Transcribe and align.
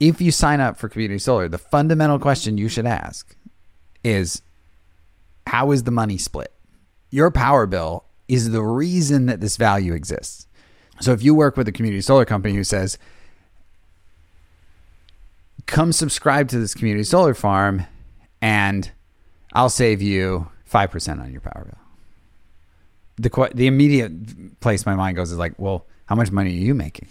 if 0.00 0.20
you 0.20 0.30
sign 0.30 0.60
up 0.60 0.76
for 0.76 0.88
community 0.88 1.18
solar, 1.18 1.48
the 1.48 1.58
fundamental 1.58 2.18
question 2.18 2.58
you 2.58 2.68
should 2.68 2.86
ask 2.86 3.36
is 4.04 4.42
how 5.46 5.70
is 5.72 5.84
the 5.84 5.90
money 5.90 6.18
split? 6.18 6.52
Your 7.10 7.30
power 7.30 7.66
bill 7.66 8.04
is 8.28 8.50
the 8.50 8.62
reason 8.62 9.26
that 9.26 9.40
this 9.40 9.56
value 9.56 9.94
exists. 9.94 10.46
So 11.00 11.12
if 11.12 11.22
you 11.22 11.34
work 11.34 11.56
with 11.56 11.66
a 11.68 11.72
community 11.72 12.00
solar 12.02 12.24
company 12.24 12.54
who 12.54 12.64
says, 12.64 12.98
come 15.66 15.92
subscribe 15.92 16.48
to 16.48 16.58
this 16.58 16.74
community 16.74 17.04
solar 17.04 17.34
farm 17.34 17.86
and 18.40 18.90
I'll 19.52 19.70
save 19.70 20.02
you 20.02 20.48
5% 20.70 21.20
on 21.20 21.32
your 21.32 21.40
power 21.40 21.64
bill. 21.64 23.30
The, 23.30 23.50
the 23.54 23.66
immediate 23.66 24.60
place 24.60 24.86
my 24.86 24.94
mind 24.94 25.16
goes 25.16 25.32
is 25.32 25.38
like, 25.38 25.54
well, 25.58 25.86
how 26.06 26.14
much 26.14 26.30
money 26.30 26.50
are 26.50 26.60
you 26.60 26.74
making? 26.74 27.08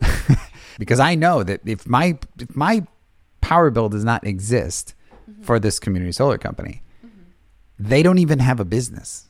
because 0.78 1.00
I 1.00 1.14
know 1.14 1.42
that 1.42 1.60
if 1.64 1.86
my 1.86 2.18
if 2.38 2.54
my 2.54 2.86
power 3.40 3.70
bill 3.70 3.88
does 3.88 4.04
not 4.04 4.26
exist 4.26 4.94
mm-hmm. 5.30 5.42
for 5.42 5.58
this 5.58 5.78
community 5.78 6.12
solar 6.12 6.38
company, 6.38 6.82
they 7.78 8.02
don't 8.02 8.18
even 8.18 8.38
have 8.38 8.60
a 8.60 8.64
business. 8.64 9.28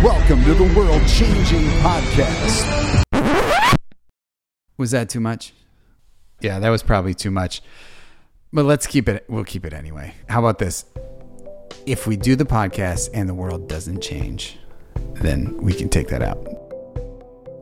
Welcome 0.00 0.44
to 0.44 0.54
the 0.54 0.72
world 0.76 1.02
changing 1.08 1.66
podcast. 1.80 3.02
Was 4.76 4.92
that 4.92 5.08
too 5.08 5.20
much? 5.20 5.54
Yeah, 6.40 6.60
that 6.60 6.68
was 6.68 6.84
probably 6.84 7.14
too 7.14 7.32
much. 7.32 7.62
But 8.52 8.64
let's 8.64 8.86
keep 8.86 9.08
it 9.08 9.24
we'll 9.28 9.44
keep 9.44 9.64
it 9.64 9.72
anyway. 9.72 10.14
How 10.28 10.38
about 10.38 10.58
this? 10.58 10.84
If 11.84 12.06
we 12.06 12.16
do 12.16 12.36
the 12.36 12.44
podcast 12.44 13.10
and 13.14 13.28
the 13.28 13.34
world 13.34 13.68
doesn't 13.68 14.02
change, 14.02 14.58
then 15.14 15.56
we 15.56 15.72
can 15.72 15.88
take 15.88 16.08
that 16.08 16.22
out. 16.22 16.67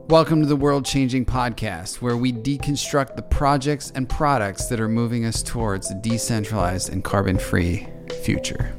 Welcome 0.09 0.39
to 0.39 0.47
the 0.47 0.55
World 0.55 0.85
Changing 0.85 1.25
Podcast, 1.25 1.95
where 1.95 2.15
we 2.15 2.31
deconstruct 2.31 3.17
the 3.17 3.21
projects 3.23 3.91
and 3.93 4.07
products 4.07 4.67
that 4.67 4.79
are 4.79 4.87
moving 4.87 5.25
us 5.25 5.43
towards 5.43 5.91
a 5.91 5.95
decentralized 5.95 6.87
and 6.87 7.03
carbon 7.03 7.37
free 7.37 7.85
future. 8.23 8.73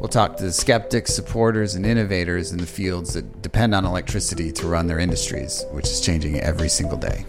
We'll 0.00 0.08
talk 0.08 0.38
to 0.38 0.44
the 0.44 0.52
skeptics, 0.54 1.12
supporters, 1.12 1.74
and 1.74 1.84
innovators 1.84 2.52
in 2.52 2.58
the 2.58 2.66
fields 2.66 3.12
that 3.12 3.42
depend 3.42 3.74
on 3.74 3.84
electricity 3.84 4.50
to 4.52 4.66
run 4.66 4.86
their 4.86 4.98
industries, 4.98 5.62
which 5.72 5.84
is 5.84 6.00
changing 6.00 6.40
every 6.40 6.70
single 6.70 6.96
day. 6.96 7.26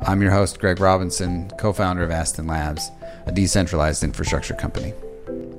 I'm 0.00 0.20
your 0.20 0.32
host, 0.32 0.58
Greg 0.58 0.80
Robinson, 0.80 1.52
co 1.56 1.72
founder 1.72 2.02
of 2.02 2.10
Aston 2.10 2.48
Labs, 2.48 2.90
a 3.26 3.30
decentralized 3.30 4.02
infrastructure 4.02 4.54
company. 4.54 4.94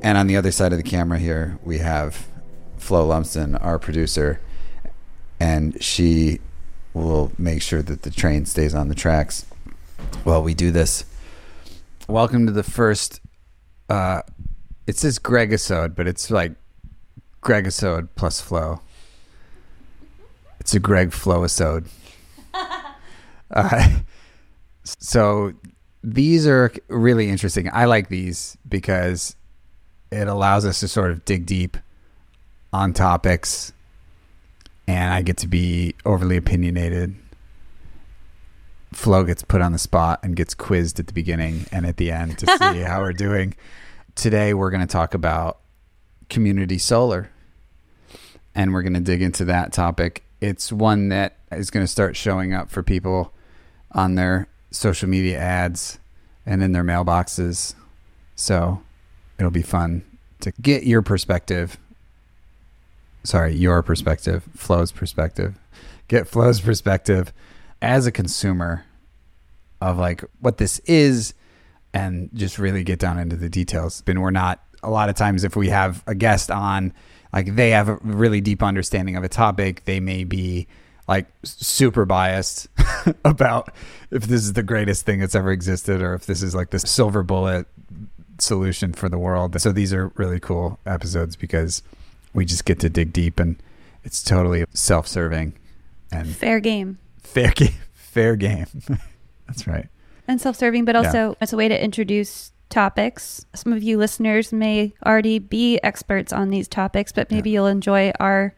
And 0.01 0.17
on 0.17 0.27
the 0.27 0.35
other 0.35 0.51
side 0.51 0.73
of 0.73 0.77
the 0.77 0.83
camera 0.83 1.17
here, 1.17 1.59
we 1.63 1.77
have 1.77 2.27
Flo 2.75 3.05
Lumsden, 3.07 3.55
our 3.55 3.79
producer, 3.79 4.41
and 5.39 5.81
she 5.81 6.41
will 6.95 7.31
make 7.37 7.61
sure 7.61 7.81
that 7.81 8.03
the 8.03 8.09
train 8.09 8.45
stays 8.45 8.73
on 8.73 8.87
the 8.87 8.95
tracks 8.95 9.45
while 10.23 10.41
we 10.41 10.53
do 10.53 10.71
this. 10.71 11.03
Welcome 12.07 12.45
to 12.45 12.51
the 12.51 12.63
first. 12.63 13.19
Uh, 13.89 14.21
it 14.87 14.97
says 14.97 15.19
Gregisode, 15.19 15.95
but 15.95 16.07
it's 16.07 16.31
like 16.31 16.53
Gregisode 17.43 18.07
plus 18.15 18.39
Flo. 18.39 18.79
It's 20.59 20.73
a 20.73 20.79
Greg-Flo-isode. 20.79 21.87
uh, 23.51 23.89
so 24.83 25.53
these 26.01 26.47
are 26.47 26.71
really 26.87 27.29
interesting. 27.29 27.69
I 27.73 27.85
like 27.85 28.07
these 28.07 28.57
because 28.67 29.35
it 30.11 30.27
allows 30.27 30.65
us 30.65 30.79
to 30.79 30.87
sort 30.87 31.11
of 31.11 31.25
dig 31.25 31.45
deep 31.45 31.77
on 32.71 32.93
topics 32.93 33.73
and 34.87 35.13
I 35.13 35.21
get 35.21 35.37
to 35.37 35.47
be 35.47 35.95
overly 36.05 36.37
opinionated. 36.37 37.15
Flo 38.93 39.23
gets 39.23 39.43
put 39.43 39.61
on 39.61 39.71
the 39.71 39.79
spot 39.79 40.19
and 40.23 40.35
gets 40.35 40.53
quizzed 40.53 40.99
at 40.99 41.07
the 41.07 41.13
beginning 41.13 41.65
and 41.71 41.85
at 41.85 41.97
the 41.97 42.11
end 42.11 42.37
to 42.39 42.47
see 42.57 42.79
how 42.81 43.01
we're 43.01 43.13
doing. 43.13 43.55
Today, 44.15 44.53
we're 44.53 44.69
going 44.69 44.81
to 44.81 44.87
talk 44.87 45.13
about 45.13 45.59
community 46.29 46.77
solar, 46.77 47.29
and 48.53 48.73
we're 48.73 48.81
going 48.81 48.93
to 48.93 49.01
dig 49.01 49.21
into 49.21 49.43
that 49.45 49.73
topic. 49.73 50.23
It's 50.39 50.71
one 50.71 51.09
that 51.09 51.37
is 51.51 51.69
going 51.69 51.83
to 51.83 51.91
start 51.91 52.15
showing 52.15 52.53
up 52.53 52.69
for 52.69 52.81
people 52.81 53.33
on 53.91 54.15
their 54.15 54.47
social 54.71 55.09
media 55.09 55.37
ads 55.37 55.99
and 56.45 56.63
in 56.63 56.71
their 56.71 56.83
mailboxes. 56.83 57.75
So 58.35 58.81
it'll 59.37 59.51
be 59.51 59.61
fun 59.61 60.03
to 60.41 60.51
get 60.61 60.83
your 60.83 61.01
perspective 61.01 61.77
sorry, 63.25 63.55
your 63.55 63.81
perspective, 63.83 64.43
Flo's 64.55 64.91
perspective, 64.91 65.59
get 66.07 66.27
Flo's 66.27 66.61
perspective 66.61 67.33
as 67.81 68.05
a 68.07 68.11
consumer 68.11 68.85
of 69.81 69.97
like 69.97 70.23
what 70.39 70.57
this 70.57 70.79
is 70.79 71.33
and 71.93 72.29
just 72.33 72.57
really 72.57 72.83
get 72.83 72.99
down 72.99 73.17
into 73.17 73.35
the 73.35 73.49
details. 73.49 74.03
And 74.07 74.21
we're 74.21 74.31
not 74.31 74.61
a 74.83 74.89
lot 74.89 75.09
of 75.09 75.15
times 75.15 75.43
if 75.43 75.55
we 75.55 75.69
have 75.69 76.03
a 76.07 76.15
guest 76.15 76.51
on, 76.51 76.93
like 77.33 77.55
they 77.55 77.71
have 77.71 77.89
a 77.89 77.97
really 78.01 78.41
deep 78.41 78.63
understanding 78.63 79.15
of 79.15 79.23
a 79.23 79.29
topic, 79.29 79.85
they 79.85 79.99
may 79.99 80.23
be 80.23 80.67
like 81.07 81.27
super 81.43 82.05
biased 82.05 82.67
about 83.25 83.71
if 84.11 84.23
this 84.23 84.41
is 84.41 84.53
the 84.53 84.63
greatest 84.63 85.05
thing 85.05 85.19
that's 85.19 85.35
ever 85.35 85.51
existed 85.51 86.01
or 86.01 86.13
if 86.13 86.25
this 86.25 86.41
is 86.41 86.55
like 86.55 86.71
the 86.71 86.79
silver 86.79 87.23
bullet 87.23 87.67
solution 88.39 88.93
for 88.93 89.09
the 89.09 89.17
world. 89.17 89.59
So 89.59 89.71
these 89.71 89.93
are 89.93 90.11
really 90.15 90.39
cool 90.39 90.79
episodes 90.85 91.35
because 91.35 91.83
we 92.35 92.45
just 92.45 92.65
get 92.65 92.79
to 92.81 92.89
dig 92.89 93.13
deep 93.13 93.39
and 93.39 93.55
it's 94.03 94.21
totally 94.21 94.65
self-serving 94.73 95.53
and 96.11 96.27
fair 96.27 96.59
game. 96.59 96.99
Fair 97.23 97.51
game 97.51 97.73
fair 97.93 98.35
game. 98.35 98.67
That's 99.47 99.65
right. 99.65 99.87
And 100.27 100.39
self-serving 100.39 100.85
but 100.85 100.95
also 100.95 101.29
yeah. 101.29 101.35
as 101.41 101.53
a 101.53 101.57
way 101.57 101.67
to 101.67 101.83
introduce 101.83 102.51
topics. 102.69 103.45
Some 103.55 103.73
of 103.73 103.81
you 103.81 103.97
listeners 103.97 104.51
may 104.51 104.93
already 105.05 105.39
be 105.39 105.79
experts 105.81 106.33
on 106.33 106.49
these 106.49 106.67
topics 106.67 107.11
but 107.11 107.31
maybe 107.31 107.49
yeah. 107.49 107.55
you'll 107.55 107.67
enjoy 107.67 108.11
our 108.19 108.53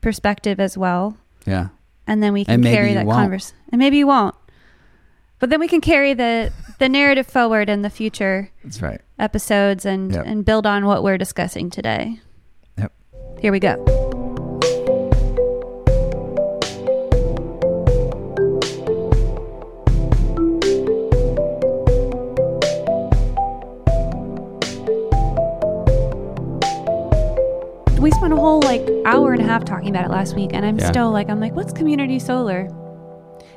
perspective 0.00 0.58
as 0.58 0.76
well. 0.76 1.16
Yeah. 1.44 1.68
And 2.06 2.22
then 2.22 2.32
we 2.32 2.44
can 2.44 2.62
carry 2.62 2.94
that 2.94 3.06
conversation 3.06 3.56
and 3.70 3.78
maybe 3.78 3.98
you 3.98 4.06
won't. 4.06 4.34
But 5.38 5.50
then 5.50 5.60
we 5.60 5.68
can 5.68 5.82
carry 5.82 6.14
the 6.14 6.50
the 6.78 6.88
narrative 6.88 7.26
forward 7.26 7.68
in 7.68 7.82
the 7.82 7.90
future 7.90 8.50
that's 8.64 8.80
right. 8.80 9.00
episodes 9.18 9.84
and 9.84 10.12
yep. 10.12 10.24
and 10.26 10.44
build 10.44 10.66
on 10.66 10.86
what 10.86 11.02
we're 11.02 11.18
discussing 11.18 11.68
today 11.68 12.20
here 13.40 13.52
we 13.52 13.60
go. 13.60 13.76
we 28.00 28.10
spent 28.12 28.32
a 28.32 28.36
whole 28.36 28.60
like 28.60 28.82
hour 29.04 29.32
and 29.32 29.42
a 29.42 29.44
half 29.44 29.64
talking 29.64 29.88
about 29.88 30.04
it 30.04 30.10
last 30.10 30.36
week 30.36 30.50
and 30.52 30.64
i'm 30.64 30.78
yeah. 30.78 30.86
still 30.86 31.10
like 31.10 31.28
i'm 31.28 31.40
like 31.40 31.52
what's 31.54 31.72
community 31.72 32.20
solar 32.20 32.68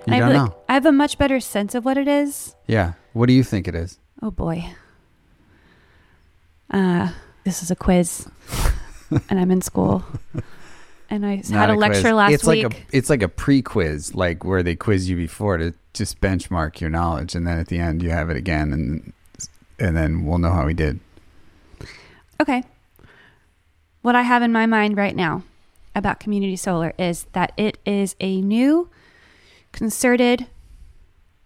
and 0.05 0.15
you 0.17 0.23
I 0.23 0.25
don't 0.25 0.33
know. 0.33 0.43
Like, 0.43 0.53
I 0.69 0.73
have 0.73 0.85
a 0.85 0.91
much 0.91 1.17
better 1.17 1.39
sense 1.39 1.75
of 1.75 1.85
what 1.85 1.97
it 1.97 2.07
is. 2.07 2.55
Yeah. 2.67 2.93
What 3.13 3.27
do 3.27 3.33
you 3.33 3.43
think 3.43 3.67
it 3.67 3.75
is? 3.75 3.99
Oh 4.21 4.31
boy. 4.31 4.65
Uh, 6.71 7.11
this 7.43 7.63
is 7.63 7.71
a 7.71 7.75
quiz. 7.75 8.27
And 9.11 9.39
I'm 9.39 9.51
in 9.51 9.61
school. 9.61 10.03
And 11.09 11.25
I 11.25 11.41
had 11.49 11.69
a, 11.69 11.73
a 11.73 11.75
lecture 11.75 12.13
last 12.13 12.33
it's 12.33 12.45
week. 12.45 12.63
Like 12.63 12.73
a, 12.73 12.77
it's 12.91 13.09
like 13.09 13.23
a 13.23 13.27
pre-quiz, 13.27 14.13
like 14.13 14.43
where 14.43 14.61
they 14.61 14.75
quiz 14.75 15.09
you 15.09 15.15
before 15.15 15.57
to 15.57 15.73
just 15.93 16.21
benchmark 16.21 16.79
your 16.79 16.89
knowledge, 16.89 17.33
and 17.33 17.47
then 17.47 17.57
at 17.57 17.67
the 17.67 17.79
end 17.79 18.03
you 18.03 18.11
have 18.11 18.29
it 18.29 18.37
again, 18.37 18.71
and 18.71 19.13
and 19.79 19.97
then 19.97 20.25
we'll 20.25 20.37
know 20.37 20.51
how 20.51 20.65
we 20.65 20.73
did. 20.73 20.99
Okay. 22.39 22.63
What 24.01 24.15
I 24.15 24.21
have 24.21 24.43
in 24.43 24.51
my 24.51 24.65
mind 24.65 24.97
right 24.97 25.15
now 25.15 25.43
about 25.95 26.19
community 26.19 26.55
solar 26.55 26.93
is 26.97 27.25
that 27.33 27.53
it 27.57 27.77
is 27.85 28.15
a 28.19 28.39
new, 28.41 28.89
concerted, 29.71 30.47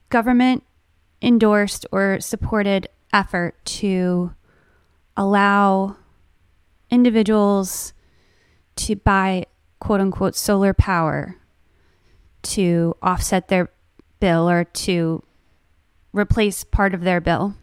government 0.10 0.64
endorsed 1.22 1.86
or 1.92 2.20
supported 2.20 2.88
effort 3.12 3.56
to 3.66 4.34
allow 5.16 5.96
individuals 6.94 7.94
to 8.76 8.96
buy 8.96 9.46
quote 9.80 10.00
unquote 10.00 10.36
solar 10.36 10.74
power 10.74 11.38
to 12.44 12.96
offset 13.02 13.48
their 13.48 13.72
bill 14.20 14.50
or 14.50 14.64
to 14.64 15.24
replace 16.14 16.64
part 16.64 16.94
of 16.94 17.02
their 17.02 17.20
bill. 17.20 17.56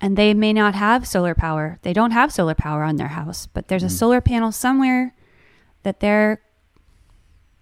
And 0.00 0.18
they 0.18 0.34
may 0.34 0.52
not 0.52 0.74
have 0.74 1.06
solar 1.06 1.34
power. 1.34 1.78
They 1.82 1.92
don't 1.92 2.10
have 2.10 2.32
solar 2.32 2.54
power 2.54 2.82
on 2.82 2.96
their 2.96 3.08
house, 3.08 3.46
but 3.46 3.68
there's 3.68 3.84
a 3.84 3.86
mm. 3.86 3.98
solar 3.98 4.20
panel 4.20 4.52
somewhere 4.52 5.14
that 5.84 6.00
they're 6.00 6.42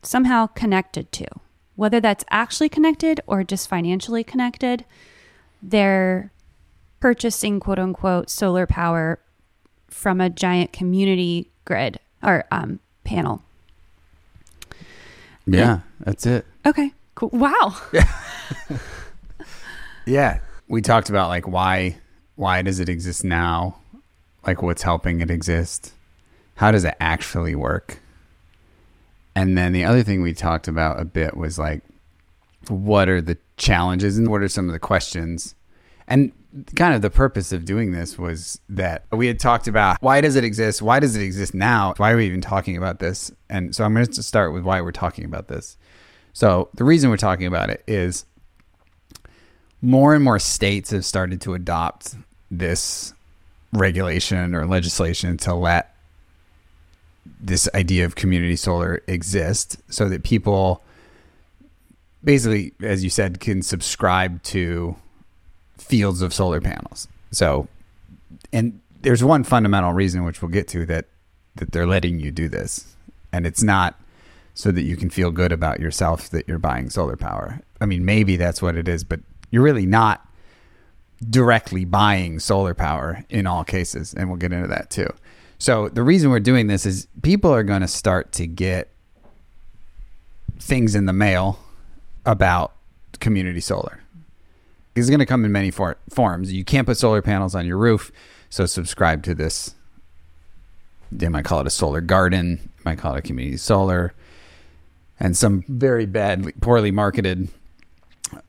somehow 0.03 0.47
connected 0.47 1.13
to. 1.13 1.27
Whether 1.77 2.01
that's 2.01 2.25
actually 2.31 2.69
connected 2.69 3.21
or 3.27 3.45
just 3.45 3.69
financially 3.69 4.25
connected, 4.25 4.85
they're 5.63 6.33
purchasing 7.01 7.61
quote 7.61 7.79
unquote 7.79 8.31
solar 8.31 8.67
power 8.67 9.21
from 9.93 10.21
a 10.21 10.31
giant 10.31 10.73
community 10.73 11.51
grid 11.65 11.99
or 12.23 12.45
um, 12.51 12.81
panel. 13.05 13.43
Yeah, 15.47 15.81
that's 16.01 16.25
it. 16.27 16.47
Okay. 16.65 16.93
Cool. 17.15 17.31
Wow. 17.33 17.77
Yeah, 20.05 20.41
we 20.69 20.83
talked 20.83 21.11
about 21.11 21.29
like 21.29 21.47
why 21.47 21.99
why 22.35 22.63
does 22.63 22.81
it 22.81 22.89
exist 22.89 23.25
now? 23.25 23.77
Like 24.47 24.63
what's 24.63 24.83
helping 24.83 25.21
it 25.21 25.31
exist? 25.31 25.93
How 26.57 26.71
does 26.73 26.85
it 26.85 26.95
actually 27.01 27.55
work? 27.55 28.01
And 29.35 29.57
then 29.57 29.73
the 29.73 29.85
other 29.85 30.03
thing 30.03 30.21
we 30.21 30.35
talked 30.35 30.69
about 30.69 31.01
a 31.01 31.05
bit 31.05 31.37
was 31.37 31.59
like 31.59 31.83
what 32.69 33.09
are 33.09 33.21
the 33.21 33.39
challenges 33.57 34.19
and 34.19 34.29
what 34.29 34.43
are 34.43 34.49
some 34.49 34.69
of 34.69 34.73
the 34.73 34.79
questions? 34.79 35.55
And 36.07 36.33
kind 36.77 36.95
of 36.95 37.03
the 37.03 37.11
purpose 37.11 37.53
of 37.53 37.65
doing 37.65 37.93
this 37.93 38.19
was 38.19 38.61
that 38.69 39.05
we 39.11 39.27
had 39.27 39.41
talked 39.41 39.69
about 39.69 40.03
why 40.03 40.21
does 40.21 40.37
it 40.37 40.45
exist? 40.45 40.83
Why 40.83 41.01
does 41.01 41.17
it 41.17 41.23
exist 41.23 41.55
now? 41.55 41.95
Why 41.97 42.13
are 42.13 42.17
we 42.17 42.27
even 42.27 42.41
talking 42.41 42.77
about 42.77 42.99
this? 42.99 43.33
And 43.49 43.75
so 43.75 43.85
I'm 43.85 43.95
going 43.95 44.07
to 44.07 44.23
start 44.23 44.53
with 44.53 44.63
why 44.63 44.81
we're 44.81 44.93
talking 44.93 45.25
about 45.25 45.49
this. 45.49 45.77
So 46.33 46.69
the 46.75 46.85
reason 46.85 47.11
we're 47.11 47.17
talking 47.17 47.47
about 47.47 47.71
it 47.71 47.83
is 47.87 48.25
more 49.81 50.15
and 50.15 50.23
more 50.23 50.39
states 50.39 50.91
have 50.91 51.05
started 51.05 51.41
to 51.43 51.55
adopt 51.55 52.15
this 52.51 53.15
regulation 53.73 54.55
or 54.55 54.67
legislation 54.67 55.37
to 55.39 55.55
let 55.55 55.95
this 57.41 57.69
idea 57.75 58.05
of 58.05 58.15
community 58.15 58.57
solar 58.57 59.03
exist 59.07 59.79
so 59.89 60.09
that 60.09 60.23
people 60.23 60.83
basically 62.23 62.73
as 62.83 63.03
you 63.03 63.11
said 63.11 63.41
can 63.41 63.63
subscribe 63.63 64.43
to 64.43 64.95
fields 65.83 66.23
of 66.23 66.33
solar 66.33 66.61
panels. 66.61 67.09
So 67.31 67.69
and 68.53 68.81
there's 69.01 69.25
one 69.25 69.45
fundamental 69.45 69.93
reason 69.93 70.25
which 70.25 70.41
we'll 70.41 70.51
get 70.51 70.69
to 70.69 70.87
that 70.87 71.07
that 71.57 71.73
they're 71.73 71.87
letting 71.87 72.21
you 72.21 72.31
do 72.31 72.49
this. 72.49 72.95
And 73.33 73.47
it's 73.47 73.63
not 73.63 74.01
so 74.55 74.71
that 74.71 74.83
you 74.83 74.97
can 74.97 75.11
feel 75.11 75.31
good 75.31 75.53
about 75.53 75.81
yourself 75.81 76.31
that 76.31 76.47
you're 76.47 76.59
buying 76.59 76.91
solar 76.91 77.17
power. 77.17 77.61
I 77.81 77.87
mean 77.87 78.05
maybe 78.05 78.37
that's 78.37 78.63
what 78.63 78.77
it 78.77 78.89
is 78.89 79.05
but 79.05 79.21
you're 79.51 79.63
really 79.63 79.87
not 79.87 80.27
directly 81.29 81.85
buying 81.85 82.41
solar 82.41 82.75
power 82.75 83.25
in 83.29 83.47
all 83.47 83.65
cases 83.65 84.15
and 84.15 84.29
we'll 84.29 84.39
get 84.39 84.53
into 84.53 84.69
that 84.69 84.91
too. 84.91 85.13
So 85.59 85.89
the 85.89 86.03
reason 86.03 86.31
we're 86.31 86.41
doing 86.41 86.67
this 86.67 86.87
is 86.87 87.07
people 87.23 87.55
are 87.55 87.63
going 87.63 87.83
to 87.83 87.89
start 87.89 88.33
to 88.33 88.47
get 88.47 88.89
things 90.59 90.95
in 90.95 91.07
the 91.07 91.13
mail 91.13 91.59
about 92.25 92.73
community 93.21 93.61
solar 93.61 94.02
it's 94.95 95.09
going 95.09 95.21
to 95.21 95.27
come 95.27 95.45
in 95.45 95.53
many 95.53 95.71
for- 95.71 95.97
forms 96.11 96.53
you 96.53 96.65
can't 96.65 96.87
put 96.87 96.97
solar 96.97 97.23
panels 97.23 97.55
on 97.55 97.67
your 97.67 97.79
roof 97.79 98.13
so 98.51 98.67
subscribe 98.67 99.23
to 99.23 99.35
this 99.35 99.75
they 101.11 101.29
might 101.29 101.45
call 101.45 101.61
it 101.61 101.67
a 101.67 101.71
solar 101.71 102.01
garden 102.01 102.71
might 102.85 102.99
call 102.99 103.15
it 103.15 103.19
a 103.19 103.23
community 103.23 103.57
solar 103.57 104.15
and 105.23 105.37
some 105.37 105.65
very 105.69 106.05
bad 106.05 106.53
poorly 106.61 106.91
marketed 106.91 107.49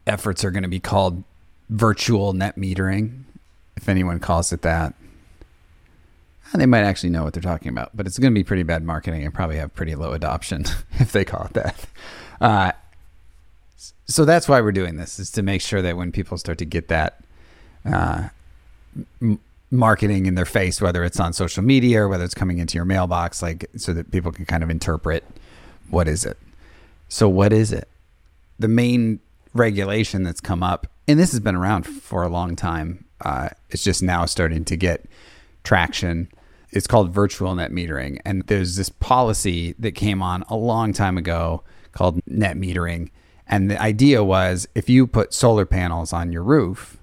efforts 0.07 0.43
are 0.43 0.51
going 0.51 0.63
to 0.63 0.69
be 0.69 0.79
called 0.79 1.23
virtual 1.69 2.33
net 2.33 2.55
metering, 2.55 3.23
if 3.75 3.89
anyone 3.89 4.19
calls 4.19 4.51
it 4.51 4.61
that. 4.63 4.93
And 6.51 6.61
they 6.61 6.65
might 6.65 6.81
actually 6.81 7.09
know 7.09 7.23
what 7.23 7.33
they're 7.33 7.41
talking 7.41 7.69
about, 7.69 7.91
but 7.95 8.05
it's 8.05 8.19
going 8.19 8.31
to 8.31 8.39
be 8.39 8.43
pretty 8.43 8.63
bad 8.63 8.83
marketing 8.83 9.23
and 9.23 9.33
probably 9.33 9.57
have 9.57 9.73
pretty 9.73 9.95
low 9.95 10.13
adoption 10.13 10.65
if 10.93 11.11
they 11.11 11.25
call 11.25 11.45
it 11.45 11.53
that. 11.53 11.85
Uh, 12.39 12.71
so 14.05 14.25
that's 14.25 14.47
why 14.47 14.61
we're 14.61 14.71
doing 14.71 14.97
this 14.97 15.19
is 15.19 15.31
to 15.31 15.41
make 15.41 15.61
sure 15.61 15.81
that 15.81 15.97
when 15.97 16.11
people 16.11 16.37
start 16.37 16.57
to 16.59 16.65
get 16.65 16.87
that 16.89 17.23
uh, 17.85 18.29
m- 19.21 19.39
marketing 19.71 20.25
in 20.25 20.35
their 20.35 20.45
face, 20.45 20.81
whether 20.81 21.03
it's 21.03 21.19
on 21.19 21.33
social 21.33 21.63
media 21.63 22.01
or 22.01 22.07
whether 22.07 22.23
it's 22.23 22.35
coming 22.35 22.59
into 22.59 22.75
your 22.75 22.85
mailbox, 22.85 23.41
like 23.41 23.65
so 23.77 23.93
that 23.93 24.11
people 24.11 24.31
can 24.31 24.45
kind 24.45 24.63
of 24.63 24.69
interpret 24.69 25.23
what 25.89 26.07
is 26.07 26.25
it. 26.25 26.37
So 27.09 27.27
what 27.29 27.53
is 27.53 27.71
it? 27.71 27.87
The 28.59 28.67
main 28.67 29.19
regulation 29.53 30.23
that's 30.23 30.41
come 30.41 30.63
up, 30.63 30.87
and 31.07 31.19
this 31.19 31.31
has 31.31 31.39
been 31.39 31.55
around 31.55 31.83
for 31.83 32.23
a 32.23 32.29
long 32.29 32.55
time. 32.55 33.05
Uh, 33.21 33.49
it's 33.69 33.83
just 33.83 34.03
now 34.03 34.25
starting 34.25 34.65
to 34.65 34.75
get 34.75 35.05
traction. 35.63 36.27
It's 36.71 36.87
called 36.87 37.11
virtual 37.11 37.53
net 37.55 37.71
metering. 37.71 38.19
And 38.25 38.43
there's 38.47 38.75
this 38.75 38.89
policy 38.89 39.75
that 39.79 39.91
came 39.91 40.21
on 40.21 40.43
a 40.49 40.55
long 40.55 40.93
time 40.93 41.17
ago 41.17 41.63
called 41.91 42.19
net 42.25 42.57
metering. 42.57 43.09
And 43.47 43.69
the 43.69 43.81
idea 43.81 44.23
was 44.23 44.67
if 44.73 44.89
you 44.89 45.05
put 45.05 45.33
solar 45.33 45.65
panels 45.65 46.13
on 46.13 46.31
your 46.31 46.43
roof, 46.43 46.97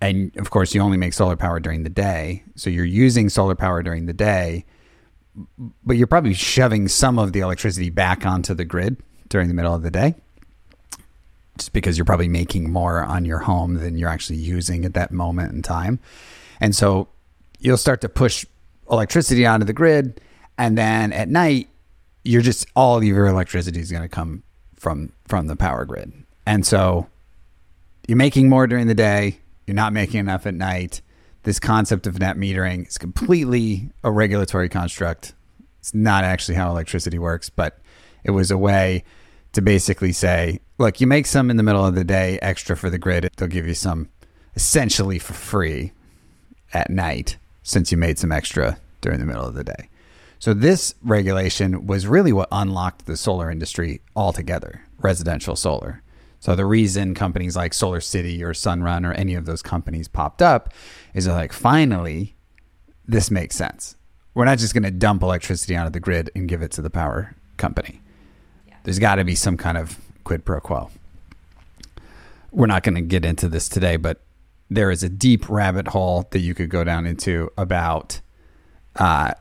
and 0.00 0.36
of 0.36 0.50
course, 0.50 0.74
you 0.74 0.80
only 0.80 0.98
make 0.98 1.14
solar 1.14 1.36
power 1.36 1.58
during 1.60 1.82
the 1.82 1.90
day. 1.90 2.44
So 2.54 2.70
you're 2.70 2.84
using 2.84 3.28
solar 3.28 3.54
power 3.54 3.82
during 3.82 4.06
the 4.06 4.12
day, 4.12 4.64
but 5.84 5.96
you're 5.96 6.06
probably 6.06 6.34
shoving 6.34 6.88
some 6.88 7.18
of 7.18 7.32
the 7.32 7.40
electricity 7.40 7.90
back 7.90 8.26
onto 8.26 8.54
the 8.54 8.64
grid 8.64 9.02
during 9.28 9.48
the 9.48 9.54
middle 9.54 9.74
of 9.74 9.82
the 9.82 9.90
day 9.90 10.14
just 11.58 11.72
because 11.72 11.96
you're 11.96 12.04
probably 12.04 12.28
making 12.28 12.70
more 12.70 13.02
on 13.02 13.24
your 13.24 13.38
home 13.38 13.74
than 13.74 13.96
you're 13.96 14.08
actually 14.08 14.38
using 14.38 14.84
at 14.84 14.94
that 14.94 15.10
moment 15.10 15.52
in 15.52 15.62
time. 15.62 15.98
And 16.60 16.74
so 16.74 17.08
you'll 17.58 17.76
start 17.76 18.00
to 18.02 18.08
push 18.08 18.44
electricity 18.90 19.46
onto 19.46 19.64
the 19.64 19.72
grid. 19.72 20.20
And 20.58 20.76
then 20.76 21.12
at 21.12 21.28
night, 21.28 21.68
you're 22.24 22.42
just 22.42 22.66
all 22.74 22.96
of 22.96 23.04
your 23.04 23.26
electricity 23.26 23.80
is 23.80 23.90
going 23.90 24.02
to 24.02 24.08
come 24.08 24.42
from 24.76 25.12
from 25.26 25.46
the 25.46 25.56
power 25.56 25.84
grid. 25.84 26.12
And 26.46 26.66
so 26.66 27.08
you're 28.06 28.16
making 28.16 28.48
more 28.48 28.66
during 28.66 28.86
the 28.86 28.94
day, 28.94 29.38
you're 29.66 29.74
not 29.74 29.92
making 29.92 30.20
enough 30.20 30.46
at 30.46 30.54
night. 30.54 31.02
This 31.42 31.58
concept 31.58 32.06
of 32.06 32.18
net 32.18 32.36
metering 32.36 32.88
is 32.88 32.98
completely 32.98 33.90
a 34.02 34.10
regulatory 34.10 34.68
construct. 34.68 35.34
It's 35.80 35.94
not 35.94 36.24
actually 36.24 36.56
how 36.56 36.70
electricity 36.70 37.18
works, 37.18 37.50
but 37.50 37.78
it 38.24 38.32
was 38.32 38.50
a 38.50 38.58
way 38.58 39.04
to 39.52 39.62
basically 39.62 40.12
say, 40.12 40.60
look, 40.78 41.00
you 41.00 41.06
make 41.06 41.26
some 41.26 41.50
in 41.50 41.56
the 41.56 41.62
middle 41.62 41.86
of 41.86 41.94
the 41.94 42.04
day 42.04 42.38
extra 42.42 42.76
for 42.76 42.90
the 42.90 42.98
grid. 42.98 43.30
They'll 43.36 43.48
give 43.48 43.66
you 43.66 43.74
some 43.74 44.08
essentially 44.54 45.18
for 45.18 45.34
free 45.34 45.92
at 46.74 46.90
night 46.90 47.36
since 47.62 47.90
you 47.92 47.98
made 47.98 48.18
some 48.18 48.32
extra 48.32 48.78
during 49.00 49.20
the 49.20 49.26
middle 49.26 49.46
of 49.46 49.54
the 49.54 49.64
day. 49.64 49.88
So 50.38 50.54
this 50.54 50.94
regulation 51.02 51.86
was 51.86 52.06
really 52.06 52.32
what 52.32 52.48
unlocked 52.52 53.06
the 53.06 53.16
solar 53.16 53.50
industry 53.50 54.02
altogether, 54.14 54.82
residential 54.98 55.56
solar. 55.56 56.02
So 56.40 56.54
the 56.54 56.66
reason 56.66 57.14
companies 57.14 57.56
like 57.56 57.72
SolarCity 57.72 58.42
or 58.42 58.50
Sunrun 58.50 59.08
or 59.08 59.12
any 59.14 59.34
of 59.34 59.46
those 59.46 59.62
companies 59.62 60.08
popped 60.08 60.42
up 60.42 60.72
is 61.14 61.26
like, 61.26 61.52
finally, 61.52 62.36
this 63.06 63.30
makes 63.30 63.56
sense. 63.56 63.96
We're 64.34 64.44
not 64.44 64.58
just 64.58 64.74
going 64.74 64.82
to 64.82 64.90
dump 64.90 65.22
electricity 65.22 65.74
onto 65.74 65.90
the 65.90 66.00
grid 66.00 66.30
and 66.36 66.48
give 66.48 66.60
it 66.62 66.70
to 66.72 66.82
the 66.82 66.90
power 66.90 67.34
company. 67.56 68.02
There's 68.84 68.98
got 68.98 69.16
to 69.16 69.24
be 69.24 69.34
some 69.34 69.56
kind 69.56 69.78
of 69.78 69.98
quid 70.24 70.44
pro 70.44 70.60
quo. 70.60 70.90
We're 72.52 72.66
not 72.66 72.82
going 72.82 72.94
to 72.96 73.00
get 73.00 73.24
into 73.24 73.48
this 73.48 73.68
today, 73.68 73.96
but 73.96 74.20
there 74.70 74.90
is 74.90 75.02
a 75.02 75.08
deep 75.08 75.48
rabbit 75.48 75.88
hole 75.88 76.28
that 76.30 76.40
you 76.40 76.54
could 76.54 76.68
go 76.68 76.84
down 76.84 77.06
into 77.06 77.50
about 77.56 78.20
uh, 78.96 79.32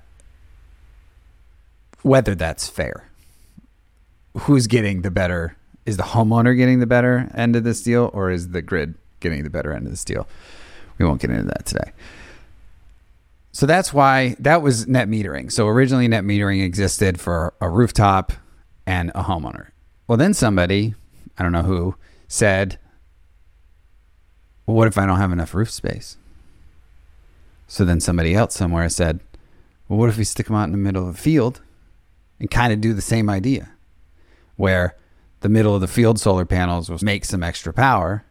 whether 2.06 2.36
that's 2.36 2.68
fair. 2.68 3.10
Who's 4.42 4.68
getting 4.68 5.02
the 5.02 5.10
better? 5.10 5.58
Is 5.88 5.98
the 5.98 6.04
homeowner 6.04 6.56
getting 6.56 6.80
the 6.80 6.86
better 6.86 7.32
end 7.34 7.56
of 7.56 7.64
this 7.64 7.82
deal, 7.82 8.12
or 8.14 8.30
is 8.30 8.50
the 8.50 8.62
grid 8.62 8.94
getting 9.22 9.44
the 9.44 9.50
better 9.50 9.74
end 9.74 9.88
of 9.88 9.92
this 9.92 10.04
deal? 10.04 10.28
We 11.00 11.06
won't 11.06 11.20
get 11.20 11.32
into 11.32 11.46
that 11.46 11.66
today. 11.66 11.94
So 13.54 13.66
that's 13.66 13.92
why 13.92 14.36
that 14.38 14.62
was 14.62 14.88
net 14.88 15.10
metering. 15.10 15.52
So 15.52 15.68
originally, 15.68 16.08
net 16.08 16.24
metering 16.24 16.64
existed 16.64 17.20
for 17.20 17.56
a 17.60 17.68
rooftop 17.68 18.34
and 18.86 19.10
a 19.16 19.24
homeowner. 19.24 19.70
Well, 20.08 20.20
then 20.20 20.36
somebody, 20.36 20.94
I 21.40 21.44
don't 21.44 21.54
know 21.54 21.64
who, 21.64 21.96
said, 22.28 22.78
well, 24.68 24.78
what 24.78 24.88
if 24.88 25.00
I 25.00 25.08
don't 25.08 25.18
have 25.18 25.32
enough 25.32 25.56
roof 25.56 25.72
space? 25.72 26.18
So 27.68 27.84
then 27.84 28.00
somebody 28.00 28.36
else 28.36 28.54
somewhere 28.54 28.90
said, 28.90 29.22
well, 29.90 29.98
what 29.98 30.10
if 30.10 30.20
we 30.20 30.24
stick 30.24 30.46
them 30.46 30.56
out 30.56 30.66
in 30.66 30.72
the 30.72 30.78
middle 30.78 31.08
of 31.08 31.16
the 31.16 31.20
field 31.20 31.62
and 32.40 32.50
kind 32.50 32.74
of 32.74 32.82
do 32.82 32.94
the 32.94 33.02
same 33.02 33.30
idea 33.30 33.70
where 34.56 34.96
the 35.42 35.50
middle 35.50 35.76
of 35.76 35.82
the 35.82 35.88
field 35.88 36.20
solar 36.20 36.46
panels 36.46 36.90
will 36.90 37.00
make 37.02 37.26
some 37.26 37.44
extra 37.44 37.74
power, 37.74 38.26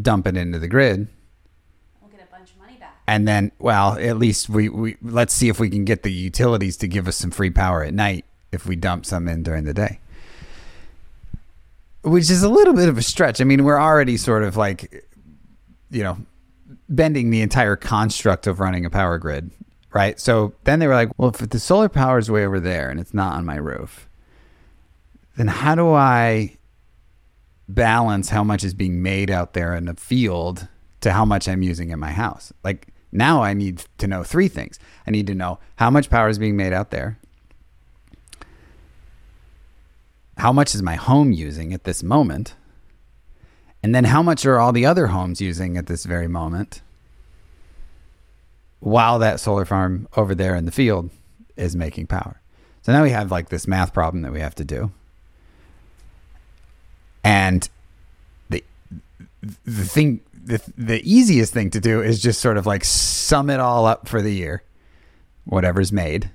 dump 0.00 0.26
it 0.26 0.36
into 0.36 0.58
the 0.58 0.68
grid. 0.68 1.08
We'll 2.00 2.10
get 2.10 2.20
a 2.20 2.30
bunch 2.30 2.52
of 2.52 2.58
money 2.58 2.76
back. 2.76 2.96
And 3.06 3.28
then, 3.28 3.52
well, 3.58 3.98
at 3.98 4.16
least 4.16 4.48
we, 4.48 4.68
we 4.68 4.96
let's 5.02 5.34
see 5.34 5.48
if 5.48 5.60
we 5.60 5.68
can 5.68 5.84
get 5.84 6.02
the 6.02 6.12
utilities 6.12 6.76
to 6.78 6.88
give 6.88 7.08
us 7.08 7.16
some 7.16 7.30
free 7.30 7.50
power 7.50 7.82
at 7.82 7.94
night 7.94 8.24
if 8.52 8.66
we 8.66 8.76
dump 8.76 9.04
some 9.04 9.28
in 9.28 9.42
during 9.42 9.64
the 9.64 9.74
day. 9.74 10.00
Which 12.02 12.30
is 12.30 12.42
a 12.42 12.48
little 12.48 12.74
bit 12.74 12.88
of 12.88 12.98
a 12.98 13.02
stretch. 13.02 13.40
I 13.40 13.44
mean, 13.44 13.64
we're 13.64 13.80
already 13.80 14.16
sort 14.16 14.44
of 14.44 14.56
like, 14.56 15.06
you 15.90 16.02
know, 16.02 16.18
bending 16.88 17.30
the 17.30 17.40
entire 17.40 17.76
construct 17.76 18.46
of 18.46 18.60
running 18.60 18.84
a 18.84 18.90
power 18.90 19.18
grid, 19.18 19.50
right? 19.94 20.20
So 20.20 20.52
then 20.64 20.78
they 20.78 20.86
were 20.86 20.94
like, 20.94 21.10
well, 21.16 21.30
if 21.30 21.38
the 21.38 21.58
solar 21.58 21.88
power 21.88 22.18
is 22.18 22.30
way 22.30 22.44
over 22.44 22.60
there 22.60 22.90
and 22.90 23.00
it's 23.00 23.14
not 23.14 23.34
on 23.34 23.46
my 23.46 23.56
roof, 23.56 24.08
then 25.36 25.48
how 25.48 25.74
do 25.74 25.92
I 25.92 26.56
balance 27.68 28.28
how 28.28 28.44
much 28.44 28.62
is 28.62 28.74
being 28.74 29.02
made 29.02 29.30
out 29.30 29.54
there 29.54 29.74
in 29.74 29.86
the 29.86 29.94
field 29.94 30.68
to 31.00 31.12
how 31.12 31.24
much 31.24 31.48
I'm 31.48 31.62
using 31.62 31.90
in 31.90 31.98
my 31.98 32.10
house? 32.10 32.52
Like 32.62 32.88
now 33.12 33.42
I 33.42 33.54
need 33.54 33.84
to 33.98 34.06
know 34.06 34.22
three 34.22 34.48
things. 34.48 34.78
I 35.06 35.10
need 35.10 35.26
to 35.28 35.34
know 35.34 35.58
how 35.76 35.90
much 35.90 36.10
power 36.10 36.28
is 36.28 36.38
being 36.38 36.56
made 36.56 36.72
out 36.72 36.90
there. 36.90 37.18
how 40.38 40.52
much 40.52 40.74
is 40.74 40.82
my 40.82 40.94
home 40.94 41.32
using 41.32 41.72
at 41.72 41.84
this 41.84 42.02
moment? 42.02 42.54
And 43.82 43.94
then 43.94 44.04
how 44.04 44.22
much 44.22 44.44
are 44.46 44.58
all 44.58 44.72
the 44.72 44.86
other 44.86 45.08
homes 45.08 45.40
using 45.40 45.76
at 45.76 45.86
this 45.86 46.04
very 46.04 46.28
moment? 46.28 46.82
While 48.84 49.18
that 49.20 49.40
solar 49.40 49.64
farm 49.64 50.08
over 50.14 50.34
there 50.34 50.54
in 50.54 50.66
the 50.66 50.70
field 50.70 51.08
is 51.56 51.74
making 51.74 52.06
power. 52.06 52.42
So 52.82 52.92
now 52.92 53.02
we 53.02 53.12
have 53.12 53.30
like 53.30 53.48
this 53.48 53.66
math 53.66 53.94
problem 53.94 54.20
that 54.24 54.32
we 54.32 54.40
have 54.40 54.54
to 54.56 54.64
do. 54.64 54.92
And 57.24 57.66
the 58.50 58.62
the 59.64 59.86
thing 59.86 60.20
the, 60.34 60.60
the 60.76 61.00
easiest 61.10 61.54
thing 61.54 61.70
to 61.70 61.80
do 61.80 62.02
is 62.02 62.20
just 62.20 62.42
sort 62.42 62.58
of 62.58 62.66
like 62.66 62.84
sum 62.84 63.48
it 63.48 63.58
all 63.58 63.86
up 63.86 64.06
for 64.06 64.20
the 64.20 64.34
year, 64.34 64.62
whatever's 65.46 65.90
made, 65.90 66.28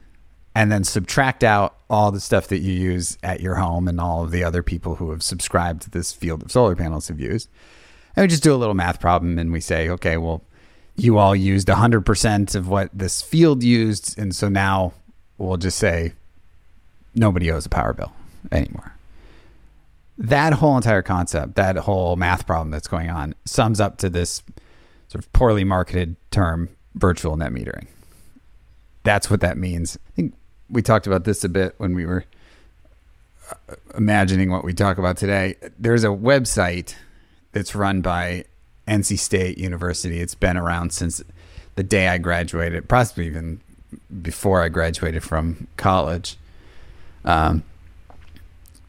and 0.56 0.72
then 0.72 0.84
subtract 0.84 1.44
out 1.44 1.78
all 1.88 2.12
the 2.12 2.20
stuff 2.20 2.48
that 2.48 2.62
you 2.62 2.74
use 2.74 3.20
at 3.22 3.42
your 3.42 3.58
home 3.58 3.88
and 3.88 4.02
all 4.02 4.24
of 4.24 4.32
the 4.32 4.44
other 4.44 4.64
people 4.64 4.96
who 4.96 5.12
have 5.12 5.22
subscribed 5.22 5.84
to 5.84 5.92
this 5.92 6.12
field 6.12 6.42
of 6.42 6.52
solar 6.52 6.76
panels 6.76 7.10
have 7.10 7.20
used. 7.20 7.48
And 8.16 8.24
we 8.24 8.28
just 8.28 8.42
do 8.42 8.56
a 8.56 8.58
little 8.58 8.74
math 8.74 9.00
problem 9.00 9.38
and 9.38 9.52
we 9.52 9.62
say, 9.62 9.88
okay, 9.90 10.18
well, 10.18 10.42
you 11.00 11.18
all 11.18 11.36
used 11.36 11.68
100% 11.68 12.56
of 12.56 12.68
what 12.68 12.90
this 12.94 13.22
field 13.22 13.64
used. 13.64 14.18
And 14.18 14.36
so 14.36 14.50
now 14.50 14.94
we'll 15.38 15.58
just 15.58 15.78
say 15.78 16.14
nobody 17.16 17.52
owes 17.52 17.66
a 17.66 17.70
power 17.70 17.94
bill 17.94 18.14
anymore. 18.52 18.94
That 20.18 20.54
whole 20.54 20.76
entire 20.76 21.02
concept, 21.02 21.56
that 21.56 21.78
whole 21.78 22.16
math 22.16 22.46
problem 22.46 22.72
that's 22.72 22.88
going 22.88 23.10
on, 23.10 23.36
sums 23.46 23.80
up 23.80 23.98
to 24.00 24.10
this 24.10 24.44
sort 25.08 25.24
of 25.24 25.32
poorly 25.32 25.64
marketed 25.64 26.16
term, 26.30 26.70
virtual 26.96 27.38
net 27.38 27.52
metering. 27.52 27.88
That's 29.04 29.30
what 29.30 29.42
that 29.42 29.58
means. 29.58 29.98
I 30.08 30.12
think 30.12 30.34
we 30.70 30.82
talked 30.82 31.08
about 31.08 31.24
this 31.24 31.44
a 31.44 31.50
bit 31.50 31.74
when 31.78 31.96
we 31.96 32.06
were 32.06 32.26
uh, 33.50 33.76
imagining 33.96 34.52
what 34.52 34.64
we 34.64 34.74
talk 34.74 34.98
about 34.98 35.18
today. 35.18 35.56
There's 35.80 36.04
a 36.04 36.08
website 36.08 36.96
that's 37.54 37.74
run 37.74 38.02
by 38.02 38.46
NC 38.90 39.20
State 39.20 39.58
University. 39.58 40.20
It's 40.20 40.36
been 40.36 40.58
around 40.58 40.92
since 40.92 41.24
the 41.76 41.84
day 41.84 42.08
I 42.08 42.18
graduated, 42.18 42.90
possibly 42.90 43.28
even 43.28 43.62
before 44.22 44.62
I 44.62 44.70
graduated 44.70 45.24
from 45.24 45.68
college. 45.78 46.38
Um, 47.24 47.64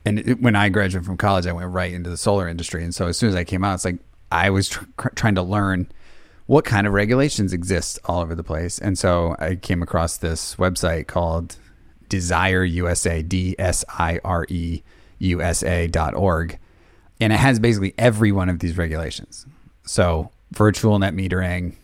and 0.04 0.18
it, 0.20 0.40
when 0.40 0.56
I 0.56 0.68
graduated 0.68 1.06
from 1.06 1.16
college, 1.16 1.46
I 1.46 1.52
went 1.52 1.70
right 1.70 1.92
into 1.92 2.10
the 2.10 2.16
solar 2.16 2.48
industry. 2.48 2.82
And 2.82 2.94
so 2.94 3.06
as 3.06 3.16
soon 3.16 3.28
as 3.28 3.34
I 3.34 3.44
came 3.44 3.64
out, 3.64 3.74
it's 3.74 3.84
like 3.84 3.98
I 4.32 4.50
was 4.50 4.68
tr- 4.68 4.84
trying 5.14 5.34
to 5.34 5.42
learn 5.42 5.90
what 6.46 6.64
kind 6.64 6.86
of 6.86 6.92
regulations 6.92 7.52
exist 7.52 7.98
all 8.06 8.20
over 8.20 8.34
the 8.34 8.42
place. 8.42 8.78
And 8.78 8.98
so 8.98 9.36
I 9.38 9.54
came 9.54 9.82
across 9.82 10.16
this 10.16 10.56
website 10.56 11.06
called 11.06 11.56
DSIRE 12.08 12.68
USA, 12.72 13.22
D 13.22 13.54
S 13.58 13.84
I 13.88 14.18
R 14.24 14.46
E 14.48 14.82
USA 15.18 15.86
dot 15.86 16.14
org. 16.14 16.58
And 17.20 17.32
it 17.32 17.36
has 17.38 17.60
basically 17.60 17.94
every 17.98 18.32
one 18.32 18.48
of 18.48 18.58
these 18.58 18.76
regulations. 18.76 19.46
So 19.90 20.30
virtual 20.52 21.00
net 21.00 21.14
metering, 21.14 21.74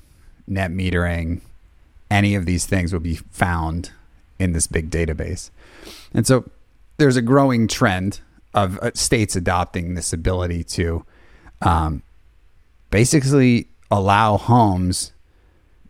net 0.47 0.71
metering, 0.71 1.41
any 2.09 2.37
of 2.37 2.47
these 2.47 2.65
things 2.65 2.93
will 2.93 3.01
be 3.01 3.17
found 3.17 3.91
in 4.39 4.53
this 4.53 4.69
big 4.69 4.91
database. 4.91 5.51
And 6.15 6.25
so 6.25 6.49
there's 6.99 7.17
a 7.17 7.21
growing 7.21 7.67
trend 7.67 8.21
of 8.55 8.79
uh, 8.79 8.93
states 8.95 9.35
adopting 9.35 9.95
this 9.95 10.13
ability 10.13 10.63
to 10.63 11.05
um, 11.63 12.05
basically 12.91 13.67
allow 13.91 14.37
homes 14.37 15.13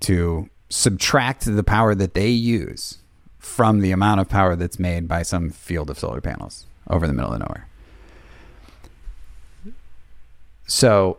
to 0.00 0.48
subtract 0.70 1.44
the 1.44 1.62
power 1.62 1.94
that 1.94 2.14
they 2.14 2.30
use 2.30 2.96
from 3.38 3.80
the 3.80 3.92
amount 3.92 4.22
of 4.22 4.28
power 4.30 4.56
that's 4.56 4.78
made 4.78 5.06
by 5.06 5.20
some 5.20 5.50
field 5.50 5.90
of 5.90 5.98
solar 5.98 6.22
panels 6.22 6.64
over 6.88 7.06
the 7.06 7.12
middle 7.12 7.34
of 7.34 7.40
nowhere. 7.40 7.68
So 10.66 11.18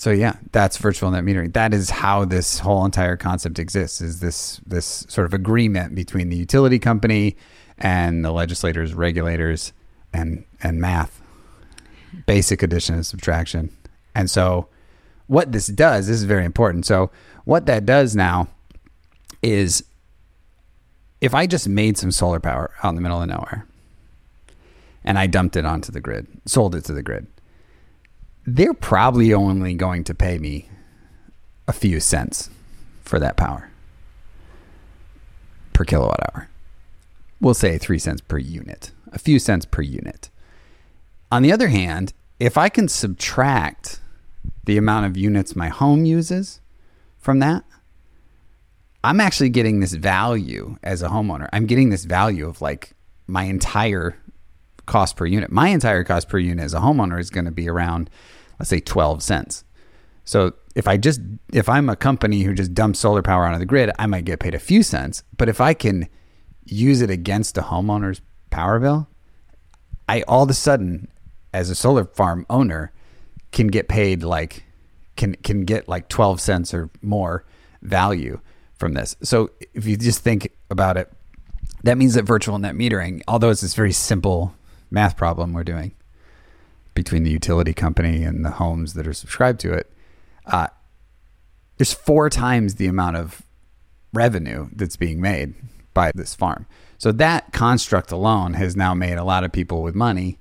so 0.00 0.10
yeah, 0.12 0.36
that's 0.52 0.78
virtual 0.78 1.10
net 1.10 1.24
metering. 1.24 1.52
That 1.52 1.74
is 1.74 1.90
how 1.90 2.24
this 2.24 2.60
whole 2.60 2.86
entire 2.86 3.18
concept 3.18 3.58
exists. 3.58 4.00
Is 4.00 4.20
this 4.20 4.58
this 4.66 5.04
sort 5.10 5.26
of 5.26 5.34
agreement 5.34 5.94
between 5.94 6.30
the 6.30 6.36
utility 6.36 6.78
company 6.78 7.36
and 7.76 8.24
the 8.24 8.32
legislators, 8.32 8.94
regulators, 8.94 9.74
and 10.10 10.46
and 10.62 10.80
math, 10.80 11.20
basic 12.24 12.62
addition 12.62 12.94
and 12.94 13.04
subtraction. 13.04 13.76
And 14.14 14.30
so, 14.30 14.68
what 15.26 15.52
this 15.52 15.66
does 15.66 16.06
this 16.06 16.16
is 16.16 16.24
very 16.24 16.46
important. 16.46 16.86
So, 16.86 17.10
what 17.44 17.66
that 17.66 17.84
does 17.84 18.16
now 18.16 18.48
is, 19.42 19.84
if 21.20 21.34
I 21.34 21.46
just 21.46 21.68
made 21.68 21.98
some 21.98 22.10
solar 22.10 22.40
power 22.40 22.70
out 22.82 22.88
in 22.88 22.94
the 22.94 23.02
middle 23.02 23.20
of 23.20 23.28
nowhere, 23.28 23.66
and 25.04 25.18
I 25.18 25.26
dumped 25.26 25.56
it 25.56 25.66
onto 25.66 25.92
the 25.92 26.00
grid, 26.00 26.26
sold 26.46 26.74
it 26.74 26.86
to 26.86 26.94
the 26.94 27.02
grid, 27.02 27.26
they're 28.56 28.74
probably 28.74 29.32
only 29.32 29.74
going 29.74 30.04
to 30.04 30.14
pay 30.14 30.38
me 30.38 30.68
a 31.66 31.72
few 31.72 32.00
cents 32.00 32.50
for 33.02 33.18
that 33.18 33.36
power 33.36 33.70
per 35.72 35.84
kilowatt 35.84 36.20
hour 36.32 36.50
we'll 37.40 37.54
say 37.54 37.78
three 37.78 37.98
cents 37.98 38.20
per 38.20 38.38
unit, 38.38 38.92
a 39.12 39.18
few 39.18 39.38
cents 39.38 39.64
per 39.64 39.82
unit. 39.82 40.30
On 41.32 41.42
the 41.42 41.52
other 41.52 41.68
hand, 41.68 42.12
if 42.38 42.58
I 42.58 42.68
can 42.68 42.88
subtract 42.88 44.00
the 44.64 44.76
amount 44.76 45.06
of 45.06 45.16
units 45.16 45.56
my 45.56 45.68
home 45.68 46.04
uses 46.04 46.60
from 47.18 47.38
that, 47.40 47.64
I'm 49.02 49.20
actually 49.20 49.48
getting 49.48 49.80
this 49.80 49.94
value 49.94 50.76
as 50.82 51.02
a 51.02 51.08
homeowner. 51.08 51.48
I'm 51.52 51.66
getting 51.66 51.88
this 51.88 52.04
value 52.04 52.46
of 52.46 52.60
like 52.60 52.92
my 53.26 53.44
entire 53.44 54.16
cost 54.84 55.16
per 55.16 55.24
unit. 55.24 55.50
My 55.50 55.68
entire 55.68 56.04
cost 56.04 56.28
per 56.28 56.38
unit 56.38 56.64
as 56.64 56.74
a 56.74 56.80
homeowner 56.80 57.18
is 57.18 57.30
going 57.30 57.46
to 57.46 57.50
be 57.50 57.68
around, 57.68 58.10
let's 58.60 58.68
say, 58.68 58.78
12 58.78 59.22
cents. 59.22 59.64
So 60.24 60.52
if 60.76 60.86
I 60.86 60.98
just, 60.98 61.20
if 61.52 61.68
I'm 61.68 61.88
a 61.88 61.96
company 61.96 62.42
who 62.42 62.54
just 62.54 62.74
dumps 62.74 63.00
solar 63.00 63.22
power 63.22 63.46
onto 63.46 63.58
the 63.58 63.66
grid, 63.66 63.90
I 63.98 64.06
might 64.06 64.26
get 64.26 64.38
paid 64.38 64.54
a 64.54 64.58
few 64.58 64.82
cents. 64.82 65.24
But 65.36 65.48
if 65.48 65.60
I 65.60 65.72
can 65.72 66.08
use 66.66 67.00
it 67.00 67.10
against 67.10 67.56
a 67.56 67.62
homeowner's 67.62 68.20
power 68.50 68.78
bill, 68.78 69.08
I 70.08 70.22
all 70.28 70.42
of 70.42 70.50
a 70.50 70.54
sudden, 70.54 71.08
as 71.54 71.70
a 71.70 71.74
solar 71.74 72.04
farm 72.04 72.44
owner, 72.50 72.92
can 73.50 73.68
get 73.68 73.88
paid 73.88 74.22
like 74.22 74.64
can 75.16 75.34
can 75.36 75.64
get 75.64 75.88
like 75.88 76.08
twelve 76.08 76.40
cents 76.40 76.74
or 76.74 76.90
more 77.00 77.44
value 77.82 78.40
from 78.74 78.92
this. 78.92 79.16
So 79.22 79.50
if 79.74 79.86
you 79.86 79.96
just 79.96 80.20
think 80.20 80.52
about 80.70 80.96
it, 80.96 81.10
that 81.82 81.96
means 81.96 82.14
that 82.14 82.24
virtual 82.24 82.58
net 82.58 82.74
metering, 82.74 83.22
although 83.26 83.50
it's 83.50 83.62
this 83.62 83.74
very 83.74 83.92
simple 83.92 84.54
math 84.90 85.16
problem 85.16 85.52
we're 85.52 85.64
doing 85.64 85.94
between 87.00 87.22
the 87.22 87.30
utility 87.30 87.72
company 87.72 88.24
and 88.24 88.44
the 88.44 88.50
homes 88.50 88.92
that 88.92 89.06
are 89.06 89.14
subscribed 89.14 89.58
to 89.58 89.72
it, 89.72 89.90
uh, 90.44 90.66
there's 91.78 91.94
four 91.94 92.28
times 92.28 92.74
the 92.74 92.86
amount 92.86 93.16
of 93.16 93.40
revenue 94.12 94.68
that's 94.76 94.96
being 94.96 95.18
made 95.18 95.54
by 95.94 96.12
this 96.14 96.34
farm. 96.34 96.66
So 96.98 97.10
that 97.12 97.54
construct 97.54 98.12
alone 98.12 98.52
has 98.52 98.76
now 98.76 98.92
made 98.92 99.16
a 99.16 99.24
lot 99.24 99.44
of 99.44 99.50
people 99.50 99.82
with 99.82 99.94
money 99.94 100.38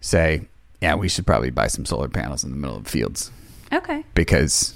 say, 0.00 0.42
yeah, 0.80 0.94
we 0.94 1.08
should 1.08 1.26
probably 1.26 1.50
buy 1.50 1.66
some 1.66 1.84
solar 1.84 2.08
panels 2.08 2.44
in 2.44 2.50
the 2.50 2.56
middle 2.56 2.76
of 2.76 2.86
fields. 2.86 3.32
Okay. 3.72 4.04
Because 4.14 4.74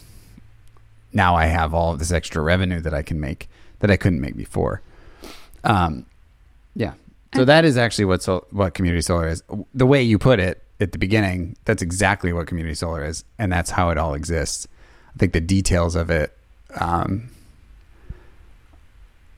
now 1.13 1.37
I 1.37 1.47
have 1.47 1.75
all 1.75 1.93
of 1.93 2.01
this 2.01 2.11
extra 2.11 2.43
revenue 2.43 2.81
that 2.81 2.93
I 2.93 3.03
can 3.03 3.21
make 3.21 3.49
that 3.79 3.91
I 3.91 3.97
couldn't 3.97 4.21
make 4.21 4.37
before. 4.37 4.83
Um, 5.63 6.07
yeah. 6.75 6.95
So 7.37 7.45
that 7.45 7.65
is 7.65 7.77
actually 7.77 8.07
what 8.07 8.23
so, 8.23 8.47
what 8.51 8.75
community 8.75 9.03
solar 9.03 9.29
is. 9.29 9.45
The 9.73 9.87
way 9.87 10.03
you 10.03 10.19
put 10.19 10.41
it 10.41 10.65
at 10.85 10.93
the 10.93 10.99
beginning, 10.99 11.57
that's 11.65 11.83
exactly 11.83 12.33
what 12.33 12.47
community 12.47 12.75
solar 12.75 13.05
is, 13.05 13.25
and 13.39 13.51
that's 13.51 13.71
how 13.71 13.89
it 13.91 13.99
all 13.99 14.15
exists. 14.15 14.69
I 15.15 15.19
think 15.19 15.33
the 15.33 15.41
details 15.41 15.97
of 15.97 16.11
it 16.11 16.37
um, 16.79 17.31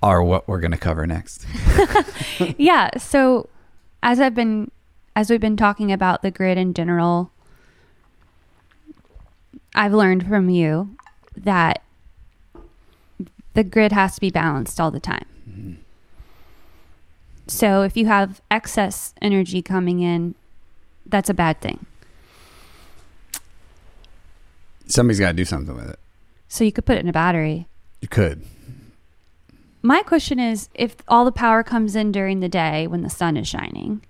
are 0.03 0.23
what 0.23 0.49
we're 0.49 0.61
going 0.61 0.73
to 0.73 0.77
cover 0.77 1.07
next. 1.07 1.47
yeah. 2.59 2.91
So 2.99 3.49
as 4.03 4.21
I've 4.21 4.35
been, 4.35 4.71
as 5.15 5.31
we've 5.31 5.41
been 5.41 5.57
talking 5.57 5.93
about 5.93 6.23
the 6.23 6.33
grid 6.33 6.59
in 6.59 6.75
general, 6.75 7.31
I've 9.75 9.95
learned 9.95 10.27
from 10.27 10.51
you 10.51 10.97
that 11.37 11.83
the 13.55 13.63
grid 13.63 13.93
has 13.93 14.17
to 14.17 14.21
be 14.21 14.31
balanced 14.31 14.81
all 14.81 14.91
the 14.91 15.01
time. 15.01 15.27
Mm-hmm. 15.49 15.73
So 17.47 17.83
if 17.83 17.97
you 17.97 18.07
have 18.07 18.41
excess 18.51 19.15
energy 19.23 19.63
coming 19.63 20.01
in, 20.01 20.35
that's 21.09 21.31
a 21.31 21.35
bad 21.35 21.61
thing. 21.61 21.87
Somebody's 24.87 25.21
got 25.21 25.29
to 25.29 25.37
do 25.37 25.45
something 25.45 25.75
with 25.75 25.91
it. 25.91 25.99
So 26.49 26.65
you 26.65 26.73
could 26.73 26.87
put 26.87 26.97
it 26.97 27.01
in 27.01 27.09
a 27.09 27.13
battery. 27.13 27.67
You 28.01 28.09
could. 28.09 28.45
My 29.83 30.03
question 30.03 30.39
is 30.39 30.69
if 30.75 30.97
all 31.09 31.25
the 31.25 31.33
power 31.33 31.63
comes 31.63 31.97
in 31.97 32.13
during 32.13 32.41
the 32.41 32.49
day 32.49 32.87
when 32.87 33.03
the 33.03 33.11
sun 33.11 33.37
is 33.37 33.49
shining, 33.49 34.03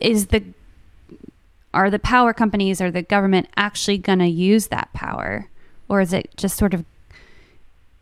is 0.00 0.28
the 0.28 0.42
are 1.74 1.90
the 1.90 1.98
power 1.98 2.34
companies 2.34 2.80
or 2.80 2.90
the 2.90 3.02
government 3.02 3.48
actually 3.56 3.96
going 3.96 4.18
to 4.18 4.26
use 4.26 4.68
that 4.68 4.92
power 4.92 5.48
or 5.88 6.00
is 6.00 6.12
it 6.12 6.30
just 6.36 6.56
sort 6.56 6.74
of 6.74 6.84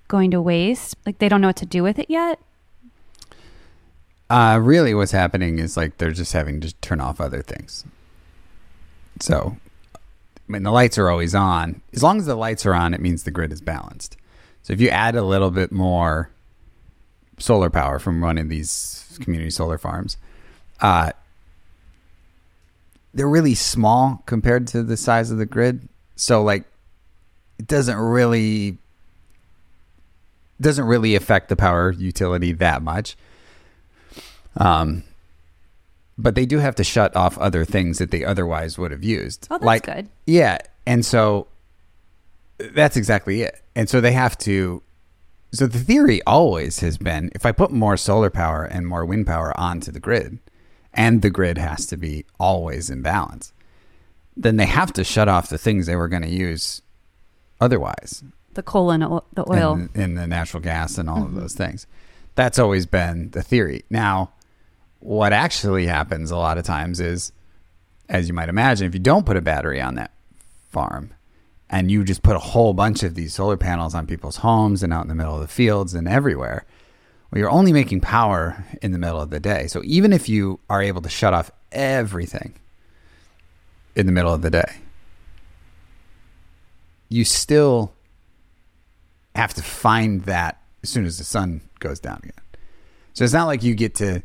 going 0.09 0.31
to 0.33 0.41
waste? 0.41 0.97
Like 1.07 1.19
they 1.19 1.29
don't 1.29 1.41
know 1.41 1.49
what 1.49 1.57
to 1.57 1.67
do 1.67 1.83
with 1.83 1.99
it 1.99 2.11
yet? 2.11 2.41
Uh, 4.31 4.61
really, 4.63 4.95
what's 4.95 5.11
happening 5.11 5.59
is 5.59 5.77
like 5.77 5.99
they're 5.99 6.13
just 6.13 6.33
having 6.33 6.61
to 6.61 6.73
turn 6.75 7.01
off 7.01 7.21
other 7.21 7.43
things. 7.43 7.85
So, 9.19 9.57
I 9.97 9.99
mean, 10.47 10.63
the 10.63 10.71
lights 10.71 10.97
are 10.99 11.11
always 11.11 11.35
on. 11.35 11.83
As 11.93 12.05
long 12.05 12.19
as 12.19 12.27
the 12.27 12.37
lights 12.37 12.65
are 12.65 12.73
on, 12.73 12.95
it 12.95 13.01
means 13.01 13.25
the 13.25 13.33
grid 13.33 13.53
is 13.53 13.61
balanced. 13.61 14.17
So, 14.63 14.73
if 14.73 14.81
you 14.81 14.89
add 14.89 15.17
a 15.17 15.25
little 15.25 15.51
bit 15.51 15.73
more 15.73 16.31
solar 17.39 17.71
power 17.71 17.99
from 17.99 18.23
running 18.23 18.49
these 18.49 19.19
community 19.21 19.51
solar 19.51 19.79
farms, 19.79 20.17
uh, 20.81 21.11
they're 23.13 23.29
really 23.29 23.57
small 23.57 24.23
compared 24.27 24.69
to 24.69 24.85
the 24.85 24.97
size 24.97 25.33
of 25.33 25.39
the 25.39 25.47
grid. 25.47 25.89
So, 26.15 26.41
like, 26.41 26.63
it 27.59 27.67
doesn't 27.67 27.99
really 27.99 28.79
doesn't 30.61 30.85
really 30.85 31.17
affect 31.17 31.49
the 31.49 31.57
power 31.57 31.91
utility 31.91 32.53
that 32.53 32.81
much. 32.83 33.17
Um, 34.57 35.05
but 36.19 36.35
they 36.35 36.45
do 36.47 36.59
have 36.59 36.75
to 36.77 36.85
shut 36.85 37.15
off 37.17 37.39
other 37.39 37.65
things 37.65 37.99
that 37.99 38.11
they 38.11 38.25
otherwise 38.25 38.77
would 38.79 38.91
have 38.91 39.05
used. 39.05 39.47
Oh, 39.51 39.55
that's 39.55 39.65
like, 39.65 39.87
good. 39.87 40.09
Yeah, 40.27 40.59
and 40.87 41.05
so 41.05 41.47
that's 42.59 42.97
exactly 42.97 43.43
it. 43.43 43.63
And 43.75 43.89
so 43.89 44.01
they 44.01 44.13
have 44.13 44.37
to. 44.39 44.83
So 45.53 45.67
the 45.67 45.79
theory 45.79 46.21
always 46.27 46.81
has 46.81 46.97
been 46.99 47.31
if 47.35 47.45
I 47.45 47.53
put 47.53 47.71
more 47.73 47.97
solar 47.97 48.31
power 48.31 48.65
and 48.65 48.87
more 48.87 49.05
wind 49.05 49.27
power 49.27 49.59
onto 49.59 49.91
the 49.91 49.99
grid, 50.01 50.39
and 50.93 51.23
the 51.23 51.31
grid 51.31 51.59
has 51.59 51.87
to 51.87 51.97
be 51.97 52.25
always 52.39 52.91
in 52.91 53.03
balance, 53.03 53.53
then 54.37 54.59
they 54.59 54.67
have 54.67 54.93
to 54.93 55.05
shut 55.05 55.29
off 55.29 55.49
the 55.49 55.59
things 55.59 55.87
they 55.87 55.97
were 55.97 56.09
going 56.09 56.23
to 56.23 56.29
use 56.29 56.83
otherwise 57.61 58.23
The 58.55 58.63
coal 58.63 58.91
and 58.91 59.03
o- 59.05 59.25
the 59.35 59.45
oil. 59.51 59.73
and, 59.75 59.91
and 59.95 60.17
the 60.19 60.27
natural 60.27 60.63
gas 60.63 60.99
and 60.99 61.09
all 61.11 61.23
of 61.25 61.35
those 61.35 61.55
things. 61.55 61.87
That's 62.37 62.59
always 62.59 62.87
been 62.87 63.31
the 63.31 63.43
theory. 63.43 63.85
Now, 63.91 64.31
what 65.01 65.33
actually 65.33 65.87
happens 65.87 66.31
a 66.31 66.37
lot 66.37 66.59
of 66.59 66.65
times 66.65 67.01
is, 67.01 67.33
as 68.09 68.29
you 68.29 68.35
might 68.35 68.49
imagine, 68.49 68.87
if 68.87 68.95
you 68.95 69.01
don't 69.01 69.27
put 69.27 69.37
a 69.37 69.41
battery 69.41 69.81
on 69.81 69.97
that 69.97 70.13
farm 70.71 71.11
and 71.69 71.91
you 71.91 72.05
just 72.05 72.23
put 72.23 72.37
a 72.37 72.41
whole 72.41 72.75
bunch 72.75 73.03
of 73.03 73.15
these 73.15 73.35
solar 73.35 73.57
panels 73.57 73.95
on 73.95 74.07
people's 74.07 74.37
homes 74.37 74.83
and 74.83 74.93
out 74.93 75.03
in 75.03 75.09
the 75.09 75.15
middle 75.15 75.35
of 75.35 75.41
the 75.41 75.49
fields 75.49 75.95
and 75.95 76.07
everywhere, 76.07 76.65
well, 77.31 77.39
you're 77.39 77.51
only 77.51 77.73
making 77.73 78.01
power 78.01 78.65
in 78.83 78.93
the 78.93 78.99
middle 78.99 79.21
of 79.21 79.31
the 79.31 79.41
day. 79.41 79.67
So 79.69 79.81
even 79.85 80.13
if 80.13 80.29
you 80.29 80.61
are 80.69 80.83
able 80.83 81.01
to 81.03 81.09
shut 81.09 81.33
off 81.33 81.51
everything 81.73 82.55
in 83.95 84.07
the 84.07 84.13
middle 84.13 84.35
of 84.35 84.43
the 84.43 84.51
day, 84.51 84.79
you 87.09 87.25
still 87.25 87.93
have 89.35 89.55
to 89.55 89.63
find 89.63 90.23
that 90.23 90.61
as 90.83 90.91
soon 90.91 91.07
as 91.07 91.19
the 91.19 91.25
sun 91.25 91.61
goes 91.79 92.01
down 92.01 92.19
again. 92.19 92.33
So 93.15 93.25
it's 93.25 93.33
not 93.33 93.47
like 93.47 93.63
you 93.63 93.75
get 93.75 93.95
to 93.97 94.23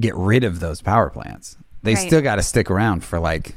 get 0.00 0.14
rid 0.14 0.44
of 0.44 0.60
those 0.60 0.80
power 0.82 1.10
plants. 1.10 1.56
They 1.82 1.94
Right. 1.94 2.06
still 2.06 2.22
got 2.22 2.36
to 2.36 2.42
stick 2.42 2.70
around 2.70 3.04
for 3.04 3.18
like 3.18 3.54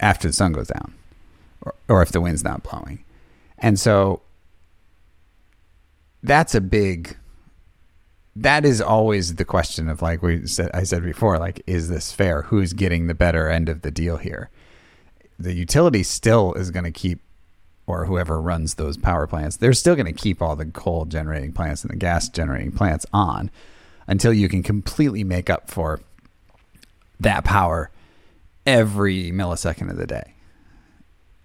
after 0.00 0.28
the 0.28 0.34
sun 0.34 0.52
goes 0.52 0.68
down 0.68 0.92
or, 1.62 1.74
or 1.88 2.02
if 2.02 2.10
the 2.12 2.20
wind's 2.20 2.42
not 2.44 2.62
blowing. 2.62 3.04
And 3.58 3.78
so 3.78 4.20
that's 6.22 6.54
a 6.54 6.60
big 6.60 7.16
that 8.34 8.64
is 8.64 8.80
always 8.80 9.34
the 9.34 9.44
question 9.44 9.88
of 9.88 10.00
like 10.00 10.22
we 10.22 10.46
said 10.46 10.70
I 10.72 10.84
said 10.84 11.02
before 11.02 11.38
like 11.38 11.62
is 11.66 11.88
this 11.88 12.12
fair 12.12 12.42
who's 12.42 12.72
getting 12.72 13.06
the 13.06 13.14
better 13.14 13.48
end 13.48 13.68
of 13.68 13.82
the 13.82 13.90
deal 13.90 14.16
here 14.16 14.48
the 15.38 15.52
utility 15.52 16.02
still 16.02 16.54
is 16.54 16.70
going 16.70 16.84
to 16.84 16.90
keep 16.92 17.20
or 17.86 18.06
whoever 18.06 18.40
runs 18.40 18.74
those 18.74 18.96
power 18.96 19.26
plants 19.26 19.56
they're 19.56 19.72
still 19.74 19.94
going 19.96 20.06
to 20.06 20.12
keep 20.12 20.40
all 20.40 20.56
the 20.56 20.64
coal 20.66 21.04
generating 21.04 21.52
plants 21.52 21.82
and 21.82 21.90
the 21.92 21.96
gas 21.96 22.28
generating 22.28 22.72
plants 22.72 23.04
on 23.12 23.50
until 24.06 24.32
you 24.32 24.48
can 24.48 24.62
completely 24.62 25.24
make 25.24 25.50
up 25.50 25.70
for 25.70 26.00
that 27.20 27.44
power 27.44 27.90
every 28.66 29.30
millisecond 29.30 29.90
of 29.90 29.96
the 29.96 30.06
day. 30.06 30.34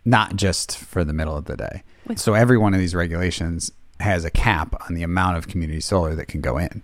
Not 0.06 0.36
just 0.36 0.78
for 0.78 1.04
the 1.04 1.14
middle 1.14 1.36
of 1.36 1.46
the 1.46 1.58
day. 1.58 1.84
With- 2.06 2.20
so 2.20 2.34
every 2.34 2.58
one 2.58 2.74
of 2.74 2.80
these 2.80 2.96
regulations 2.96 3.72
has 4.00 4.24
a 4.26 4.32
cap 4.32 4.76
on 4.88 4.96
the 4.96 5.04
amount 5.04 5.38
of 5.38 5.48
community 5.48 5.82
solar 5.82 6.16
that 6.16 6.28
can 6.28 6.42
go 6.42 6.58
in. 6.58 6.84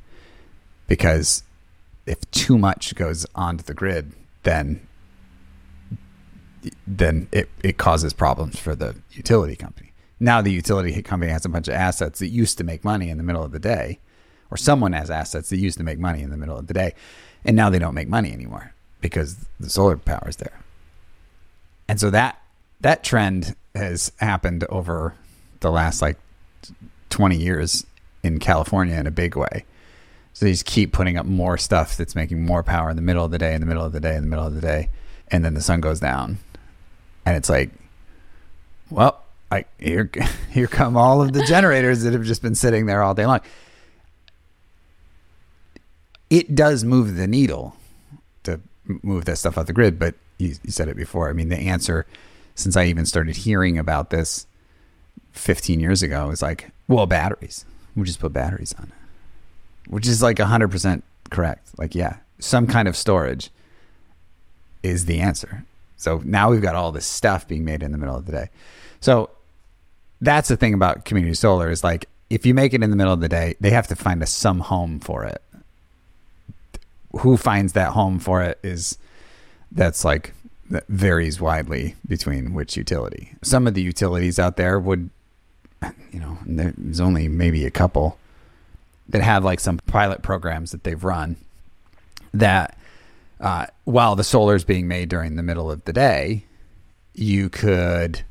Because 0.87 1.43
if 2.05 2.19
too 2.31 2.57
much 2.57 2.95
goes 2.95 3.25
onto 3.35 3.63
the 3.63 3.73
grid 3.73 4.11
then 4.43 4.85
then 6.87 7.27
it, 7.31 7.49
it 7.61 7.77
causes 7.77 8.13
problems 8.13 8.57
for 8.57 8.73
the 8.75 8.95
utility 9.11 9.55
company. 9.55 9.91
Now 10.19 10.41
the 10.41 10.51
utility 10.51 11.01
company 11.01 11.31
has 11.31 11.45
a 11.45 11.49
bunch 11.49 11.67
of 11.67 11.73
assets 11.73 12.19
that 12.19 12.27
used 12.29 12.57
to 12.57 12.63
make 12.63 12.85
money 12.85 13.09
in 13.09 13.17
the 13.17 13.23
middle 13.23 13.43
of 13.43 13.51
the 13.51 13.59
day, 13.59 13.99
or 14.51 14.57
someone 14.57 14.93
has 14.93 15.09
assets 15.09 15.49
that 15.49 15.57
used 15.57 15.77
to 15.77 15.83
make 15.83 15.99
money 15.99 16.21
in 16.21 16.29
the 16.29 16.37
middle 16.37 16.57
of 16.57 16.67
the 16.67 16.73
day, 16.73 16.93
and 17.45 17.55
now 17.55 17.69
they 17.69 17.79
don't 17.79 17.93
make 17.93 18.07
money 18.07 18.31
anymore 18.31 18.73
because 19.01 19.45
the 19.59 19.69
solar 19.69 19.97
power 19.97 20.27
is 20.27 20.37
there. 20.37 20.59
And 21.87 21.99
so 21.99 22.09
that 22.09 22.41
that 22.81 23.03
trend 23.03 23.55
has 23.75 24.11
happened 24.17 24.65
over 24.69 25.15
the 25.61 25.71
last 25.71 26.01
like 26.01 26.17
20 27.09 27.37
years 27.37 27.85
in 28.23 28.39
California 28.39 28.95
in 28.95 29.07
a 29.07 29.11
big 29.11 29.35
way. 29.35 29.65
So 30.33 30.45
they 30.45 30.51
just 30.51 30.65
keep 30.65 30.91
putting 30.91 31.17
up 31.17 31.25
more 31.25 31.57
stuff 31.57 31.95
that's 31.95 32.15
making 32.15 32.43
more 32.43 32.63
power 32.63 32.89
in 32.89 32.95
the 32.95 33.01
middle 33.01 33.23
of 33.23 33.31
the 33.31 33.37
day, 33.37 33.53
in 33.53 33.61
the 33.61 33.67
middle 33.67 33.85
of 33.85 33.91
the 33.91 33.99
day, 33.99 34.15
in 34.15 34.23
the 34.23 34.29
middle 34.29 34.47
of 34.47 34.55
the 34.55 34.61
day, 34.61 34.89
and 35.29 35.45
then 35.45 35.53
the 35.53 35.61
sun 35.61 35.79
goes 35.79 35.99
down, 35.99 36.39
and 37.25 37.37
it's 37.37 37.49
like, 37.49 37.69
well, 38.89 39.23
here 39.77 40.09
here 40.51 40.67
come 40.67 40.97
all 40.97 41.21
of 41.21 41.33
the 41.33 41.43
generators 41.43 42.03
that 42.03 42.13
have 42.13 42.23
just 42.23 42.41
been 42.41 42.55
sitting 42.55 42.85
there 42.85 43.03
all 43.03 43.13
day 43.13 43.25
long. 43.25 43.41
It 46.33 46.55
does 46.55 46.83
move 46.83 47.15
the 47.15 47.27
needle 47.27 47.75
to 48.41 48.59
move 49.03 49.25
that 49.25 49.37
stuff 49.37 49.55
off 49.55 49.67
the 49.67 49.73
grid, 49.73 49.99
but 49.99 50.15
you, 50.39 50.55
you 50.63 50.71
said 50.71 50.87
it 50.87 50.97
before. 50.97 51.29
I 51.29 51.33
mean, 51.33 51.49
the 51.49 51.59
answer, 51.59 52.07
since 52.55 52.75
I 52.75 52.85
even 52.85 53.05
started 53.05 53.35
hearing 53.35 53.77
about 53.77 54.09
this 54.09 54.47
15 55.33 55.79
years 55.79 56.01
ago, 56.01 56.31
is 56.31 56.41
like, 56.41 56.71
well, 56.87 57.05
batteries. 57.05 57.65
We 57.95 58.05
just 58.05 58.19
put 58.19 58.33
batteries 58.33 58.73
on 58.79 58.85
it, 58.85 59.91
which 59.91 60.07
is 60.07 60.23
like 60.23 60.37
100% 60.37 61.03
correct. 61.29 61.69
Like, 61.77 61.93
yeah, 61.93 62.17
some 62.39 62.65
kind 62.65 62.87
of 62.87 62.97
storage 62.97 63.51
is 64.81 65.05
the 65.05 65.19
answer. 65.19 65.65
So 65.97 66.19
now 66.25 66.49
we've 66.49 66.63
got 66.63 66.73
all 66.73 66.91
this 66.91 67.05
stuff 67.05 67.47
being 67.47 67.63
made 67.63 67.83
in 67.83 67.91
the 67.91 67.99
middle 67.99 68.15
of 68.15 68.25
the 68.25 68.31
day. 68.31 68.49
So 69.01 69.29
that's 70.19 70.49
the 70.49 70.57
thing 70.57 70.73
about 70.73 71.05
community 71.05 71.35
solar 71.35 71.69
is 71.69 71.83
like 71.83 72.09
if 72.31 72.43
you 72.43 72.55
make 72.55 72.73
it 72.73 72.81
in 72.81 72.89
the 72.89 72.95
middle 72.95 73.13
of 73.13 73.19
the 73.19 73.29
day, 73.29 73.55
they 73.59 73.69
have 73.69 73.85
to 73.89 73.95
find 73.95 74.23
a 74.23 74.25
some 74.25 74.61
home 74.61 74.99
for 74.99 75.25
it. 75.25 75.43
Who 77.17 77.37
finds 77.37 77.73
that 77.73 77.91
home 77.91 78.19
for 78.19 78.41
it 78.41 78.59
is 78.63 78.97
that's 79.71 80.03
like 80.03 80.33
that 80.69 80.87
varies 80.87 81.39
widely 81.39 81.95
between 82.07 82.53
which 82.53 82.75
utility. 82.77 83.35
Some 83.43 83.67
of 83.67 83.73
the 83.73 83.81
utilities 83.81 84.39
out 84.39 84.57
there 84.57 84.79
would 84.79 85.09
you 86.11 86.19
know, 86.19 86.37
there's 86.45 86.99
only 86.99 87.27
maybe 87.27 87.65
a 87.65 87.71
couple 87.71 88.17
that 89.09 89.21
have 89.21 89.43
like 89.43 89.59
some 89.59 89.77
pilot 89.79 90.21
programs 90.21 90.71
that 90.71 90.83
they've 90.83 91.03
run 91.03 91.35
that 92.33 92.77
uh, 93.39 93.65
while 93.83 94.15
the 94.15 94.23
solar 94.23 94.55
is 94.55 94.63
being 94.63 94.87
made 94.87 95.09
during 95.09 95.35
the 95.35 95.43
middle 95.43 95.69
of 95.69 95.83
the 95.85 95.93
day, 95.93 96.45
you 97.13 97.49
could 97.49 98.21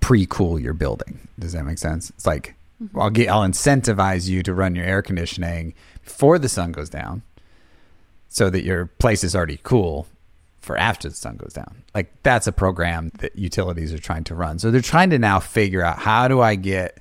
pre-cool 0.00 0.58
your 0.58 0.74
building. 0.74 1.28
Does 1.38 1.52
that 1.52 1.64
make 1.64 1.78
sense? 1.78 2.10
It's 2.10 2.26
like 2.26 2.54
I'll 2.96 3.10
get, 3.10 3.28
I'll 3.28 3.46
incentivize 3.46 4.28
you 4.28 4.42
to 4.42 4.52
run 4.52 4.74
your 4.74 4.84
air 4.84 5.02
conditioning 5.02 5.74
before 6.04 6.38
the 6.38 6.48
sun 6.48 6.72
goes 6.72 6.90
down, 6.90 7.22
so 8.32 8.48
that 8.48 8.64
your 8.64 8.86
place 8.86 9.22
is 9.22 9.36
already 9.36 9.60
cool 9.62 10.06
for 10.60 10.76
after 10.78 11.08
the 11.08 11.14
sun 11.14 11.36
goes 11.36 11.52
down. 11.52 11.82
Like 11.94 12.10
that's 12.22 12.46
a 12.46 12.52
program 12.52 13.10
that 13.18 13.36
utilities 13.36 13.92
are 13.92 13.98
trying 13.98 14.24
to 14.24 14.34
run. 14.34 14.58
So 14.58 14.70
they're 14.70 14.80
trying 14.80 15.10
to 15.10 15.18
now 15.18 15.38
figure 15.38 15.82
out 15.84 15.98
how 15.98 16.28
do 16.28 16.40
I 16.40 16.54
get 16.54 16.98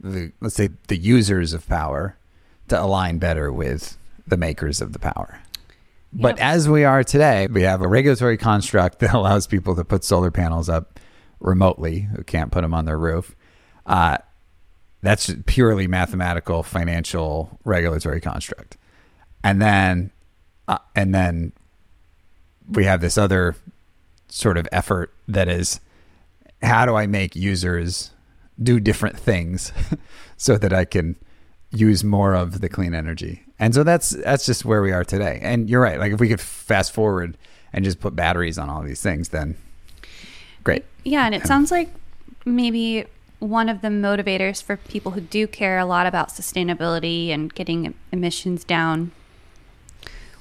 the 0.00 0.32
let's 0.40 0.56
say 0.56 0.70
the 0.88 0.96
users 0.96 1.52
of 1.52 1.66
power 1.68 2.16
to 2.68 2.80
align 2.82 3.18
better 3.18 3.52
with 3.52 3.96
the 4.26 4.36
makers 4.36 4.80
of 4.80 4.92
the 4.92 4.98
power. 4.98 5.38
But 6.12 6.38
Yep. 6.38 6.44
as 6.44 6.68
we 6.68 6.84
are 6.84 7.04
today, 7.04 7.46
we 7.46 7.62
have 7.62 7.80
a 7.80 7.88
regulatory 7.88 8.36
construct 8.36 8.98
that 9.00 9.14
allows 9.14 9.46
people 9.46 9.76
to 9.76 9.84
put 9.84 10.02
solar 10.02 10.30
panels 10.32 10.68
up 10.68 10.98
remotely 11.38 12.00
who 12.16 12.24
can't 12.24 12.50
put 12.50 12.62
them 12.62 12.74
on 12.74 12.84
their 12.84 12.98
roof. 12.98 13.36
Uh, 13.86 14.18
that's 15.02 15.32
purely 15.46 15.86
mathematical, 15.86 16.62
financial, 16.62 17.60
regulatory 17.64 18.20
construct. 18.20 18.76
And 19.42 19.60
then, 19.60 20.10
uh, 20.68 20.78
and 20.94 21.14
then 21.14 21.52
we 22.70 22.84
have 22.84 23.00
this 23.00 23.18
other 23.18 23.56
sort 24.28 24.56
of 24.56 24.66
effort 24.72 25.12
that 25.28 25.48
is 25.48 25.80
how 26.62 26.86
do 26.86 26.94
I 26.94 27.06
make 27.06 27.36
users 27.36 28.10
do 28.62 28.80
different 28.80 29.18
things 29.18 29.72
so 30.36 30.56
that 30.58 30.72
I 30.72 30.84
can 30.84 31.16
use 31.70 32.04
more 32.04 32.34
of 32.34 32.60
the 32.60 32.68
clean 32.68 32.94
energy. 32.94 33.42
And 33.58 33.74
so 33.74 33.84
that's 33.84 34.10
that's 34.10 34.46
just 34.46 34.64
where 34.64 34.82
we 34.82 34.92
are 34.92 35.04
today. 35.04 35.38
And 35.42 35.68
you're 35.68 35.80
right. 35.80 35.98
Like 35.98 36.12
if 36.12 36.20
we 36.20 36.28
could 36.28 36.40
fast 36.40 36.92
forward 36.92 37.36
and 37.72 37.84
just 37.84 38.00
put 38.00 38.16
batteries 38.16 38.58
on 38.58 38.68
all 38.70 38.82
these 38.82 39.02
things, 39.02 39.28
then 39.28 39.56
great. 40.62 40.84
Yeah, 41.04 41.26
and 41.26 41.34
it 41.34 41.46
sounds 41.46 41.70
like 41.70 41.90
maybe 42.44 43.06
one 43.38 43.68
of 43.68 43.82
the 43.82 43.88
motivators 43.88 44.62
for 44.62 44.76
people 44.76 45.12
who 45.12 45.20
do 45.20 45.46
care 45.46 45.78
a 45.78 45.84
lot 45.84 46.06
about 46.06 46.30
sustainability 46.30 47.28
and 47.28 47.52
getting 47.54 47.94
emissions 48.10 48.64
down 48.64 49.12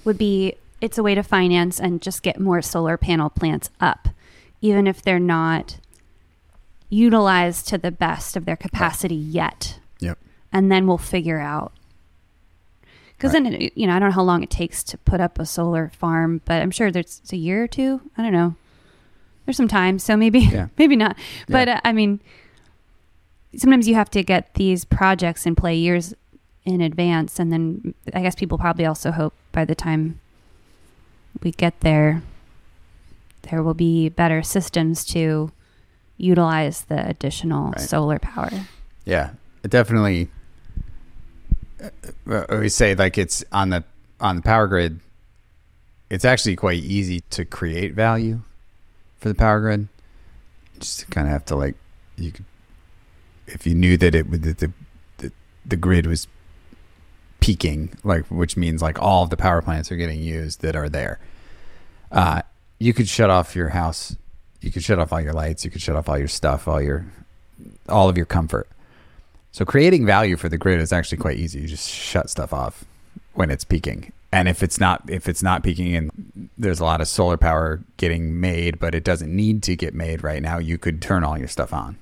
would 0.06 0.18
be 0.18 0.56
it's 0.82 0.98
a 0.98 1.04
way 1.04 1.16
to 1.16 1.24
finance 1.24 1.80
and 1.80 2.02
just 2.02 2.24
get 2.24 2.40
more 2.40 2.62
solar 2.62 2.98
panel 2.98 3.30
plants 3.30 3.70
up, 3.80 4.10
even 4.62 4.86
if 4.88 5.02
they're 5.02 5.20
not 5.20 5.78
utilized 6.90 7.68
to 7.70 7.78
the 7.78 7.92
best 7.92 8.36
of 8.36 8.46
their 8.46 8.58
capacity 8.58 9.16
yet. 9.16 9.80
Yep. 10.00 10.18
And 10.52 10.72
then 10.72 10.86
we'll 10.88 10.98
figure 10.98 11.40
out. 11.40 11.72
Because 13.18 13.32
then, 13.32 13.70
you 13.76 13.88
know, 13.88 13.96
I 13.96 14.00
don't 14.00 14.10
know 14.10 14.16
how 14.16 14.24
long 14.24 14.44
it 14.44 14.50
takes 14.50 14.84
to 14.86 14.98
put 14.98 15.22
up 15.22 15.40
a 15.40 15.46
solar 15.46 15.90
farm, 15.98 16.42
but 16.46 16.62
I'm 16.62 16.72
sure 16.72 16.92
there's 16.92 17.20
it's 17.24 17.32
a 17.32 17.38
year 17.38 17.64
or 17.64 17.68
two. 17.68 18.02
I 18.18 18.22
don't 18.22 18.34
know. 18.34 18.56
There's 19.46 19.56
some 19.58 19.68
time, 19.70 19.98
so 20.00 20.18
maybe, 20.18 20.40
Yeah. 20.40 20.68
maybe 20.78 20.96
not. 20.98 21.18
But 21.48 21.68
Yeah. 21.70 21.76
uh, 21.76 21.82
I 21.86 21.94
mean, 21.94 22.20
sometimes 23.56 23.88
you 23.88 23.96
have 23.96 24.10
to 24.12 24.24
get 24.24 24.54
these 24.56 24.84
projects 24.84 25.46
in 25.46 25.56
play 25.56 25.76
years 25.76 26.14
in 26.66 26.82
advance, 26.82 27.40
and 27.40 27.52
then 27.52 27.94
I 28.14 28.22
guess 28.22 28.36
people 28.36 28.58
probably 28.58 28.86
also 28.86 29.12
hope 29.12 29.34
by 29.54 29.64
the 29.64 29.76
time 29.76 30.20
we 31.42 31.52
get 31.52 31.80
there, 31.80 32.22
there 33.44 33.64
will 33.64 33.74
be 33.74 34.10
better 34.10 34.44
systems 34.44 35.06
to 35.06 35.52
utilize 36.18 36.82
the 36.86 37.08
additional 37.08 37.72
Right. 37.72 37.80
solar 37.80 38.20
power. 38.20 38.52
Yeah, 39.06 39.32
definitely. 39.68 40.30
uh, 41.82 41.90
uh, 42.30 42.58
We 42.60 42.70
say 42.70 42.96
like 42.96 43.18
it's 43.18 43.44
on 43.52 43.70
the 43.70 43.84
on 44.20 44.36
the 44.38 44.42
power 44.42 44.68
grid. 44.68 45.00
It's 46.10 46.26
actually 46.26 46.56
quite 46.56 46.84
easy 46.84 47.22
to 47.32 47.44
create 47.46 47.94
value 47.94 48.42
for 49.20 49.30
the 49.30 49.36
power 49.36 49.60
grid. 49.60 49.88
Just 50.80 51.10
kind 51.10 51.28
of 51.28 51.32
have 51.34 51.46
to 51.46 51.56
like 51.56 51.76
you 52.18 52.32
could, 52.32 52.46
if 53.48 53.66
you 53.68 53.74
knew 53.76 53.98
that 53.98 54.16
it 54.16 54.30
would 54.30 54.44
that 54.44 54.60
the, 54.60 54.72
the 55.18 55.32
the 55.66 55.76
grid 55.76 56.06
was 56.08 56.28
peaking, 57.44 57.90
like 58.06 58.26
which 58.28 58.56
means 58.56 58.82
like 58.82 59.02
all 59.02 59.24
of 59.24 59.30
the 59.30 59.36
power 59.36 59.62
plants 59.62 59.92
are 59.92 59.98
getting 59.98 60.22
used 60.22 60.62
that 60.62 60.78
are 60.78 60.88
there. 60.88 61.20
Uh, 62.10 62.42
you 62.80 62.94
could 62.94 63.10
shut 63.10 63.30
off 63.30 63.54
your 63.54 63.68
house. 63.70 64.16
You 64.62 64.72
could 64.72 64.82
shut 64.82 64.98
off 64.98 65.12
all 65.12 65.20
your 65.20 65.34
lights. 65.34 65.66
You 65.66 65.70
could 65.70 65.82
shut 65.82 65.98
off 65.98 66.08
all 66.08 66.18
your 66.18 66.30
stuff, 66.30 66.70
all 66.70 66.82
your 66.82 67.06
all 67.90 68.08
of 68.08 68.16
your 68.16 68.26
comfort. 68.26 68.70
So 69.52 69.66
creating 69.66 70.06
value 70.06 70.38
for 70.38 70.48
the 70.48 70.58
grid 70.58 70.80
is 70.80 70.94
actually 70.94 71.18
quite 71.18 71.38
easy. 71.38 71.60
You 71.60 71.68
just 71.68 71.90
shut 71.90 72.30
stuff 72.30 72.54
off 72.54 72.86
when 73.34 73.52
it's 73.52 73.66
peaking. 73.66 74.14
And 74.32 74.48
if 74.48 74.64
it's 74.64 74.80
not 74.80 75.04
if 75.10 75.28
it's 75.28 75.44
not 75.44 75.64
peaking 75.64 75.94
and 75.98 76.50
there's 76.58 76.80
a 76.80 76.86
lot 76.86 77.02
of 77.02 77.10
solar 77.10 77.36
power 77.36 77.82
getting 77.98 78.40
made, 78.40 78.80
but 78.80 78.96
it 78.96 79.04
doesn't 79.04 79.36
need 79.36 79.64
to 79.64 79.76
get 79.76 79.94
made 79.94 80.24
right 80.24 80.42
now, 80.42 80.60
you 80.60 80.78
could 80.78 81.02
turn 81.02 81.26
all 81.26 81.38
your 81.38 81.50
stuff 81.50 81.74
on. 81.74 81.98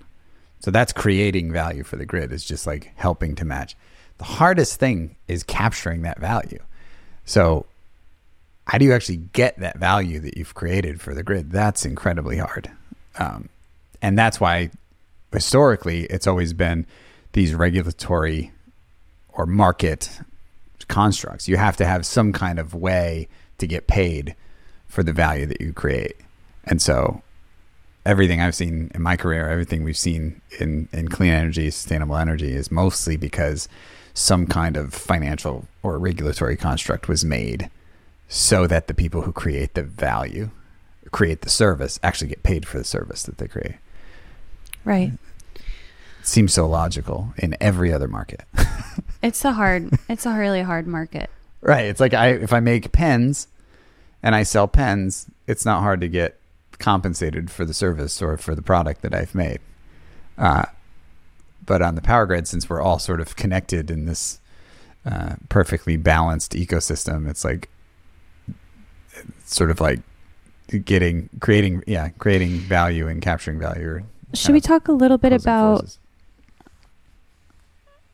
So 0.59 0.69
that's 0.69 0.93
creating 0.93 1.51
value 1.51 1.81
for 1.81 1.95
the 1.95 2.05
grid 2.05 2.31
is 2.31 2.45
just 2.45 2.67
like 2.67 2.91
helping 2.95 3.33
to 3.37 3.43
match. 3.43 3.75
The 4.21 4.25
hardest 4.25 4.79
thing 4.79 5.15
is 5.27 5.41
capturing 5.41 6.03
that 6.03 6.19
value. 6.19 6.59
So 7.25 7.65
how 8.67 8.77
do 8.77 8.85
you 8.85 8.93
actually 8.93 9.17
get 9.17 9.57
that 9.61 9.79
value 9.79 10.19
that 10.19 10.37
you've 10.37 10.53
created 10.53 11.01
for 11.01 11.15
the 11.15 11.23
grid? 11.23 11.49
That's 11.49 11.85
incredibly 11.85 12.37
hard. 12.37 12.69
Um, 13.17 13.49
and 13.99 14.19
that's 14.19 14.39
why 14.39 14.69
historically 15.33 16.03
it's 16.03 16.27
always 16.27 16.53
been 16.53 16.85
these 17.33 17.55
regulatory 17.55 18.51
or 19.29 19.47
market 19.47 20.19
constructs. 20.87 21.47
You 21.47 21.57
have 21.57 21.75
to 21.77 21.85
have 21.87 22.05
some 22.05 22.31
kind 22.31 22.59
of 22.59 22.75
way 22.75 23.27
to 23.57 23.65
get 23.65 23.87
paid 23.87 24.35
for 24.87 25.01
the 25.01 25.13
value 25.13 25.47
that 25.47 25.61
you 25.61 25.73
create. 25.73 26.17
And 26.65 26.79
so 26.79 27.23
everything 28.05 28.39
I've 28.39 28.53
seen 28.53 28.91
in 28.93 29.01
my 29.01 29.17
career, 29.17 29.49
everything 29.49 29.83
we've 29.83 29.97
seen 29.97 30.41
in, 30.59 30.89
in 30.93 31.07
clean 31.07 31.31
energy, 31.31 31.71
sustainable 31.71 32.17
energy 32.17 32.53
is 32.53 32.69
mostly 32.69 33.17
because 33.17 33.67
some 34.13 34.45
kind 34.45 34.77
of 34.77 34.93
financial 34.93 35.67
or 35.83 35.97
regulatory 35.99 36.57
construct 36.57 37.07
was 37.07 37.23
made 37.25 37.69
so 38.27 38.67
that 38.67 38.87
the 38.87 38.93
people 38.93 39.21
who 39.21 39.31
create 39.31 39.73
the 39.73 39.83
value, 39.83 40.49
create 41.11 41.41
the 41.41 41.49
service, 41.49 41.99
actually 42.03 42.27
get 42.29 42.43
paid 42.43 42.65
for 42.67 42.77
the 42.77 42.83
service 42.83 43.23
that 43.23 43.37
they 43.37 43.47
create. 43.47 43.75
Right. 44.85 45.11
It 45.55 46.27
seems 46.27 46.53
so 46.53 46.67
logical 46.67 47.33
in 47.37 47.55
every 47.59 47.91
other 47.91 48.07
market. 48.07 48.41
It's 49.23 49.45
a 49.45 49.51
hard, 49.51 49.91
it's 50.09 50.25
a 50.25 50.33
really 50.33 50.63
hard 50.63 50.87
market. 50.87 51.29
right. 51.61 51.85
It's 51.85 51.99
like 51.99 52.15
I 52.15 52.29
if 52.29 52.51
I 52.53 52.59
make 52.59 52.91
pens 52.91 53.47
and 54.23 54.33
I 54.33 54.41
sell 54.41 54.67
pens, 54.67 55.27
it's 55.45 55.63
not 55.63 55.81
hard 55.81 56.01
to 56.01 56.07
get 56.07 56.39
compensated 56.79 57.51
for 57.51 57.63
the 57.63 57.73
service 57.73 58.19
or 58.19 58.35
for 58.37 58.55
the 58.55 58.63
product 58.63 59.03
that 59.03 59.13
I've 59.13 59.35
made. 59.35 59.59
Uh, 60.39 60.65
but 61.65 61.81
on 61.81 61.95
the 61.95 62.01
power 62.01 62.25
grid, 62.25 62.47
since 62.47 62.69
we're 62.69 62.81
all 62.81 62.99
sort 62.99 63.19
of 63.19 63.35
connected 63.35 63.91
in 63.91 64.05
this 64.05 64.39
uh, 65.05 65.35
perfectly 65.49 65.97
balanced 65.97 66.53
ecosystem, 66.53 67.29
it's 67.29 67.43
like 67.43 67.69
it's 69.13 69.55
sort 69.55 69.71
of 69.71 69.81
like 69.81 69.99
getting 70.85 71.29
creating 71.39 71.83
yeah 71.85 72.09
creating 72.17 72.57
value 72.59 73.07
and 73.07 73.21
capturing 73.21 73.59
value. 73.59 74.03
Should 74.33 74.53
we 74.53 74.61
talk 74.61 74.87
a 74.87 74.93
little 74.93 75.17
bit 75.17 75.33
about 75.33 75.79
forces. 75.81 75.99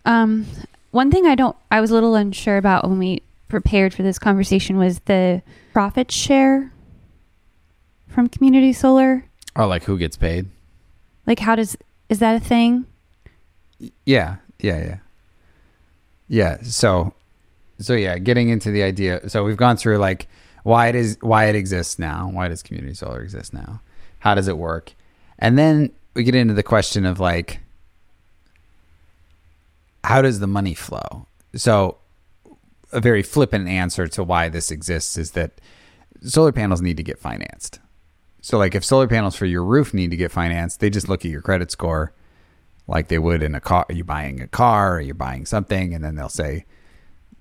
Um, 0.08 0.46
one 0.92 1.12
thing 1.12 1.28
I 1.28 1.36
don't, 1.36 1.56
I 1.70 1.82
was 1.82 1.92
a 1.92 1.94
little 1.94 2.16
unsure 2.16 2.58
about 2.58 2.88
when 2.88 2.98
we 2.98 3.22
prepared 3.50 3.94
for 3.94 4.04
this 4.04 4.18
conversation 4.18 4.78
was 4.78 5.00
the 5.02 5.42
profit 5.74 6.12
share 6.12 6.72
from 8.08 8.28
community 8.30 8.72
solar. 8.74 9.26
oh 9.56 9.68
like 9.68 9.84
who 9.84 9.98
gets 9.98 10.18
paid? 10.18 10.48
Like, 11.26 11.40
how 11.40 11.56
does 11.56 11.78
is 12.10 12.20
that 12.20 12.36
a 12.36 12.40
thing? 12.40 12.86
Yeah, 14.06 14.38
yeah, 14.60 14.80
yeah. 14.80 14.98
Yeah, 16.28 16.58
so 16.64 17.14
so 17.80 17.94
yeah, 17.94 18.18
getting 18.18 18.50
into 18.50 18.72
the 18.72 18.84
idea. 18.84 19.30
So 19.30 19.44
we've 19.44 19.58
gone 19.58 19.78
through 19.78 19.98
like 19.98 20.28
why 20.64 20.88
it 20.88 20.96
is 20.96 21.18
why 21.22 21.46
it 21.46 21.56
exists 21.56 22.00
now. 22.00 22.30
Why 22.32 22.48
does 22.48 22.64
community 22.64 22.94
solar 22.94 23.22
exist 23.22 23.54
now? 23.54 23.82
How 24.20 24.36
does 24.36 24.48
it 24.48 24.58
work? 24.58 24.94
And 25.40 25.58
then 25.58 25.92
we 26.14 26.24
get 26.24 26.36
into 26.36 26.54
the 26.54 26.64
question 26.64 27.06
of 27.06 27.20
like 27.20 27.60
how 30.04 30.22
does 30.22 30.40
the 30.40 30.48
money 30.48 30.74
flow? 30.74 31.28
So 31.56 31.98
a 32.92 33.00
very 33.00 33.24
flippant 33.24 33.68
answer 33.68 34.08
to 34.08 34.24
why 34.24 34.50
this 34.50 34.72
exists 34.72 35.18
is 35.18 35.32
that 35.32 35.60
solar 36.24 36.52
panels 36.52 36.82
need 36.82 36.98
to 36.98 37.04
get 37.04 37.20
financed. 37.20 37.80
So 38.42 38.58
like 38.58 38.76
if 38.76 38.84
solar 38.86 39.08
panels 39.08 39.36
for 39.36 39.46
your 39.46 39.64
roof 39.64 39.94
need 39.94 40.12
to 40.12 40.18
get 40.18 40.32
financed, 40.32 40.80
they 40.80 40.90
just 40.90 41.10
look 41.10 41.26
at 41.26 41.32
your 41.32 41.42
credit 41.42 41.72
score 41.72 42.14
like 42.88 43.10
they 43.10 43.20
would 43.20 43.44
in 43.44 43.56
a 43.56 43.62
car. 43.62 43.86
You're 43.90 44.06
buying 44.06 44.42
a 44.42 44.48
car 44.48 44.96
or 44.96 45.02
you're 45.02 45.16
buying 45.16 45.46
something? 45.46 45.94
And 45.94 46.04
then 46.04 46.16
they'll 46.16 46.30
say, 46.30 46.66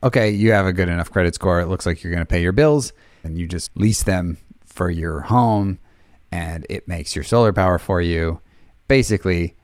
okay, 0.02 0.30
you 0.30 0.52
have 0.52 0.66
a 0.66 0.72
good 0.72 0.88
enough 0.88 1.10
credit 1.10 1.34
score. 1.34 1.60
It 1.60 1.66
looks 1.66 1.86
like 1.86 2.02
you're 2.02 2.12
going 2.12 2.24
to 2.24 2.30
pay 2.30 2.42
your 2.42 2.52
bills 2.52 2.92
and 3.24 3.38
you 3.38 3.46
just 3.46 3.70
lease 3.76 4.02
them 4.02 4.38
for 4.64 4.90
your 4.90 5.20
home 5.20 5.78
and 6.30 6.66
it 6.68 6.86
makes 6.86 7.14
your 7.14 7.24
solar 7.24 7.52
power 7.52 7.78
for 7.78 8.00
you. 8.00 8.40
Basically, 8.88 9.56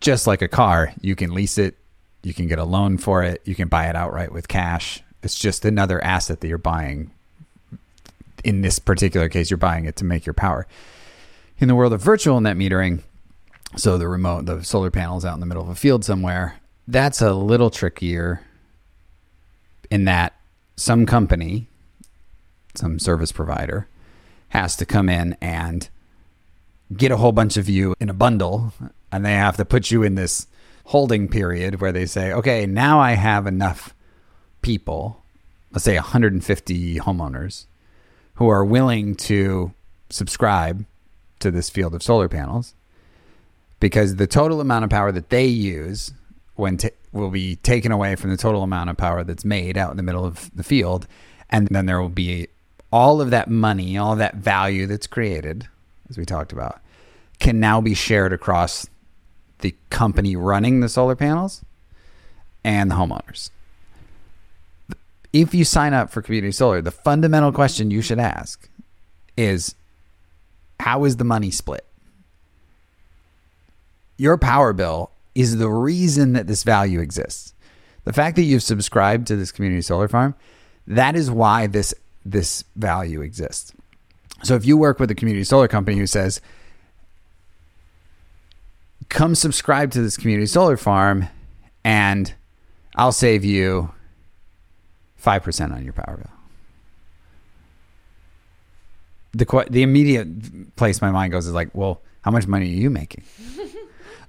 just 0.00 0.26
like 0.26 0.42
a 0.42 0.48
car, 0.48 0.92
you 1.00 1.14
can 1.14 1.34
lease 1.34 1.58
it, 1.58 1.76
you 2.22 2.32
can 2.32 2.46
get 2.46 2.58
a 2.58 2.64
loan 2.64 2.98
for 2.98 3.22
it, 3.22 3.42
you 3.44 3.54
can 3.54 3.68
buy 3.68 3.88
it 3.88 3.96
outright 3.96 4.32
with 4.32 4.48
cash. 4.48 5.02
It's 5.22 5.38
just 5.38 5.64
another 5.64 6.02
asset 6.02 6.40
that 6.40 6.48
you're 6.48 6.58
buying. 6.58 7.10
In 8.44 8.62
this 8.62 8.78
particular 8.78 9.28
case, 9.28 9.50
you're 9.50 9.58
buying 9.58 9.84
it 9.84 9.96
to 9.96 10.04
make 10.04 10.24
your 10.24 10.34
power. 10.34 10.66
In 11.58 11.66
the 11.68 11.74
world 11.74 11.92
of 11.92 12.00
virtual 12.00 12.40
net 12.40 12.56
metering, 12.56 13.02
so 13.76 13.98
the 13.98 14.08
remote, 14.08 14.46
the 14.46 14.62
solar 14.64 14.90
panels 14.90 15.24
out 15.24 15.34
in 15.34 15.40
the 15.40 15.46
middle 15.46 15.62
of 15.62 15.68
a 15.68 15.74
field 15.74 16.04
somewhere, 16.04 16.60
that's 16.86 17.20
a 17.20 17.32
little 17.32 17.70
trickier 17.70 18.40
in 19.90 20.04
that 20.04 20.34
some 20.76 21.06
company, 21.06 21.68
some 22.74 22.98
service 22.98 23.32
provider, 23.32 23.88
has 24.50 24.76
to 24.76 24.86
come 24.86 25.08
in 25.08 25.36
and 25.40 25.88
get 26.96 27.12
a 27.12 27.18
whole 27.18 27.32
bunch 27.32 27.56
of 27.56 27.68
you 27.68 27.94
in 28.00 28.08
a 28.08 28.14
bundle 28.14 28.72
and 29.12 29.24
they 29.24 29.34
have 29.34 29.56
to 29.56 29.64
put 29.64 29.90
you 29.90 30.02
in 30.02 30.14
this 30.14 30.46
holding 30.86 31.28
period 31.28 31.80
where 31.80 31.92
they 31.92 32.06
say, 32.06 32.32
okay, 32.32 32.64
now 32.64 32.98
I 32.98 33.12
have 33.12 33.46
enough 33.46 33.94
people, 34.62 35.22
let's 35.70 35.84
say 35.84 35.96
150 35.96 36.96
homeowners, 37.00 37.66
who 38.34 38.48
are 38.48 38.64
willing 38.64 39.14
to 39.14 39.72
subscribe 40.08 40.86
to 41.40 41.50
this 41.50 41.68
field 41.68 41.94
of 41.94 42.02
solar 42.02 42.28
panels 42.28 42.74
because 43.80 44.16
the 44.16 44.26
total 44.26 44.60
amount 44.60 44.84
of 44.84 44.90
power 44.90 45.12
that 45.12 45.30
they 45.30 45.46
use 45.46 46.12
when 46.56 46.76
ta 46.76 46.88
will 47.12 47.30
be 47.30 47.56
taken 47.56 47.90
away 47.90 48.16
from 48.16 48.30
the 48.30 48.36
total 48.36 48.62
amount 48.62 48.90
of 48.90 48.96
power 48.96 49.24
that's 49.24 49.44
made 49.44 49.78
out 49.78 49.90
in 49.90 49.96
the 49.96 50.02
middle 50.02 50.24
of 50.24 50.50
the 50.54 50.62
field 50.62 51.06
and 51.48 51.66
then 51.68 51.86
there 51.86 52.00
will 52.00 52.08
be 52.08 52.46
all 52.92 53.20
of 53.20 53.30
that 53.30 53.48
money 53.48 53.96
all 53.96 54.14
that 54.16 54.36
value 54.36 54.86
that's 54.86 55.06
created 55.06 55.66
as 56.10 56.18
we 56.18 56.24
talked 56.24 56.52
about 56.52 56.80
can 57.38 57.60
now 57.60 57.80
be 57.80 57.94
shared 57.94 58.32
across 58.32 58.86
the 59.60 59.74
company 59.90 60.36
running 60.36 60.80
the 60.80 60.88
solar 60.88 61.16
panels 61.16 61.64
and 62.64 62.90
the 62.90 62.94
homeowners. 62.94 63.50
If 65.32 65.54
you 65.54 65.64
sign 65.64 65.94
up 65.94 66.10
for 66.10 66.22
community 66.22 66.52
solar 66.52 66.82
the 66.82 66.90
fundamental 66.90 67.52
question 67.52 67.90
you 67.90 68.02
should 68.02 68.18
ask 68.18 68.68
is 69.36 69.74
how 70.80 71.04
is 71.04 71.16
the 71.16 71.24
money 71.24 71.50
split 71.50 71.87
your 74.18 74.36
power 74.36 74.72
bill 74.74 75.10
is 75.34 75.56
the 75.56 75.70
reason 75.70 76.34
that 76.34 76.48
this 76.48 76.64
value 76.64 77.00
exists. 77.00 77.54
The 78.04 78.12
fact 78.12 78.36
that 78.36 78.42
you've 78.42 78.62
subscribed 78.62 79.26
to 79.28 79.36
this 79.36 79.52
community 79.52 79.82
solar 79.82 80.08
farm, 80.08 80.34
that 80.86 81.16
is 81.16 81.30
why 81.30 81.66
this 81.66 81.94
this 82.24 82.64
value 82.76 83.22
exists. 83.22 83.72
So 84.42 84.54
if 84.54 84.66
you 84.66 84.76
work 84.76 84.98
with 84.98 85.10
a 85.10 85.14
community 85.14 85.44
solar 85.44 85.68
company 85.68 85.96
who 85.96 86.06
says, 86.06 86.40
"Come 89.08 89.34
subscribe 89.34 89.92
to 89.92 90.02
this 90.02 90.16
community 90.16 90.46
solar 90.46 90.76
farm 90.76 91.28
and 91.84 92.34
I'll 92.96 93.12
save 93.12 93.44
you 93.44 93.92
5% 95.22 95.72
on 95.72 95.84
your 95.84 95.92
power 95.92 96.16
bill." 96.16 96.32
The 99.32 99.66
the 99.70 99.82
immediate 99.82 100.74
place 100.76 101.00
my 101.00 101.10
mind 101.10 101.32
goes 101.32 101.46
is 101.46 101.52
like, 101.52 101.68
"Well, 101.74 102.00
how 102.22 102.30
much 102.30 102.46
money 102.46 102.66
are 102.66 102.80
you 102.82 102.90
making?" 102.90 103.22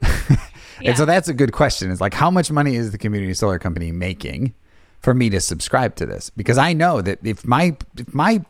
And 0.85 0.97
so 0.97 1.05
that's 1.05 1.27
a 1.27 1.33
good 1.33 1.51
question. 1.51 1.91
Is 1.91 2.01
like, 2.01 2.13
how 2.13 2.31
much 2.31 2.51
money 2.51 2.75
is 2.75 2.91
the 2.91 2.97
community 2.97 3.33
solar 3.33 3.59
company 3.59 3.91
making 3.91 4.53
for 4.99 5.13
me 5.13 5.29
to 5.29 5.41
subscribe 5.41 5.95
to 5.95 6.05
this? 6.05 6.29
Because 6.29 6.57
I 6.57 6.73
know 6.73 7.01
that 7.01 7.19
if 7.23 7.45
my 7.45 7.75
if 7.97 8.13
my 8.13 8.43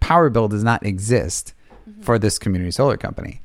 power 0.00 0.30
bill 0.30 0.48
does 0.48 0.64
not 0.64 0.84
exist 0.84 1.54
mm-hmm. 1.88 2.02
for 2.02 2.18
this 2.18 2.38
community 2.38 2.70
solar 2.70 2.96
company, 2.96 3.40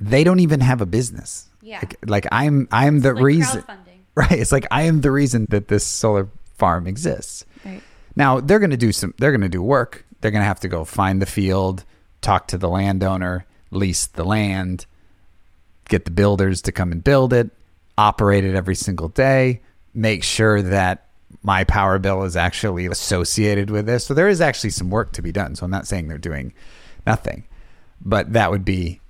they 0.00 0.24
don't 0.24 0.40
even 0.40 0.60
have 0.60 0.80
a 0.80 0.86
business. 0.86 1.48
Yeah. 1.60 1.78
Like, 1.78 1.96
like 2.06 2.26
I'm 2.32 2.68
I'm 2.70 3.00
the 3.00 3.14
like 3.14 3.22
reason. 3.22 3.64
Right. 4.14 4.32
It's 4.32 4.52
like 4.52 4.66
I 4.70 4.82
am 4.82 5.00
the 5.00 5.10
reason 5.10 5.46
that 5.48 5.68
this 5.68 5.86
solar 5.86 6.28
farm 6.58 6.86
exists. 6.86 7.46
Right. 7.64 7.82
Now 8.14 8.40
they're 8.40 8.58
going 8.58 8.68
to 8.68 8.76
do 8.76 8.92
some. 8.92 9.14
They're 9.16 9.30
going 9.30 9.40
to 9.40 9.48
do 9.48 9.62
work. 9.62 10.04
They're 10.20 10.30
going 10.30 10.42
to 10.42 10.46
have 10.46 10.60
to 10.60 10.68
go 10.68 10.84
find 10.84 11.22
the 11.22 11.24
field, 11.24 11.86
talk 12.20 12.46
to 12.48 12.58
the 12.58 12.68
landowner, 12.68 13.46
lease 13.70 14.06
the 14.06 14.24
land, 14.24 14.84
get 15.92 16.06
the 16.06 16.10
builders 16.10 16.62
to 16.62 16.72
come 16.72 16.90
and 16.90 17.04
build 17.04 17.34
it, 17.34 17.50
operate 17.98 18.44
it 18.44 18.54
every 18.54 18.74
single 18.74 19.08
day, 19.08 19.60
make 19.92 20.24
sure 20.24 20.62
that 20.62 21.06
my 21.42 21.64
power 21.64 21.98
bill 21.98 22.22
is 22.22 22.34
actually 22.34 22.86
associated 22.86 23.68
with 23.68 23.84
this. 23.84 24.06
So 24.06 24.14
there 24.14 24.28
is 24.28 24.40
actually 24.40 24.70
some 24.70 24.88
work 24.88 25.12
to 25.12 25.22
be 25.22 25.32
done. 25.32 25.54
So 25.54 25.66
I'm 25.66 25.70
not 25.70 25.86
saying 25.86 26.08
they're 26.08 26.16
doing 26.16 26.54
nothing, 27.06 27.44
but 28.00 28.32
that 28.32 28.50
would 28.50 28.64
be 28.64 29.00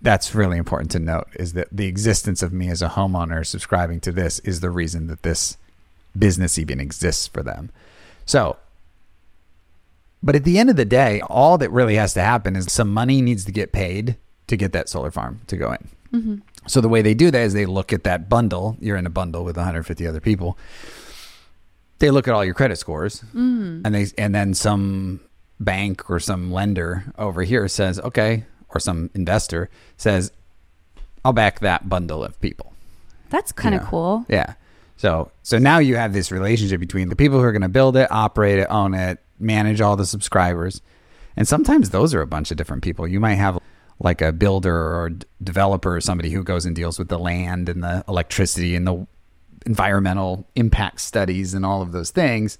that's 0.00 0.34
really 0.34 0.56
important 0.56 0.90
to 0.92 0.98
note 0.98 1.28
is 1.34 1.52
that 1.52 1.68
the 1.70 1.86
existence 1.86 2.42
of 2.42 2.54
me 2.54 2.68
as 2.70 2.80
a 2.80 2.88
homeowner 2.88 3.46
subscribing 3.46 4.00
to 4.00 4.10
this 4.10 4.38
is 4.40 4.60
the 4.60 4.70
reason 4.70 5.06
that 5.08 5.22
this 5.22 5.58
business 6.18 6.58
even 6.58 6.80
exists 6.80 7.26
for 7.26 7.42
them. 7.42 7.70
So, 8.24 8.56
but 10.22 10.34
at 10.34 10.44
the 10.44 10.58
end 10.58 10.70
of 10.70 10.76
the 10.76 10.86
day, 10.86 11.20
all 11.20 11.58
that 11.58 11.70
really 11.70 11.96
has 11.96 12.14
to 12.14 12.22
happen 12.22 12.56
is 12.56 12.72
some 12.72 12.92
money 12.92 13.20
needs 13.20 13.44
to 13.44 13.52
get 13.52 13.72
paid 13.72 14.16
to 14.46 14.56
get 14.56 14.72
that 14.72 14.88
solar 14.88 15.10
farm 15.10 15.40
to 15.46 15.56
go 15.56 15.72
in. 15.72 15.88
Mm-hmm. 16.12 16.34
So 16.66 16.80
the 16.80 16.88
way 16.88 17.02
they 17.02 17.14
do 17.14 17.30
that 17.30 17.40
is 17.40 17.54
they 17.54 17.66
look 17.66 17.92
at 17.92 18.04
that 18.04 18.28
bundle. 18.28 18.76
You're 18.80 18.96
in 18.96 19.06
a 19.06 19.10
bundle 19.10 19.44
with 19.44 19.56
150 19.56 20.06
other 20.06 20.20
people. 20.20 20.58
They 21.98 22.10
look 22.10 22.28
at 22.28 22.34
all 22.34 22.44
your 22.44 22.54
credit 22.54 22.76
scores, 22.76 23.22
mm. 23.34 23.82
and 23.84 23.94
they 23.94 24.06
and 24.18 24.34
then 24.34 24.54
some 24.54 25.20
bank 25.60 26.10
or 26.10 26.18
some 26.18 26.52
lender 26.52 27.04
over 27.16 27.42
here 27.42 27.68
says, 27.68 28.00
okay, 28.00 28.44
or 28.70 28.80
some 28.80 29.10
investor 29.14 29.70
says, 29.96 30.32
I'll 31.24 31.32
back 31.32 31.60
that 31.60 31.88
bundle 31.88 32.24
of 32.24 32.40
people. 32.40 32.72
That's 33.30 33.52
kind 33.52 33.74
of 33.74 33.82
Yeah. 33.82 33.88
cool. 33.88 34.26
Yeah. 34.28 34.54
So 34.96 35.30
so 35.42 35.58
now 35.58 35.78
you 35.78 35.96
have 35.96 36.12
this 36.12 36.30
relationship 36.32 36.80
between 36.80 37.08
the 37.08 37.16
people 37.16 37.38
who 37.38 37.44
are 37.44 37.52
going 37.52 37.62
to 37.62 37.68
build 37.68 37.96
it, 37.96 38.10
operate 38.10 38.58
it, 38.58 38.66
own 38.68 38.94
it, 38.94 39.18
manage 39.38 39.80
all 39.80 39.96
the 39.96 40.06
subscribers. 40.06 40.80
And 41.36 41.48
sometimes 41.48 41.90
those 41.90 42.14
are 42.14 42.20
a 42.20 42.26
bunch 42.26 42.50
of 42.50 42.56
different 42.56 42.82
people. 42.82 43.06
You 43.06 43.20
might 43.20 43.36
have 43.36 43.58
like 43.98 44.20
a 44.20 44.32
builder 44.32 44.74
or 44.74 45.10
d- 45.10 45.26
developer 45.42 45.96
or 45.96 46.00
somebody 46.00 46.30
who 46.30 46.42
goes 46.42 46.66
and 46.66 46.74
deals 46.74 46.98
with 46.98 47.08
the 47.08 47.18
land 47.18 47.68
and 47.68 47.82
the 47.82 48.04
electricity 48.08 48.74
and 48.74 48.86
the 48.86 49.06
environmental 49.66 50.46
impact 50.54 51.00
studies 51.00 51.54
and 51.54 51.64
all 51.64 51.82
of 51.82 51.92
those 51.92 52.10
things. 52.10 52.58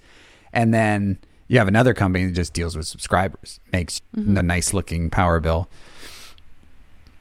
And 0.53 0.73
then 0.73 1.17
you 1.47 1.57
have 1.57 1.67
another 1.67 1.93
company 1.93 2.25
that 2.25 2.33
just 2.33 2.53
deals 2.53 2.75
with 2.75 2.87
subscribers, 2.87 3.59
makes 3.71 4.01
mm-hmm. 4.15 4.33
the 4.35 4.43
nice 4.43 4.73
looking 4.73 5.09
power 5.09 5.39
bill 5.39 5.67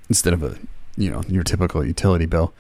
instead 0.09 0.33
of 0.33 0.43
a 0.43 0.59
you 0.97 1.11
know 1.11 1.23
your 1.29 1.43
typical 1.43 1.85
utility 1.85 2.27
bill. 2.27 2.53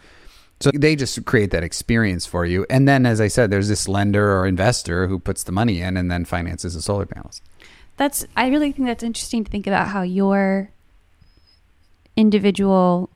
So 0.61 0.71
they 0.73 0.95
just 0.95 1.25
create 1.25 1.51
that 1.51 1.65
experience 1.65 2.25
for 2.25 2.47
you. 2.47 2.65
And 2.71 2.87
then, 2.87 3.05
as 3.05 3.21
I 3.21 3.27
said, 3.27 3.51
there's 3.51 3.69
this 3.69 3.88
lender 3.88 4.38
or 4.38 4.47
investor 4.47 5.09
who 5.09 5.19
puts 5.19 5.43
the 5.43 5.51
money 5.51 5.81
in 5.81 5.97
and 5.97 6.09
then 6.09 6.25
finances 6.25 6.75
the 6.75 6.83
solar 6.83 7.05
panels. 7.05 7.43
That's 7.97 8.25
I 8.37 8.49
really 8.49 8.71
think 8.73 8.87
that's 8.87 9.03
interesting 9.03 9.45
to 9.45 9.51
think 9.51 9.67
about 9.67 9.88
how 9.88 10.03
your 10.03 10.71
individual 12.16 13.11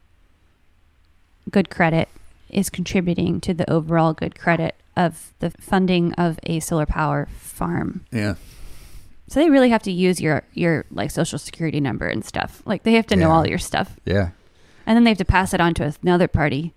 good 1.51 1.71
credit 1.71 2.09
is 2.51 2.71
contributing 2.71 3.41
to 3.41 3.55
the 3.55 3.69
overall 3.71 4.13
good 4.13 4.39
credit 4.39 4.75
of 4.97 5.33
the 5.41 5.51
funding 5.51 6.13
of 6.15 6.39
a 6.45 6.61
solar 6.61 6.87
power 6.87 7.29
farm. 7.39 8.05
Yeah. 8.11 8.35
So 9.29 9.41
they 9.41 9.51
really 9.51 9.71
have 9.71 9.83
to 9.83 9.93
use 9.93 10.21
your 10.21 10.45
your 10.55 10.85
like 10.91 11.11
social 11.11 11.39
security 11.39 11.81
number 11.81 12.07
and 12.07 12.25
stuff. 12.25 12.63
Like 12.65 12.85
they 12.85 12.93
have 12.95 13.07
to 13.09 13.17
know 13.17 13.29
Yeah. 13.29 13.35
all 13.35 13.47
your 13.47 13.59
stuff. 13.59 13.97
Yeah. 14.05 14.31
And 14.87 14.97
then 14.97 15.05
they 15.05 15.11
have 15.11 15.19
to 15.19 15.25
pass 15.25 15.53
it 15.53 15.61
on 15.61 15.75
to 15.75 15.93
another 16.03 16.29
party, 16.29 16.73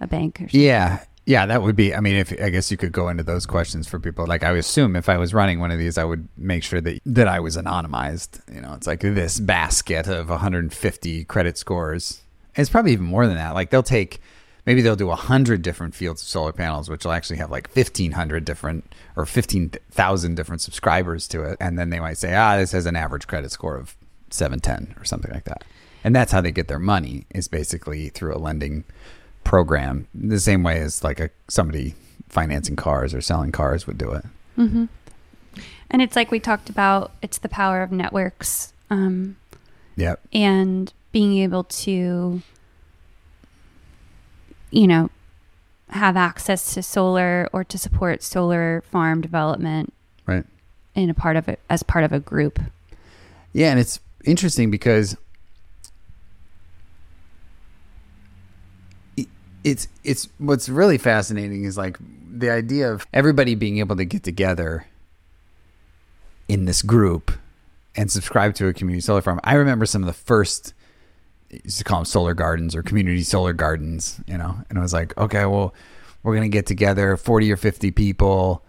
a 0.00 0.06
bank 0.08 0.36
or 0.40 0.44
something. 0.48 0.60
Yeah. 0.60 1.04
Yeah, 1.26 1.46
that 1.46 1.62
would 1.62 1.76
be. 1.76 1.94
I 1.94 2.00
mean, 2.00 2.16
if 2.16 2.32
I 2.40 2.50
guess 2.50 2.70
you 2.70 2.76
could 2.76 2.92
go 2.92 3.08
into 3.08 3.22
those 3.22 3.46
questions 3.46 3.88
for 3.88 3.98
people. 3.98 4.26
Like, 4.26 4.42
I 4.42 4.52
would 4.52 4.60
assume 4.60 4.94
if 4.94 5.08
I 5.08 5.16
was 5.16 5.32
running 5.32 5.58
one 5.58 5.70
of 5.70 5.78
these, 5.78 5.96
I 5.96 6.04
would 6.04 6.28
make 6.36 6.62
sure 6.62 6.80
that 6.82 7.00
that 7.06 7.28
I 7.28 7.40
was 7.40 7.56
anonymized. 7.56 8.40
You 8.54 8.60
know, 8.60 8.74
it's 8.74 8.86
like 8.86 9.00
this 9.00 9.40
basket 9.40 10.06
of 10.06 10.28
150 10.28 11.24
credit 11.24 11.56
scores. 11.56 12.22
It's 12.56 12.70
probably 12.70 12.92
even 12.92 13.06
more 13.06 13.26
than 13.26 13.36
that. 13.36 13.54
Like, 13.54 13.70
they'll 13.70 13.82
take 13.82 14.20
maybe 14.66 14.82
they'll 14.82 14.96
do 14.96 15.06
100 15.06 15.62
different 15.62 15.94
fields 15.94 16.22
of 16.22 16.28
solar 16.28 16.52
panels, 16.52 16.88
which 16.88 17.04
will 17.04 17.12
actually 17.12 17.36
have 17.36 17.50
like 17.50 17.74
1,500 17.74 18.44
different 18.44 18.94
or 19.16 19.26
15,000 19.26 20.34
different 20.34 20.62
subscribers 20.62 21.28
to 21.28 21.42
it, 21.42 21.56
and 21.60 21.78
then 21.78 21.90
they 21.90 22.00
might 22.00 22.18
say, 22.18 22.34
ah, 22.34 22.56
this 22.56 22.72
has 22.72 22.86
an 22.86 22.96
average 22.96 23.26
credit 23.26 23.50
score 23.50 23.76
of 23.76 23.96
710 24.30 24.94
or 25.00 25.04
something 25.04 25.32
like 25.32 25.44
that. 25.44 25.64
And 26.02 26.14
that's 26.14 26.32
how 26.32 26.40
they 26.40 26.50
get 26.50 26.68
their 26.68 26.78
money 26.78 27.24
is 27.30 27.48
basically 27.48 28.10
through 28.10 28.34
a 28.34 28.38
lending 28.38 28.84
program 29.44 30.06
the 30.14 30.40
same 30.40 30.62
way 30.62 30.78
as 30.80 31.04
like 31.04 31.20
a 31.20 31.30
somebody 31.48 31.94
financing 32.28 32.76
cars 32.76 33.14
or 33.14 33.20
selling 33.20 33.52
cars 33.52 33.86
would 33.86 33.98
do 33.98 34.10
it 34.10 34.24
Mm-hmm. 34.58 34.84
And 35.90 36.00
it's 36.00 36.14
like 36.14 36.30
we 36.30 36.38
talked 36.38 36.70
about. 36.70 37.10
It's 37.22 37.38
the 37.38 37.48
power 37.48 37.82
of 37.82 37.90
networks. 37.90 38.72
Um, 38.88 39.34
yep 39.96 40.20
and 40.32 40.92
being 41.12 41.38
able 41.38 41.64
to 41.64 42.42
you 44.70 44.86
know 44.86 45.10
have 45.90 46.16
access 46.16 46.74
to 46.74 46.82
solar 46.82 47.48
or 47.52 47.62
to 47.64 47.78
support 47.78 48.22
solar 48.22 48.82
farm 48.90 49.20
development 49.20 49.92
right 50.26 50.44
in 50.94 51.10
a 51.10 51.14
part 51.14 51.36
of 51.36 51.48
it 51.48 51.60
as 51.70 51.82
part 51.82 52.04
of 52.04 52.12
a 52.12 52.20
group 52.20 52.58
yeah 53.52 53.70
and 53.70 53.78
it's 53.78 54.00
interesting 54.24 54.70
because 54.70 55.16
it's 59.64 59.88
it's 60.04 60.28
what's 60.38 60.68
really 60.68 60.98
fascinating 60.98 61.64
is 61.64 61.76
like 61.76 61.98
the 62.30 62.50
idea 62.50 62.92
of 62.92 63.06
everybody 63.12 63.54
being 63.54 63.78
able 63.78 63.96
to 63.96 64.04
get 64.04 64.22
together 64.22 64.86
in 66.46 66.66
this 66.66 66.82
group 66.82 67.32
and 67.96 68.10
subscribe 68.10 68.54
to 68.56 68.66
a 68.68 68.74
community 68.74 69.00
solar 69.00 69.22
farm. 69.22 69.40
I 69.42 69.54
remember 69.54 69.86
some 69.86 70.02
of 70.02 70.06
the 70.06 70.12
first 70.12 70.74
used 71.50 71.78
to 71.78 71.84
call 71.84 72.00
them 72.00 72.04
solar 72.04 72.34
gardens 72.34 72.74
or 72.74 72.82
community 72.82 73.22
solar 73.22 73.52
gardens, 73.52 74.20
you 74.26 74.36
know, 74.36 74.56
and 74.68 74.78
I 74.78 74.82
was 74.82 74.92
like, 74.92 75.16
okay, 75.16 75.46
well, 75.46 75.72
we're 76.22 76.34
gonna 76.34 76.48
get 76.48 76.66
together, 76.66 77.16
forty 77.16 77.50
or 77.50 77.56
fifty 77.56 77.90
people, 77.90 78.62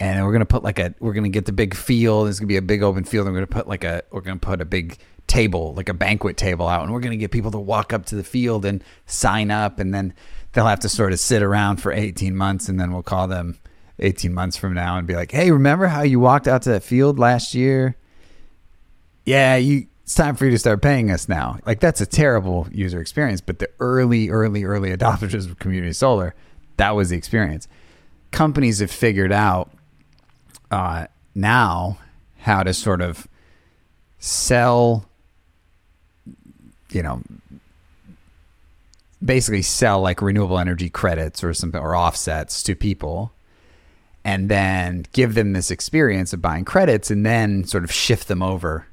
and 0.00 0.24
we're 0.24 0.32
gonna 0.32 0.46
put 0.46 0.62
like 0.62 0.78
a, 0.78 0.94
we're 1.00 1.14
gonna 1.14 1.28
get 1.28 1.46
the 1.46 1.52
big 1.52 1.74
field. 1.74 2.28
It's 2.28 2.38
gonna 2.38 2.46
be 2.46 2.56
a 2.56 2.62
big 2.62 2.82
open 2.82 3.04
field. 3.04 3.26
And 3.26 3.34
we're 3.34 3.40
gonna 3.40 3.48
put 3.48 3.68
like 3.68 3.84
a, 3.84 4.02
we're 4.10 4.20
gonna 4.20 4.38
put 4.38 4.60
a 4.60 4.64
big 4.64 4.96
table, 5.26 5.74
like 5.74 5.88
a 5.88 5.94
banquet 5.94 6.36
table 6.36 6.68
out, 6.68 6.84
and 6.84 6.92
we're 6.92 7.00
gonna 7.00 7.16
get 7.16 7.30
people 7.30 7.50
to 7.50 7.58
walk 7.58 7.92
up 7.92 8.06
to 8.06 8.14
the 8.14 8.24
field 8.24 8.64
and 8.64 8.84
sign 9.06 9.50
up, 9.50 9.78
and 9.80 9.92
then 9.92 10.14
they'll 10.58 10.66
have 10.66 10.80
to 10.80 10.88
sort 10.88 11.12
of 11.12 11.20
sit 11.20 11.42
around 11.42 11.76
for 11.76 11.92
eighteen 11.92 12.36
months, 12.36 12.68
and 12.68 12.80
then 12.80 12.92
we'll 12.92 13.02
call 13.04 13.28
them 13.28 13.58
eighteen 14.00 14.34
months 14.34 14.56
from 14.56 14.74
now 14.74 14.98
and 14.98 15.06
be 15.06 15.14
like, 15.14 15.30
hey, 15.30 15.52
remember 15.52 15.86
how 15.86 16.02
you 16.02 16.18
walked 16.18 16.48
out 16.48 16.62
to 16.62 16.70
that 16.70 16.82
field 16.82 17.18
last 17.18 17.54
year? 17.54 17.96
yeah, 19.28 19.56
you 19.56 19.86
it's 20.04 20.14
time 20.14 20.34
for 20.36 20.46
you 20.46 20.50
to 20.52 20.58
start 20.58 20.80
paying 20.80 21.10
us 21.10 21.28
now. 21.28 21.58
Like 21.66 21.80
that's 21.80 22.00
a 22.00 22.06
terrible 22.06 22.66
user 22.72 22.98
experience, 22.98 23.42
but 23.42 23.58
the 23.58 23.68
early, 23.78 24.30
early, 24.30 24.64
early 24.64 24.96
adopters 24.96 25.46
of 25.46 25.58
community 25.58 25.92
solar, 25.92 26.34
that 26.78 26.92
was 26.92 27.10
the 27.10 27.16
experience. 27.18 27.68
Companies 28.30 28.78
have 28.78 28.90
figured 28.90 29.30
out 29.30 29.70
uh, 30.70 31.08
now 31.34 31.98
how 32.38 32.62
to 32.62 32.72
sort 32.72 33.02
of 33.02 33.28
sell, 34.18 35.04
you 36.88 37.02
know, 37.02 37.20
basically 39.24 39.62
sell 39.62 40.00
like 40.00 40.22
renewable 40.22 40.58
energy 40.58 40.88
credits 40.90 41.42
or 41.42 41.52
something 41.54 41.80
or 41.80 41.96
offsets 41.96 42.62
to 42.62 42.74
people 42.74 43.32
and 44.24 44.48
then 44.48 45.04
give 45.12 45.34
them 45.34 45.52
this 45.52 45.70
experience 45.70 46.32
of 46.32 46.42
buying 46.42 46.64
credits 46.64 47.10
and 47.10 47.24
then 47.26 47.64
sort 47.64 47.84
of 47.84 47.92
shift 47.92 48.28
them 48.28 48.42
over 48.42 48.86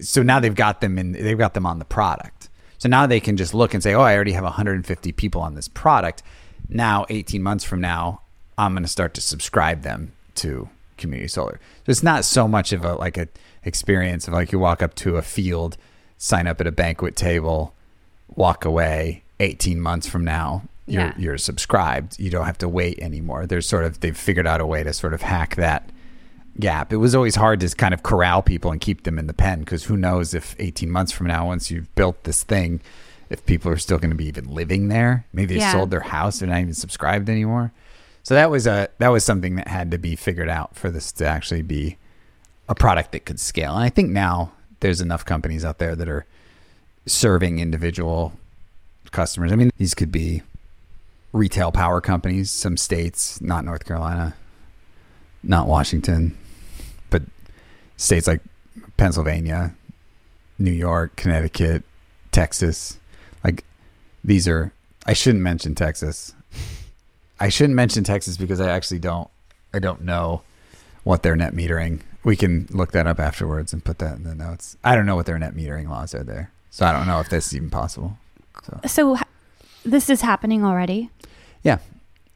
so 0.00 0.22
now 0.22 0.40
they've 0.40 0.54
got 0.54 0.80
them 0.80 0.98
in 0.98 1.12
they've 1.12 1.38
got 1.38 1.54
them 1.54 1.66
on 1.66 1.78
the 1.78 1.84
product 1.84 2.48
So 2.78 2.88
now 2.88 3.06
they 3.06 3.20
can 3.20 3.36
just 3.36 3.54
look 3.54 3.74
and 3.74 3.82
say, 3.82 3.94
"Oh, 3.94 4.02
I 4.02 4.14
already 4.14 4.32
have 4.32 4.44
150 4.44 5.12
people 5.12 5.40
on 5.40 5.54
this 5.54 5.68
product." 5.68 6.22
Now, 6.68 7.06
18 7.08 7.42
months 7.42 7.64
from 7.64 7.80
now, 7.80 8.20
I'm 8.58 8.72
going 8.72 8.82
to 8.82 8.88
start 8.88 9.14
to 9.14 9.20
subscribe 9.20 9.82
them 9.82 10.12
to 10.36 10.68
community 10.98 11.28
solar. 11.28 11.60
So 11.86 11.90
it's 11.90 12.02
not 12.02 12.24
so 12.24 12.48
much 12.48 12.72
of 12.72 12.84
a 12.84 12.94
like 12.94 13.16
a 13.16 13.28
experience 13.64 14.28
of 14.28 14.34
like 14.34 14.52
you 14.52 14.58
walk 14.58 14.82
up 14.82 14.94
to 14.96 15.16
a 15.16 15.22
field, 15.22 15.76
sign 16.18 16.46
up 16.46 16.60
at 16.60 16.66
a 16.66 16.72
banquet 16.72 17.16
table, 17.16 17.74
walk 18.36 18.64
away. 18.64 19.22
18 19.40 19.80
months 19.80 20.06
from 20.06 20.24
now, 20.24 20.62
you're 20.86 21.02
Yeah. 21.02 21.12
you're 21.18 21.38
subscribed. 21.38 22.18
You 22.18 22.30
don't 22.30 22.46
have 22.46 22.58
to 22.58 22.68
wait 22.68 22.98
anymore. 23.00 23.46
There's 23.46 23.66
sort 23.68 23.84
of 23.84 24.00
they've 24.00 24.16
figured 24.16 24.46
out 24.46 24.60
a 24.62 24.66
way 24.66 24.82
to 24.82 24.92
sort 24.94 25.12
of 25.12 25.22
hack 25.22 25.56
that 25.56 25.90
gap. 26.58 26.90
It 26.92 26.96
was 26.96 27.14
always 27.14 27.34
hard 27.34 27.60
to 27.60 27.68
kind 27.76 27.92
of 27.92 28.02
corral 28.02 28.40
people 28.42 28.70
and 28.72 28.80
keep 28.80 29.02
them 29.02 29.18
in 29.18 29.26
the 29.26 29.34
pen 29.34 29.60
because 29.60 29.84
who 29.84 29.96
knows 29.96 30.32
if 30.32 30.56
18 30.58 30.90
months 30.90 31.12
from 31.12 31.26
now, 31.26 31.46
once 31.46 31.70
you've 31.70 31.94
built 31.96 32.24
this 32.24 32.44
thing, 32.44 32.80
if 33.28 33.44
people 33.44 33.70
are 33.70 33.76
still 33.76 33.98
going 33.98 34.10
to 34.10 34.16
be 34.16 34.26
even 34.26 34.46
living 34.48 34.88
there. 34.88 35.26
Maybe 35.34 35.54
they 35.54 35.60
Yeah. 35.60 35.72
sold 35.72 35.90
their 35.90 36.00
house, 36.00 36.38
they're 36.38 36.48
not 36.48 36.60
even 36.60 36.72
subscribed 36.72 37.28
anymore. 37.28 37.72
So 38.22 38.34
that 38.34 38.50
was 38.50 38.66
a 38.66 38.88
that 38.98 39.08
was 39.08 39.22
something 39.24 39.56
that 39.56 39.68
had 39.68 39.90
to 39.90 39.98
be 39.98 40.16
figured 40.16 40.48
out 40.48 40.76
for 40.76 40.90
this 40.90 41.12
to 41.12 41.26
actually 41.26 41.62
be 41.62 41.98
a 42.68 42.74
product 42.74 43.12
that 43.12 43.26
could 43.26 43.38
scale. 43.38 43.74
And 43.74 43.84
I 43.84 43.90
think 43.90 44.10
now 44.10 44.52
there's 44.80 45.00
enough 45.02 45.24
companies 45.26 45.64
out 45.64 45.78
there 45.78 45.94
that 45.94 46.08
are 46.08 46.24
serving 47.06 47.58
individual 47.58 48.32
customers. 49.12 49.52
I 49.52 49.56
mean, 49.56 49.70
these 49.78 49.94
could 49.94 50.12
be 50.12 50.42
retail 51.32 51.70
power 51.70 52.00
companies, 52.00 52.50
some 52.50 52.76
states, 52.76 53.40
not 53.40 53.64
North 53.64 53.84
Carolina, 53.84 54.34
not 55.42 55.66
Washington, 55.68 56.36
but 57.10 57.22
states 57.96 58.26
like 58.26 58.40
Pennsylvania, 58.96 59.74
New 60.58 60.72
York, 60.72 61.16
Connecticut, 61.16 61.84
Texas. 62.32 62.98
Like 63.44 63.64
these 64.24 64.48
are 64.48 64.72
I 65.06 65.12
shouldn't 65.12 65.44
mention 65.44 65.74
Texas. 65.74 66.34
I 67.38 67.48
shouldn't 67.48 67.76
mention 67.76 68.02
Texas 68.02 68.36
because 68.36 68.60
I 68.60 68.70
actually 68.70 68.98
don't 68.98 69.28
I 69.72 69.78
don't 69.78 70.02
know 70.02 70.42
what 71.04 71.22
their 71.22 71.36
net 71.36 71.54
metering. 71.54 72.00
We 72.24 72.34
can 72.34 72.66
look 72.70 72.90
that 72.92 73.06
up 73.06 73.20
afterwards 73.20 73.72
and 73.72 73.84
put 73.84 73.98
that 73.98 74.16
in 74.16 74.24
the 74.24 74.34
notes. 74.34 74.76
I 74.82 74.96
don't 74.96 75.06
know 75.06 75.14
what 75.14 75.26
their 75.26 75.38
net 75.38 75.54
metering 75.54 75.88
laws 75.88 76.14
are 76.14 76.24
there. 76.24 76.50
So 76.76 76.84
I 76.84 76.92
don't 76.92 77.06
know 77.06 77.20
if 77.20 77.30
that's 77.30 77.54
even 77.54 77.70
possible. 77.70 78.18
So 78.62 78.80
So 78.86 79.16
h- 79.16 79.22
this 79.82 80.10
is 80.10 80.20
happening 80.20 80.62
already. 80.62 81.08
yeah. 81.62 81.78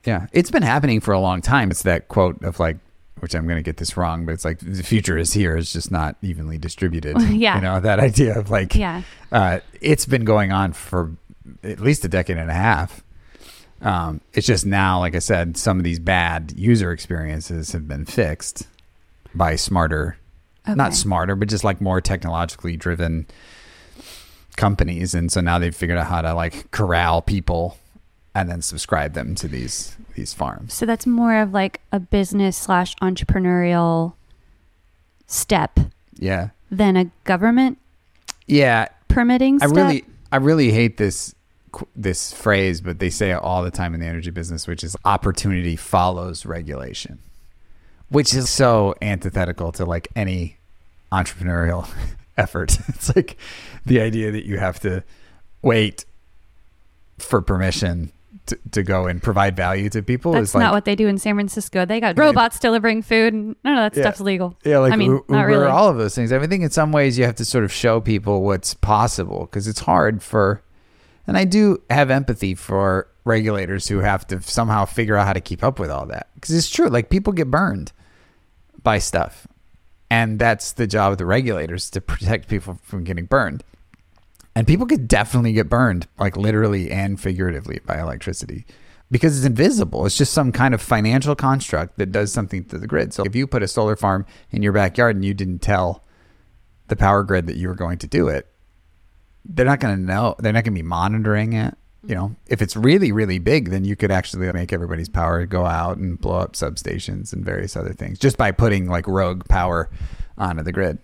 Yeah. 0.06 0.28
It's 0.32 0.50
been 0.50 0.62
happening 0.62 0.98
for 1.00 1.12
a 1.12 1.20
long 1.20 1.42
time. 1.42 1.70
It's 1.70 1.82
that 1.82 2.08
quote 2.08 2.42
of 2.42 2.58
like, 2.58 2.78
which 3.18 3.34
I'm 3.34 3.44
going 3.46 3.58
to 3.58 3.62
get 3.62 3.76
this 3.76 3.98
wrong, 3.98 4.24
but 4.24 4.32
it's 4.32 4.46
like 4.46 4.60
the 4.60 4.82
future 4.82 5.18
is 5.18 5.34
here. 5.34 5.58
It's 5.58 5.74
just 5.74 5.90
not 5.90 6.16
evenly 6.22 6.56
distributed. 6.56 7.20
Yeah. 7.30 7.56
You 7.56 7.60
know, 7.60 7.80
that 7.80 8.00
idea 8.00 8.38
of 8.38 8.48
like, 8.48 8.74
Yeah. 8.74 9.02
uh, 9.30 9.60
it's 9.82 10.06
been 10.06 10.24
going 10.24 10.52
on 10.52 10.72
for 10.72 11.10
at 11.62 11.80
least 11.80 12.02
a 12.06 12.08
decade 12.08 12.38
and 12.38 12.50
a 12.50 12.54
half. 12.54 13.02
Um, 13.82 14.22
it's 14.32 14.46
just 14.46 14.64
now, 14.64 15.00
like 15.00 15.14
I 15.14 15.18
said, 15.18 15.58
some 15.58 15.76
of 15.76 15.84
these 15.84 15.98
bad 15.98 16.54
user 16.56 16.92
experiences 16.92 17.72
have 17.72 17.86
been 17.86 18.06
fixed 18.06 18.66
by 19.34 19.56
smarter, 19.56 20.16
not 20.66 20.94
smarter, 20.94 21.36
but 21.36 21.48
just 21.48 21.62
like 21.64 21.82
more 21.82 22.00
technologically 22.00 22.76
driven 22.78 23.26
companies. 24.60 25.14
And 25.14 25.32
so 25.32 25.40
now 25.40 25.58
they've 25.58 25.74
figured 25.74 25.98
out 25.98 26.06
how 26.06 26.20
to 26.20 26.34
like 26.34 26.70
corral 26.70 27.22
people 27.22 27.78
and 28.34 28.48
then 28.48 28.62
subscribe 28.62 29.14
them 29.14 29.34
to 29.36 29.48
these 29.48 29.96
these 30.14 30.34
farms. 30.34 30.74
So 30.74 30.84
that's 30.86 31.06
more 31.06 31.36
of 31.40 31.52
like 31.52 31.80
a 31.92 31.98
business 31.98 32.56
slash 32.56 32.94
entrepreneurial 32.96 34.12
step 35.26 35.78
Yeah. 36.18 36.50
than 36.70 36.96
a 36.96 37.04
government 37.24 37.78
Yeah. 38.46 38.88
permitting 39.08 39.62
I 39.62 39.66
really, 39.66 40.04
I 40.30 40.36
really 40.36 40.70
hate 40.72 40.96
this 40.98 41.34
this 41.94 42.32
phrase, 42.32 42.80
but 42.80 42.98
they 42.98 43.10
say 43.10 43.30
it 43.30 43.36
all 43.36 43.62
the 43.62 43.70
time 43.70 43.94
in 43.94 44.00
the 44.00 44.06
energy 44.06 44.30
business, 44.32 44.66
which 44.66 44.82
is 44.82 44.96
opportunity 45.04 45.76
follows 45.76 46.44
regulation, 46.44 47.20
which 48.08 48.34
is 48.34 48.50
so 48.50 48.94
antithetical 49.00 49.70
to 49.72 49.84
like 49.84 50.08
any 50.16 50.56
entrepreneurial 51.12 51.88
effort. 52.40 52.76
It's 52.88 53.14
like 53.14 53.36
the 53.86 54.00
idea 54.00 54.30
that 54.32 54.44
you 54.46 54.58
have 54.58 54.80
to 54.80 55.04
wait 55.62 56.04
for 57.18 57.40
permission 57.42 58.12
to, 58.46 58.58
to 58.72 58.82
go 58.82 59.06
and 59.06 59.22
provide 59.22 59.54
value 59.56 59.88
to 59.90 60.02
people 60.02 60.32
That's 60.32 60.50
is 60.50 60.54
like 60.54 60.62
not 60.62 60.72
what 60.72 60.84
they 60.84 60.96
do 60.96 61.06
in 61.06 61.18
San 61.18 61.34
Francisco. 61.36 61.84
They 61.84 62.00
got 62.00 62.18
robots 62.18 62.58
delivering 62.58 63.02
food, 63.02 63.32
and 63.34 63.56
none 63.64 63.78
of 63.78 63.92
that 63.92 63.98
Yeah. 63.98 64.04
stuff's 64.04 64.20
legal. 64.20 64.56
Yeah, 64.64 64.78
like 64.78 64.92
I 64.92 64.96
mean, 64.96 65.10
U- 65.12 65.24
not 65.28 65.40
Uber, 65.42 65.46
really. 65.60 65.66
all 65.66 65.88
of 65.88 65.98
those 65.98 66.14
things. 66.14 66.32
I, 66.32 66.36
mean, 66.36 66.44
I 66.44 66.48
think 66.48 66.64
in 66.64 66.70
some 66.70 66.90
ways 66.92 67.18
you 67.18 67.24
have 67.26 67.36
to 67.36 67.44
sort 67.44 67.64
of 67.64 67.72
show 67.72 68.00
people 68.00 68.42
what's 68.42 68.74
possible 68.74 69.40
because 69.42 69.68
it's 69.68 69.80
hard 69.80 70.22
for, 70.22 70.62
and 71.26 71.36
I 71.36 71.44
do 71.44 71.82
have 71.90 72.10
empathy 72.10 72.54
for 72.54 73.06
regulators 73.24 73.86
who 73.88 73.98
have 73.98 74.26
to 74.28 74.40
somehow 74.40 74.84
figure 74.86 75.16
out 75.16 75.26
how 75.26 75.32
to 75.34 75.40
keep 75.40 75.62
up 75.62 75.78
with 75.78 75.90
all 75.90 76.06
that 76.06 76.28
because 76.34 76.54
it's 76.54 76.70
true. 76.70 76.88
Like 76.88 77.10
people 77.10 77.32
get 77.32 77.50
burned 77.50 77.92
by 78.82 78.98
stuff, 78.98 79.46
and 80.10 80.38
that's 80.38 80.72
the 80.72 80.86
job 80.86 81.12
of 81.12 81.18
the 81.18 81.26
regulators 81.26 81.88
to 81.90 82.00
protect 82.00 82.48
people 82.48 82.78
from 82.82 83.04
getting 83.04 83.24
burned. 83.24 83.64
And 84.54 84.66
people 84.66 84.86
could 84.86 85.06
definitely 85.06 85.52
get 85.52 85.68
burned, 85.68 86.08
like 86.18 86.36
literally 86.36 86.90
and 86.90 87.20
figuratively, 87.20 87.80
by 87.86 88.00
electricity 88.00 88.66
because 89.10 89.36
it's 89.36 89.46
invisible. 89.46 90.06
It's 90.06 90.16
just 90.16 90.32
some 90.32 90.52
kind 90.52 90.72
of 90.72 90.80
financial 90.80 91.34
construct 91.34 91.98
that 91.98 92.12
does 92.12 92.32
something 92.32 92.64
to 92.66 92.78
the 92.78 92.86
grid. 92.86 93.12
So 93.12 93.24
if 93.24 93.34
you 93.34 93.46
put 93.46 93.62
a 93.62 93.68
solar 93.68 93.96
farm 93.96 94.24
in 94.50 94.62
your 94.62 94.72
backyard 94.72 95.16
and 95.16 95.24
you 95.24 95.34
didn't 95.34 95.60
tell 95.60 96.04
the 96.88 96.96
power 96.96 97.22
grid 97.24 97.46
that 97.46 97.56
you 97.56 97.68
were 97.68 97.74
going 97.74 97.98
to 97.98 98.06
do 98.06 98.28
it, 98.28 98.46
they're 99.44 99.66
not 99.66 99.80
going 99.80 99.96
to 99.96 100.02
know. 100.02 100.36
They're 100.38 100.52
not 100.52 100.64
going 100.64 100.74
to 100.74 100.82
be 100.82 100.86
monitoring 100.86 101.54
it. 101.54 101.76
You 102.02 102.14
know, 102.14 102.36
if 102.46 102.62
it's 102.62 102.76
really, 102.76 103.12
really 103.12 103.38
big, 103.38 103.70
then 103.70 103.84
you 103.84 103.94
could 103.94 104.10
actually 104.10 104.50
make 104.52 104.72
everybody's 104.72 105.08
power 105.08 105.44
go 105.44 105.66
out 105.66 105.98
and 105.98 106.18
blow 106.18 106.38
up 106.38 106.54
substations 106.54 107.32
and 107.32 107.44
various 107.44 107.76
other 107.76 107.92
things 107.92 108.18
just 108.18 108.38
by 108.38 108.52
putting 108.52 108.88
like 108.88 109.06
rogue 109.06 109.46
power 109.48 109.90
onto 110.38 110.62
the 110.62 110.72
grid. 110.72 110.98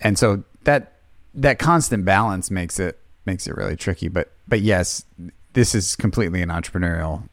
And 0.00 0.18
so 0.18 0.44
that 0.64 0.94
that 1.34 1.58
constant 1.58 2.04
balance 2.06 2.50
makes 2.50 2.80
it 2.80 2.98
makes 3.26 3.46
it 3.46 3.56
really 3.56 3.76
tricky. 3.76 4.08
But 4.08 4.32
but 4.48 4.62
yes, 4.62 5.04
this 5.52 5.74
is 5.74 5.96
completely 5.96 6.42
an 6.42 6.48
entrepreneurial 6.48 7.28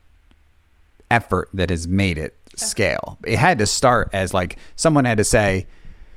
effort 1.10 1.50
that 1.54 1.69
has 1.69 1.88
made 1.88 2.17
it 2.17 2.36
scale. 2.56 3.17
It 3.26 3.38
had 3.38 3.60
to 3.60 3.65
start 3.65 4.10
as 4.13 4.34
like 4.34 4.58
someone 4.76 5.06
had 5.06 5.17
to 5.19 5.24
say, 5.24 5.67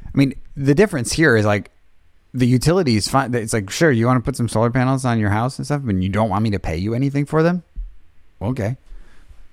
I 0.04 0.10
mean, 0.14 0.34
the 0.56 0.74
difference 0.74 1.12
here 1.12 1.36
is 1.36 1.46
like 1.46 1.70
the 2.36 2.46
utilities 2.46 3.08
fine. 3.08 3.34
It's 3.34 3.52
like, 3.52 3.70
sure, 3.70 3.90
you 3.90 4.06
want 4.06 4.22
to 4.22 4.24
put 4.24 4.36
some 4.36 4.48
solar 4.48 4.70
panels 4.70 5.04
on 5.04 5.18
your 5.18 5.30
house 5.30 5.58
and 5.58 5.66
stuff, 5.66 5.82
but 5.84 5.96
you 5.96 6.08
don't 6.08 6.28
want 6.28 6.42
me 6.42 6.50
to 6.50 6.58
pay 6.58 6.76
you 6.76 6.94
anything 6.94 7.24
for 7.26 7.42
them? 7.42 7.62
Okay. 8.40 8.76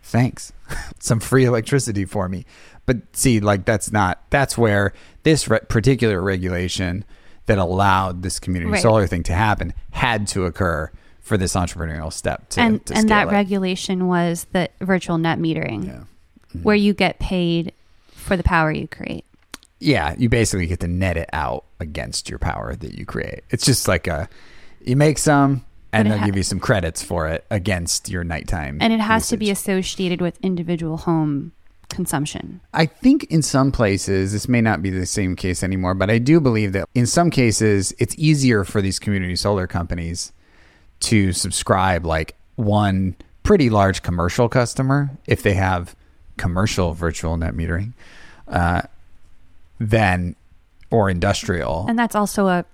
Thanks. 0.03 0.51
some 0.99 1.19
free 1.19 1.45
electricity 1.45 2.05
for 2.05 2.27
me. 2.27 2.45
But 2.85 2.97
see, 3.13 3.39
like 3.39 3.63
that's 3.65 3.91
not, 3.91 4.21
that's 4.29 4.57
where 4.57 4.93
this 5.23 5.47
re- 5.47 5.61
particular 5.67 6.21
regulation 6.21 7.05
that 7.45 7.57
allowed 7.57 8.21
this 8.23 8.39
community 8.39 8.71
Right. 8.73 8.81
solar 8.81 9.07
thing 9.07 9.23
to 9.23 9.33
happen 9.33 9.73
had 9.91 10.27
to 10.29 10.45
occur 10.45 10.91
for 11.21 11.37
this 11.37 11.53
entrepreneurial 11.55 12.11
step 12.11 12.49
to, 12.49 12.59
and 12.61 12.85
to 12.87 12.95
and 12.95 13.07
that 13.09 13.29
regulation 13.29 14.07
was 14.07 14.45
the 14.51 14.69
virtual 14.81 15.17
net 15.17 15.39
metering, 15.39 15.85
Yeah. 15.85 15.91
Mm-hmm. 15.93 16.63
where 16.63 16.75
you 16.75 16.93
get 16.93 17.19
paid 17.19 17.71
for 18.11 18.35
the 18.35 18.43
power 18.43 18.71
you 18.71 18.87
create. 18.89 19.23
Yeah, 19.83 20.15
you 20.17 20.29
basically 20.29 20.67
get 20.67 20.79
to 20.81 20.87
net 20.87 21.17
it 21.17 21.29
out 21.33 21.65
against 21.79 22.29
your 22.29 22.39
power 22.39 22.75
that 22.75 22.93
you 22.93 23.05
create. 23.05 23.43
It's 23.49 23.65
just 23.65 23.87
like 23.87 24.07
a 24.07 24.29
you 24.81 24.95
make 24.95 25.17
some 25.17 25.65
and 25.91 26.09
they'll 26.09 26.17
ha- 26.17 26.25
give 26.25 26.35
you 26.35 26.43
some 26.43 26.59
credits 26.59 27.03
for 27.03 27.27
it 27.27 27.45
against 27.51 28.09
your 28.09 28.23
nighttime. 28.23 28.77
And 28.81 28.91
it 28.91 28.99
has 28.99 29.27
to 29.29 29.37
be 29.37 29.51
associated 29.51 30.21
with 30.21 30.39
individual 30.41 30.97
home 30.97 31.51
consumption. 31.89 32.59
I 32.73 32.87
think 32.87 33.25
in 33.25 33.41
some 33.41 33.71
places 33.71 34.33
this 34.33 34.49
may 34.49 34.61
not 34.61 34.81
be 34.81 34.89
the 34.89 35.05
same 35.05 35.35
case 35.35 35.63
anymore, 35.63 35.93
but 35.93 36.09
I 36.09 36.17
do 36.17 36.39
believe 36.39 36.73
that 36.73 36.89
in 36.95 37.05
some 37.05 37.29
cases 37.29 37.93
it's 37.99 38.15
easier 38.17 38.63
for 38.63 38.81
these 38.81 38.99
community 38.99 39.35
solar 39.35 39.67
companies 39.67 40.31
to 41.01 41.33
subscribe 41.33 42.05
like 42.05 42.35
one 42.55 43.15
pretty 43.43 43.69
large 43.69 44.01
commercial 44.01 44.49
customer 44.49 45.11
if 45.27 45.43
they 45.43 45.53
have 45.53 45.95
commercial 46.37 46.93
virtual 46.93 47.37
net 47.37 47.53
metering, 47.53 47.93
uh, 48.47 48.81
than 49.89 50.35
or 50.91 51.09
industrial. 51.09 51.85
And 51.87 51.97
that's 51.97 52.15
also 52.15 52.47
a 52.47 52.65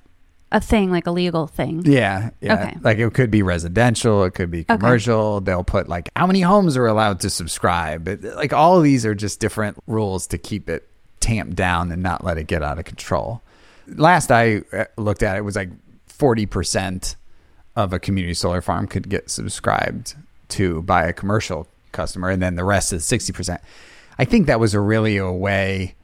a 0.51 0.60
thing, 0.60 0.89
like 0.89 1.05
a 1.05 1.12
legal 1.12 1.45
thing. 1.45 1.84
Yeah, 1.86 2.32
yeah. 2.41 2.53
Okay. 2.53 2.78
Like 2.82 2.97
it 2.97 3.14
could 3.14 3.30
be 3.30 3.43
residential, 3.43 4.24
it 4.24 4.32
could 4.32 4.49
be 4.49 4.64
commercial. 4.64 5.41
They'll 5.41 5.64
put 5.64 5.88
like 5.88 6.10
how 6.16 6.26
many 6.26 6.41
homes 6.41 6.76
are 6.76 6.88
allowed 6.88 7.20
to 7.22 7.30
subscribe. 7.30 8.07
It, 8.07 8.24
like 8.24 8.51
all 8.51 8.78
of 8.78 8.84
these 8.84 9.05
are 9.05 9.14
just 9.14 9.39
different 9.39 9.78
rules 9.86 10.26
to 10.28 10.38
keep 10.38 10.70
it 10.70 10.89
tamped 11.20 11.55
down 11.55 11.91
and 11.91 12.01
not 12.01 12.24
let 12.24 12.38
it 12.38 12.47
get 12.47 12.64
out 12.64 12.80
of 12.80 12.86
control. 12.86 13.43
Last 13.88 14.32
I 14.32 14.64
uh, 14.74 14.86
looked 14.97 15.22
at 15.22 15.38
it 15.38 15.41
was 15.41 15.55
like 15.55 15.70
40% 16.10 17.16
of 17.76 17.93
a 17.93 17.99
community 17.99 18.34
solar 18.34 18.62
farm 18.62 18.88
could 18.88 19.07
get 19.07 19.30
subscribed 19.30 20.16
to 20.49 20.82
by 20.82 21.05
a 21.05 21.14
commercial 21.14 21.68
customer 21.91 22.30
and 22.30 22.41
then 22.41 22.55
the 22.55 22.64
rest 22.64 22.91
is 22.91 23.03
60%. 23.05 23.60
I 24.18 24.26
think 24.26 24.47
that 24.47 24.60
was 24.60 24.74
a 24.74 24.80
really 24.80 25.18
a 25.18 25.32
way 25.32 25.95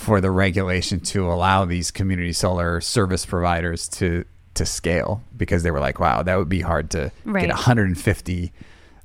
for 0.00 0.20
the 0.20 0.30
regulation 0.30 0.98
to 1.00 1.30
allow 1.30 1.64
these 1.64 1.90
community 1.90 2.32
solar 2.32 2.80
service 2.80 3.24
providers 3.26 3.88
to 3.88 4.24
to 4.54 4.66
scale 4.66 5.22
because 5.36 5.62
they 5.62 5.70
were 5.70 5.78
like, 5.80 6.00
wow, 6.00 6.22
that 6.24 6.36
would 6.36 6.48
be 6.48 6.60
hard 6.60 6.90
to 6.90 7.12
Right. 7.24 7.42
get 7.46 7.50
150 7.54 8.52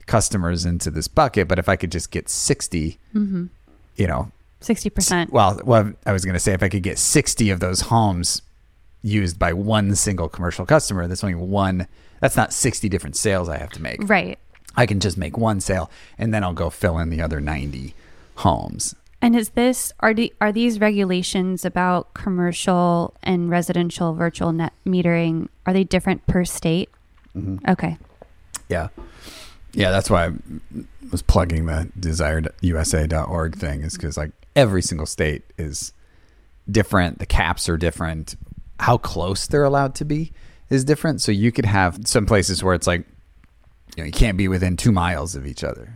customers 0.08 0.66
into 0.66 0.90
this 0.90 1.08
bucket. 1.08 1.48
But 1.48 1.60
if 1.60 1.70
I 1.70 1.76
could 1.76 1.92
just 1.92 2.10
get 2.12 2.30
60, 2.30 2.98
Mm-hmm. 3.14 3.46
you 3.96 4.08
know, 4.08 4.32
Sixty 4.62 4.90
percent. 4.90 5.32
well, 5.32 5.60
well, 5.64 5.94
I 6.06 6.12
was 6.14 6.26
going 6.26 6.34
to 6.34 6.40
say 6.40 6.54
if 6.54 6.64
I 6.64 6.70
could 6.70 6.82
get 6.82 6.98
60 6.98 7.52
of 7.52 7.60
those 7.60 7.82
homes 7.82 8.42
used 9.04 9.38
by 9.38 9.54
one 9.54 9.94
single 9.96 10.28
commercial 10.28 10.66
customer, 10.66 11.08
that's 11.08 11.24
only 11.24 11.36
one. 11.36 11.88
That's 12.22 12.36
not 12.36 12.52
60 12.52 12.90
different 12.90 13.16
sales 13.16 13.48
I 13.48 13.58
have 13.58 13.70
to 13.72 13.82
make. 13.82 14.10
Right. 14.10 14.40
I 14.76 14.88
can 14.88 15.00
just 15.00 15.18
make 15.18 15.38
one 15.38 15.60
sale 15.62 15.92
and 16.18 16.34
then 16.34 16.44
I'll 16.44 16.54
go 16.54 16.70
fill 16.72 16.98
in 16.98 17.10
the 17.12 17.22
other 17.22 17.40
90 17.40 17.94
homes. 18.38 18.96
And 19.26 19.36
is 19.36 19.50
this 19.50 19.92
are 20.02 20.14
the, 20.14 20.32
are 20.40 20.52
these 20.52 20.80
regulations 20.80 21.66
about 21.66 22.14
commercial 22.14 23.16
and 23.24 23.50
residential 23.50 24.14
virtual 24.14 24.52
net 24.52 24.72
metering 24.86 25.48
are 25.66 25.74
they 25.74 25.84
different 25.84 26.28
per 26.28 26.46
state? 26.46 26.92
Mm-hmm. 27.36 27.68
Okay. 27.68 27.98
Yeah. 28.70 28.90
Yeah, 29.74 29.90
that's 29.90 30.12
why 30.12 30.28
I 30.28 30.32
was 31.12 31.24
plugging 31.24 31.66
the 31.66 31.90
dsireusa.org 32.00 33.56
thing 33.56 33.82
is 33.82 33.98
because 33.98 34.16
like 34.16 34.30
every 34.56 34.84
single 34.84 35.08
state 35.08 35.42
is 35.58 35.92
different. 36.70 37.18
The 37.18 37.26
caps 37.26 37.68
are 37.68 37.78
different. 37.78 38.36
How 38.80 39.00
close 39.00 39.48
they're 39.48 39.64
allowed 39.64 39.96
to 39.96 40.06
be 40.06 40.34
is 40.70 40.84
different. 40.84 41.20
So 41.24 41.32
you 41.32 41.52
could 41.52 41.66
have 41.66 41.98
some 42.06 42.28
places 42.28 42.64
where 42.64 42.76
it's 42.76 42.86
like, 42.86 43.08
you 43.98 44.04
know, 44.04 44.06
you 44.06 44.14
can't 44.14 44.38
be 44.38 44.48
within 44.48 44.78
two 44.78 44.92
miles 44.92 45.36
of 45.36 45.48
each 45.48 45.64
other. 45.64 45.96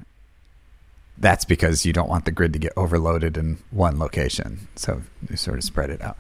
That's 1.20 1.44
because 1.46 1.86
you 1.86 1.92
don't 1.94 2.08
want 2.10 2.26
the 2.26 2.32
grid 2.32 2.54
to 2.54 2.60
get 2.60 2.72
overloaded 2.78 3.38
in 3.38 3.58
one 3.72 4.00
location. 4.00 4.68
So 4.76 5.02
you 5.30 5.36
sort 5.36 5.58
of 5.58 5.64
spread 5.66 5.90
it 5.90 6.02
out. 6.02 6.18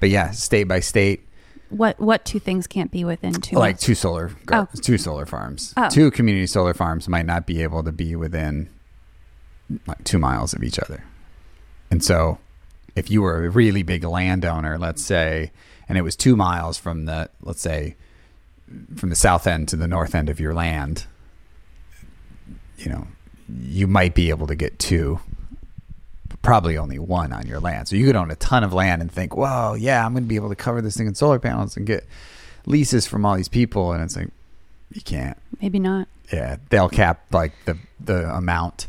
But 0.00 0.08
yeah, 0.08 0.30
state 0.30 0.64
by 0.64 0.80
state, 0.80 1.26
What 1.68 2.00
what 2.00 2.24
two 2.24 2.38
things 2.38 2.66
can't 2.66 2.90
be 2.90 3.04
within 3.04 3.34
two? 3.34 3.56
like 3.56 3.74
miles? 3.74 3.80
two 3.82 3.94
solar 3.94 4.30
gar- 4.46 4.68
Oh. 4.72 4.80
two 4.80 4.96
solar 4.96 5.26
farms 5.26 5.74
Oh. 5.76 5.88
two 5.90 6.10
community 6.10 6.46
solar 6.46 6.72
farms 6.72 7.08
might 7.08 7.26
not 7.26 7.46
be 7.46 7.62
able 7.62 7.82
to 7.84 7.92
be 7.92 8.16
within 8.16 8.70
like 9.86 10.02
two 10.04 10.18
miles 10.18 10.54
of 10.54 10.62
each 10.64 10.78
other 10.78 11.04
and 11.90 12.02
so 12.02 12.38
if 12.96 13.10
you 13.10 13.20
were 13.20 13.44
a 13.44 13.50
really 13.50 13.82
big 13.82 14.02
landowner 14.02 14.78
let's 14.78 15.04
say 15.04 15.50
and 15.90 15.98
it 15.98 16.02
was 16.02 16.16
two 16.16 16.36
miles 16.36 16.78
from 16.78 17.04
the 17.04 17.28
let's 17.42 17.60
say 17.60 17.96
from 18.96 19.10
the 19.10 19.16
south 19.16 19.46
end 19.46 19.68
to 19.68 19.76
the 19.76 19.86
north 19.88 20.14
end 20.14 20.30
of 20.30 20.40
your 20.40 20.54
land 20.54 21.04
you 22.78 22.88
know 22.90 23.06
you 23.48 23.86
might 23.86 24.14
be 24.14 24.30
able 24.30 24.46
to 24.46 24.54
get 24.54 24.78
two 24.78 25.20
probably 26.42 26.78
only 26.78 26.98
one 26.98 27.32
on 27.32 27.46
your 27.46 27.60
land. 27.60 27.88
So 27.88 27.96
you 27.96 28.06
could 28.06 28.16
own 28.16 28.30
a 28.30 28.36
ton 28.36 28.62
of 28.64 28.72
land 28.72 29.02
and 29.02 29.10
think 29.10 29.36
whoa 29.36 29.74
yeah 29.74 30.04
i'm 30.04 30.12
going 30.12 30.24
to 30.24 30.28
be 30.28 30.36
able 30.36 30.48
to 30.50 30.56
cover 30.56 30.80
this 30.80 30.96
thing 30.96 31.06
in 31.06 31.14
solar 31.14 31.38
panels 31.38 31.76
and 31.76 31.86
get 31.86 32.06
leases 32.66 33.06
from 33.06 33.24
all 33.24 33.36
these 33.36 33.48
people. 33.48 33.92
And 33.92 34.02
it's 34.02 34.16
like 34.16 34.28
you 34.92 35.00
can't. 35.02 35.36
Maybe 35.60 35.78
not. 35.78 36.08
yeah 36.32 36.56
they'll 36.70 36.88
cap 36.88 37.24
like 37.32 37.52
the 37.64 37.76
the 38.00 38.32
amount. 38.34 38.86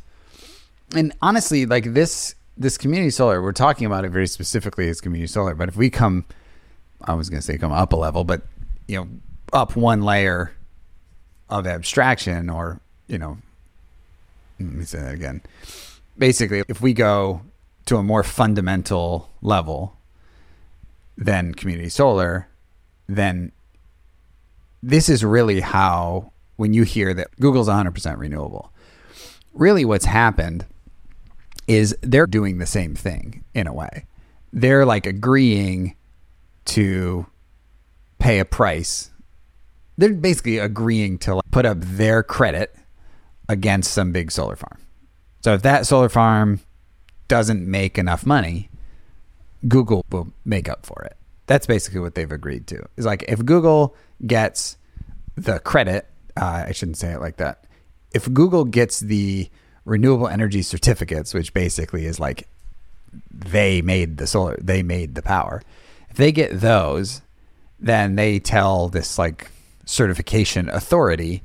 And 0.95 1.13
honestly 1.21 1.65
like 1.65 1.93
this 1.93 2.35
this 2.57 2.77
community 2.77 3.09
solar 3.09 3.41
we're 3.41 3.53
talking 3.53 3.85
about 3.87 4.05
it 4.05 4.09
very 4.09 4.27
specifically 4.27 4.89
as 4.89 4.99
community 4.99 5.27
solar 5.27 5.55
but 5.55 5.69
if 5.69 5.77
we 5.77 5.89
come 5.89 6.25
i 7.05 7.13
was 7.13 7.29
going 7.29 7.39
to 7.39 7.45
say 7.45 7.57
come 7.57 7.71
up 7.71 7.93
a 7.93 7.95
level 7.95 8.25
but 8.25 8.41
you 8.85 8.97
know 8.97 9.07
up 9.53 9.77
one 9.77 10.01
layer 10.01 10.51
of 11.49 11.65
abstraction 11.65 12.49
or 12.49 12.81
you 13.07 13.17
know 13.17 13.37
let 14.59 14.73
me 14.73 14.85
say 14.85 14.99
that 14.99 15.13
again 15.13 15.41
basically 16.17 16.63
if 16.67 16.81
we 16.81 16.93
go 16.93 17.41
to 17.85 17.97
a 17.97 18.03
more 18.03 18.23
fundamental 18.23 19.29
level 19.41 19.97
than 21.17 21.53
community 21.53 21.89
solar 21.89 22.47
then 23.07 23.51
this 24.81 25.09
is 25.09 25.23
really 25.23 25.59
how 25.59 26.31
when 26.55 26.73
you 26.73 26.83
hear 26.83 27.13
that 27.13 27.27
Google's 27.39 27.67
100% 27.67 28.17
renewable, 28.17 28.71
really 29.53 29.85
what's 29.85 30.05
happened 30.05 30.65
is 31.67 31.95
they're 32.01 32.27
doing 32.27 32.57
the 32.57 32.65
same 32.65 32.95
thing 32.95 33.43
in 33.53 33.67
a 33.67 33.73
way. 33.73 34.05
They're 34.51 34.85
like 34.85 35.05
agreeing 35.05 35.95
to 36.65 37.25
pay 38.17 38.39
a 38.39 38.45
price. 38.45 39.11
They're 39.97 40.13
basically 40.13 40.57
agreeing 40.57 41.17
to 41.19 41.35
like 41.35 41.51
put 41.51 41.65
up 41.65 41.77
their 41.79 42.23
credit 42.23 42.75
against 43.49 43.91
some 43.91 44.13
big 44.13 44.31
solar 44.31 44.55
farm. 44.55 44.77
So 45.41 45.53
if 45.53 45.63
that 45.63 45.85
solar 45.85 46.07
farm 46.07 46.61
doesn't 47.27 47.65
make 47.65 47.97
enough 47.97 48.25
money, 48.25 48.69
Google 49.67 50.05
will 50.11 50.31
make 50.45 50.69
up 50.69 50.85
for 50.85 51.03
it. 51.03 51.17
That's 51.47 51.65
basically 51.65 51.99
what 51.99 52.15
they've 52.15 52.31
agreed 52.31 52.67
to. 52.67 52.85
It's 52.95 53.05
like 53.05 53.25
if 53.27 53.43
Google 53.43 53.95
gets 54.25 54.77
the 55.35 55.59
credit, 55.59 56.07
uh, 56.37 56.65
I 56.67 56.71
shouldn't 56.71 56.97
say 56.97 57.11
it 57.11 57.19
like 57.19 57.37
that. 57.37 57.65
If 58.13 58.31
Google 58.31 58.65
gets 58.65 58.99
the 58.99 59.49
renewable 59.83 60.27
energy 60.27 60.61
certificates, 60.61 61.33
which 61.33 61.53
basically 61.53 62.05
is 62.05 62.19
like 62.19 62.47
they 63.33 63.81
made 63.81 64.17
the 64.17 64.27
solar, 64.27 64.57
they 64.61 64.83
made 64.83 65.15
the 65.15 65.21
power. 65.21 65.61
If 66.09 66.17
they 66.17 66.31
get 66.31 66.59
those, 66.59 67.21
then 67.79 68.15
they 68.15 68.39
tell 68.39 68.89
this 68.89 69.17
like 69.17 69.49
certification 69.85 70.69
authority, 70.69 71.41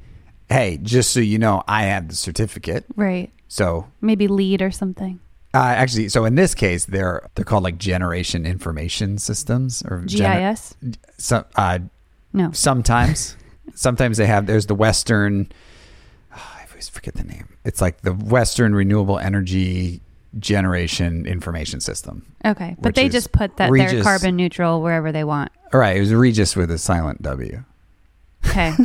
hey, 0.50 0.78
just 0.82 1.10
so 1.12 1.20
you 1.20 1.38
know, 1.38 1.62
I 1.68 1.84
have 1.84 2.08
the 2.08 2.14
certificate. 2.16 2.84
Right. 2.96 3.32
So 3.48 3.86
Maybe 4.00 4.26
LEED 4.28 4.62
or 4.62 4.70
something. 4.70 5.20
uh, 5.54 5.58
actually, 5.58 6.08
so 6.08 6.24
in 6.24 6.34
this 6.34 6.54
case, 6.54 6.84
they're 6.86 7.28
they're 7.34 7.44
called 7.44 7.62
like 7.64 7.78
generation 7.78 8.44
information 8.46 9.18
systems 9.18 9.82
or 9.82 10.02
gener- 10.06 10.52
GIS? 10.54 10.74
some 11.18 11.44
uh, 11.56 11.78
No. 12.32 12.50
sometimes 12.52 13.36
sometimes 13.74 14.16
they 14.18 14.26
have 14.26 14.46
there's 14.46 14.66
the 14.66 14.74
Western 14.74 15.50
ah, 16.32 16.58
I 16.60 16.66
always 16.70 16.88
forget 16.88 17.14
the 17.14 17.24
name. 17.24 17.48
It's 17.64 17.80
like 17.80 18.00
the 18.02 18.12
Western 18.12 18.74
Renewable 18.74 19.18
Energy 19.18 20.00
Generation 20.38 21.26
Information 21.26 21.80
System. 21.80 22.26
Okay. 22.44 22.76
But 22.80 22.94
they 22.96 23.08
just 23.08 23.30
put 23.32 23.56
that 23.58 23.70
they're 23.72 24.02
carbon 24.02 24.36
neutral 24.36 24.82
wherever 24.82 25.12
they 25.12 25.24
want. 25.24 25.50
All 25.72 25.80
right, 25.80 25.96
it 25.96 26.00
was 26.00 26.12
Regis 26.12 26.54
with 26.56 26.70
a 26.70 26.78
silent 26.78 27.22
W. 27.22 27.64
Okay. 28.46 28.72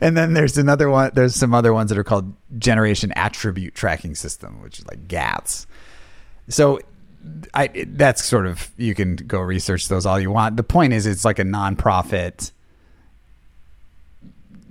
And 0.00 0.16
then 0.16 0.34
there's 0.34 0.56
another 0.56 0.88
one. 0.88 1.10
There's 1.14 1.34
some 1.34 1.52
other 1.52 1.72
ones 1.72 1.90
that 1.90 1.98
are 1.98 2.04
called 2.04 2.32
Generation 2.58 3.12
Attribute 3.16 3.74
Tracking 3.74 4.14
System, 4.14 4.62
which 4.62 4.78
is 4.78 4.86
like 4.86 5.08
GATS. 5.08 5.66
So, 6.48 6.78
I 7.52 7.86
that's 7.88 8.24
sort 8.24 8.46
of 8.46 8.70
you 8.76 8.94
can 8.94 9.16
go 9.16 9.40
research 9.40 9.88
those 9.88 10.06
all 10.06 10.20
you 10.20 10.30
want. 10.30 10.56
The 10.56 10.62
point 10.62 10.92
is, 10.92 11.06
it's 11.06 11.24
like 11.24 11.40
a 11.40 11.44
nonprofit 11.44 12.52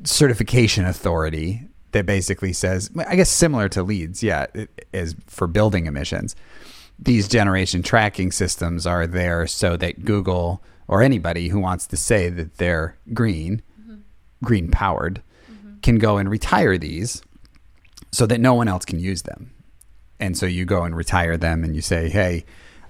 certification 0.04 0.86
authority 0.86 1.68
that 1.92 2.06
basically 2.06 2.54
says, 2.54 2.90
I 3.08 3.16
guess 3.16 3.30
similar 3.30 3.68
to 3.70 3.84
LEED's, 3.84 4.24
yeah, 4.24 4.46
is 4.94 5.16
for 5.28 5.48
building 5.48 5.86
emissions. 5.86 6.36
These 6.98 7.28
generation 7.28 7.82
tracking 7.82 8.32
systems 8.32 8.86
are 8.86 9.08
there 9.08 9.48
so 9.48 9.78
that 9.78 10.06
Google 10.06 10.64
or 10.88 11.02
anybody 11.02 11.50
who 11.50 11.60
wants 11.60 11.88
to 11.88 11.98
say 11.98 12.30
that 12.30 12.58
they're 12.58 12.98
green, 13.14 13.62
green 14.44 14.70
powered, 14.72 15.22
mm-hmm. 15.52 15.80
can 15.82 15.98
go 15.98 16.18
and 16.18 16.30
retire 16.30 16.78
these 16.78 17.22
so 18.12 18.26
that 18.26 18.40
no 18.40 18.54
one 18.54 18.68
else 18.68 18.86
can 18.86 19.00
use 19.00 19.24
them. 19.24 19.52
And 20.20 20.38
so 20.38 20.46
you 20.46 20.66
go 20.66 20.84
and 20.84 20.96
retire 20.96 21.38
them 21.38 21.64
and 21.64 21.76
you 21.76 21.82
say, 21.82 22.10
"Hey, 22.10 22.46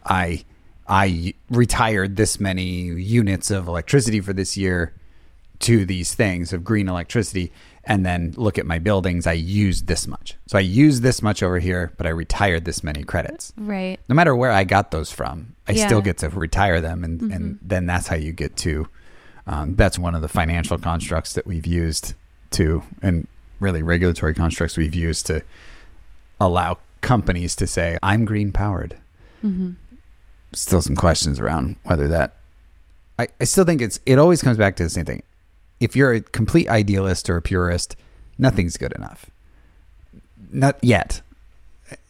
I 0.06 0.44
I 0.88 1.34
retired 1.52 2.16
this 2.16 2.40
many 2.40 2.64
units 2.64 3.52
of 3.52 3.68
electricity 3.68 4.22
for 4.22 4.34
this 4.34 4.58
year 4.58 4.94
to 5.60 5.86
these 5.86 6.16
things 6.16 6.52
of 6.54 6.64
green 6.64 6.88
electricity 6.90 7.52
and 7.84 8.06
then 8.06 8.34
look 8.38 8.58
at 8.58 8.66
my 8.66 8.80
buildings, 8.80 9.28
I 9.28 9.34
used 9.34 9.88
this 9.88 10.08
much. 10.08 10.36
So 10.48 10.58
I 10.58 10.62
used 10.62 11.02
this 11.04 11.22
much 11.22 11.44
over 11.44 11.60
here, 11.60 11.92
but 11.98 12.08
I 12.08 12.12
retired 12.12 12.66
this 12.66 12.84
many 12.84 13.04
credits." 13.04 13.54
right. 13.58 14.00
no 14.08 14.16
matter 14.16 14.36
where 14.36 14.52
I 14.52 14.64
got 14.64 14.92
those 14.92 15.12
from, 15.12 15.56
I 15.68 15.74
Yeah. 15.74 15.86
still 15.88 16.02
get 16.02 16.18
to 16.20 16.30
retire 16.30 16.82
them, 16.82 17.04
and 17.04 17.22
and 17.22 17.32
mm-hmm. 17.56 17.68
then 17.68 17.86
that's 17.86 18.08
how 18.08 18.16
you 18.16 18.32
get 18.32 18.56
to. 18.58 18.88
Um, 19.50 19.76
that's 19.76 20.00
one 20.00 20.16
of 20.16 20.22
the 20.22 20.28
financial 20.28 20.78
constructs 20.78 21.34
that 21.34 21.46
we've 21.46 21.66
used 21.66 22.14
to, 22.52 22.84
and 23.02 23.28
really 23.60 23.84
regulatory 23.84 24.34
constructs 24.34 24.78
we've 24.78 24.96
used 24.96 25.26
to 25.28 25.44
allow 26.40 26.78
companies 27.02 27.56
to 27.58 27.68
say, 27.68 27.98
"I'm 28.02 28.26
green 28.26 28.52
powered." 28.52 28.98
hmm 29.42 29.72
Still 30.54 30.82
some 30.82 30.96
questions 30.96 31.40
around 31.40 31.76
whether 31.84 32.08
that. 32.08 32.36
I, 33.20 33.28
I 33.42 33.44
still 33.44 33.66
think 33.66 33.82
it's. 33.82 34.00
It 34.06 34.18
always 34.18 34.42
comes 34.42 34.58
back 34.58 34.76
to 34.78 34.84
the 34.84 34.90
same 34.90 35.06
thing. 35.06 35.24
If 35.80 35.96
you're 35.96 36.14
a 36.14 36.22
complete 36.22 36.70
idealist 36.70 37.30
or 37.30 37.38
a 37.38 37.42
purist, 37.42 37.96
nothing's 38.38 38.78
good 38.78 38.94
enough. 38.94 39.30
Not 40.52 40.84
yet 40.84 41.22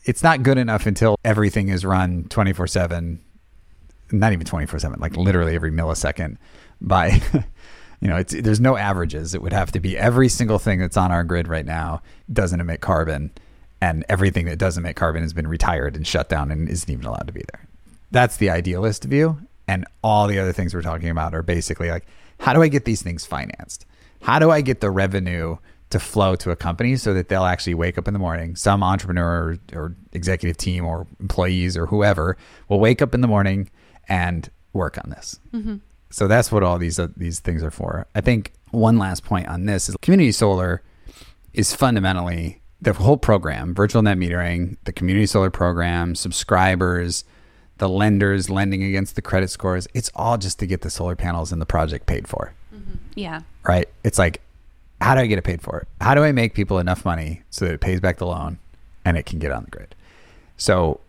it's 0.06 0.24
not 0.24 0.44
good 0.44 0.58
enough 0.58 0.86
until 0.86 1.20
everything 1.24 1.70
is 1.70 1.86
run 1.86 2.24
24 2.30 2.68
7 2.68 3.20
not 4.12 4.34
even 4.34 4.45
24 4.45 4.80
7 4.80 4.99
like 4.99 5.16
literally 5.16 5.55
every 5.55 5.72
millisecond 5.72 6.38
by 6.82 7.22
you 8.01 8.07
know 8.07 8.18
it's 8.18 8.34
there's 8.34 8.60
no 8.60 8.78
averages 8.78 9.34
it 9.34 9.41
would 9.41 9.53
have 9.53 9.72
to 9.72 9.80
be 9.80 9.97
every 9.97 10.30
single 10.30 10.60
thing 10.60 10.80
that's 10.80 10.97
on 10.97 11.12
our 11.12 11.24
grid 11.24 11.47
right 11.47 11.66
now 11.66 12.01
doesn't 12.32 12.60
emit 12.60 12.82
carbon 12.82 13.32
and 13.82 14.03
everything 14.10 14.45
that 14.45 14.57
doesn't 14.57 14.84
emit 14.84 14.95
carbon 14.95 15.22
has 15.22 15.34
been 15.34 15.47
retired 15.47 15.95
and 15.95 16.05
shut 16.05 16.30
down 16.30 16.51
and 16.51 16.70
isn't 16.70 16.89
even 16.89 17.05
allowed 17.05 17.28
to 17.28 17.34
be 17.34 17.43
there 17.51 17.68
that's 18.12 18.38
the 18.38 18.49
idealist 18.49 19.03
view 19.03 19.38
and 19.68 19.86
all 20.03 20.28
the 20.28 20.39
other 20.39 20.51
things 20.51 20.74
we're 20.74 20.82
talking 20.82 21.10
about 21.10 21.36
are 21.36 21.43
basically 21.43 21.89
like 21.89 22.07
how 22.39 22.53
do 22.53 22.62
I 22.62 22.68
get 22.68 22.86
these 22.86 23.01
things 23.01 23.26
financed? 23.26 23.86
How 24.22 24.39
do 24.39 24.49
I 24.49 24.62
get 24.62 24.82
the 24.82 24.89
revenue 24.89 25.57
to 25.89 25.99
flow 25.99 26.36
to 26.38 26.51
a 26.51 26.55
company 26.55 26.95
so 26.95 27.14
that 27.14 27.30
they'll 27.30 27.45
actually 27.45 27.74
wake 27.74 27.97
up 27.97 28.07
in 28.07 28.14
the 28.14 28.20
morning? 28.20 28.55
Some 28.55 28.84
entrepreneur 28.84 29.57
or, 29.74 29.80
or 29.80 29.95
executive 30.14 30.57
team 30.57 30.86
or 30.86 31.05
employees 31.20 31.76
or 31.78 31.86
whoever 31.86 32.38
will 32.68 32.80
wake 32.80 33.01
up 33.01 33.14
in 33.14 33.22
the 33.22 33.28
morning 33.28 33.70
and 34.10 34.49
work 34.74 34.97
on 35.03 35.10
this. 35.12 35.39
So 36.12 36.28
that's 36.28 36.51
what 36.51 36.64
all 36.64 36.78
these 36.80 36.97
uh, 36.99 37.07
these 37.16 37.39
things 37.39 37.64
are 37.64 37.72
for. 37.72 38.07
I 38.16 38.22
think 38.22 38.51
one 38.72 38.97
last 38.97 39.24
point 39.24 39.47
on 39.47 39.66
this 39.66 39.88
is 39.89 39.95
community 40.01 40.32
solar 40.32 40.82
is 41.53 41.74
fundamentally 41.76 42.62
the 42.82 42.93
whole 42.93 43.18
program, 43.18 43.76
virtual 43.76 44.01
net 44.01 44.18
metering, 44.18 44.78
the 44.86 44.91
community 44.93 45.26
solar 45.26 45.49
program, 45.51 46.16
subscribers, 46.16 47.26
the 47.78 47.88
lenders 47.89 48.49
lending 48.49 48.84
against 48.84 49.16
the 49.16 49.22
credit 49.22 49.49
scores. 49.49 49.88
It's 49.93 50.10
all 50.16 50.38
just 50.38 50.60
to 50.60 50.66
get 50.66 50.82
the 50.82 50.89
solar 50.89 51.16
panels 51.16 51.51
and 51.51 51.62
the 51.62 51.66
project 51.66 52.05
paid 52.07 52.28
for, 52.28 52.53
Yeah. 53.16 53.41
right? 53.64 53.88
It's 54.03 54.18
like, 54.18 54.41
how 55.01 55.14
do 55.16 55.22
I 55.22 55.28
get 55.28 55.38
it 55.38 55.43
paid 55.43 55.62
for? 55.62 55.86
How 56.01 56.16
do 56.16 56.24
I 56.24 56.32
make 56.32 56.53
people 56.53 56.80
enough 56.80 57.05
money 57.05 57.43
so 57.49 57.66
that 57.66 57.74
it 57.74 57.82
pays 57.82 57.99
back 57.99 58.18
the 58.18 58.26
loan 58.28 58.57
and 59.05 59.18
it 59.18 59.26
can 59.26 59.39
get 59.39 59.51
on 59.51 59.64
the 59.66 59.72
grid? 59.72 59.93
So, 60.57 60.99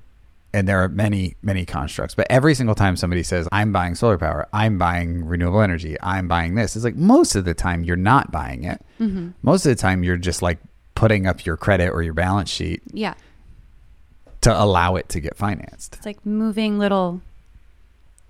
and 0.53 0.66
there 0.68 0.82
are 0.82 0.88
many, 0.88 1.36
many 1.42 1.64
constructs, 1.64 2.14
but 2.14 2.26
every 2.28 2.55
single 2.55 2.74
time 2.74 2.96
somebody 2.96 3.22
says, 3.22 3.46
I'm 3.53 3.72
buying 3.72 3.94
solar 3.94 4.18
power, 4.18 4.48
I'm 4.53 4.78
buying 4.78 5.24
renewable 5.24 5.61
energy, 5.62 5.96
I'm 6.03 6.26
buying 6.28 6.55
this, 6.57 6.74
it's 6.76 6.84
like 6.84 6.96
most 6.96 7.34
of 7.36 7.44
the 7.44 7.55
time 7.55 7.84
you're 7.84 7.96
not 7.96 8.32
buying 8.32 8.64
it. 8.64 8.84
Mm-hmm. 8.98 9.30
Most 9.42 9.64
of 9.66 9.70
the 9.70 9.80
time 9.80 10.03
you're 10.03 10.16
just 10.16 10.42
like 10.42 10.59
putting 10.96 11.26
up 11.26 11.46
your 11.46 11.57
credit 11.57 11.90
or 11.90 12.03
your 12.03 12.14
balance 12.14 12.51
sheet 12.51 12.82
Yeah. 12.92 13.14
to 14.40 14.53
allow 14.62 14.96
it 14.96 15.09
to 15.11 15.20
get 15.20 15.36
financed. 15.36 15.94
It's 15.96 16.07
like 16.07 16.24
moving 16.26 16.78
little 16.78 17.20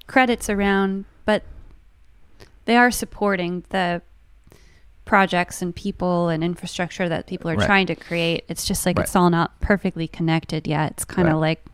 credits 0.06 0.50
around, 0.50 1.06
but 1.24 1.42
they 2.66 2.76
are 2.76 2.90
supporting 2.90 3.64
the 3.70 4.02
projects 5.04 5.60
and 5.62 5.74
people 5.74 6.28
and 6.28 6.44
infrastructure 6.44 7.08
that 7.08 7.26
people 7.26 7.50
are 7.50 7.56
Right. 7.56 7.66
trying 7.66 7.86
to 7.86 7.96
create. 7.96 8.44
It's 8.48 8.64
just 8.64 8.86
like 8.86 8.96
Right. 8.98 9.04
it's 9.04 9.16
all 9.16 9.30
not 9.30 9.58
perfectly 9.60 10.06
connected 10.06 10.66
yet. 10.68 10.92
It's 10.92 11.04
kind 11.04 11.26
of 11.26 11.34
Right. 11.34 11.40
like 11.40 11.64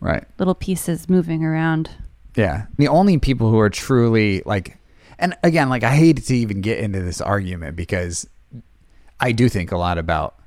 Right. 0.00 0.24
little 0.38 0.54
pieces 0.54 1.08
moving 1.08 1.42
around. 1.44 1.90
Yeah. 2.34 2.66
The 2.76 2.88
only 2.88 3.18
people 3.18 3.50
who 3.50 3.58
are 3.58 3.70
truly 3.70 4.42
like, 4.44 4.78
and 5.18 5.34
again, 5.42 5.68
like 5.68 5.82
I 5.82 5.94
hate 5.96 6.22
to 6.24 6.36
even 6.36 6.60
get 6.60 6.78
into 6.78 7.00
this 7.00 7.20
argument 7.20 7.76
because 7.76 8.28
I 9.20 9.32
do 9.32 9.48
think 9.48 9.72
a 9.72 9.78
lot 9.78 9.96
about 9.98 10.38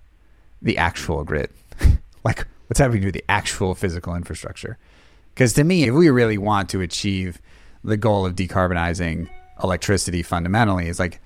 the 0.61 0.77
actual 0.77 1.23
grid, 1.23 1.49
like 2.23 2.45
what's 2.67 2.79
happening 2.79 3.01
to 3.03 3.11
the 3.11 3.23
actual 3.27 3.73
physical 3.73 4.15
infrastructure. 4.15 4.77
Because 5.33 5.53
to 5.53 5.63
me, 5.63 5.83
if 5.83 5.93
we 5.93 6.09
really 6.09 6.37
want 6.37 6.69
to 6.69 6.81
achieve 6.81 7.41
the 7.83 7.97
goal 7.97 8.25
of 8.25 8.35
decarbonizing 8.35 9.29
electricity 9.63 10.21
fundamentally, 10.21 10.87
is 10.87 10.99
like 10.99 11.21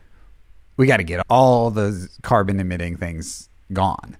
we 0.77 0.87
got 0.87 0.97
to 0.97 1.03
get 1.03 1.25
all 1.29 1.71
the 1.71 2.09
carbon 2.21 2.59
emitting 2.59 2.95
things 2.95 3.49
gone. 3.73 4.17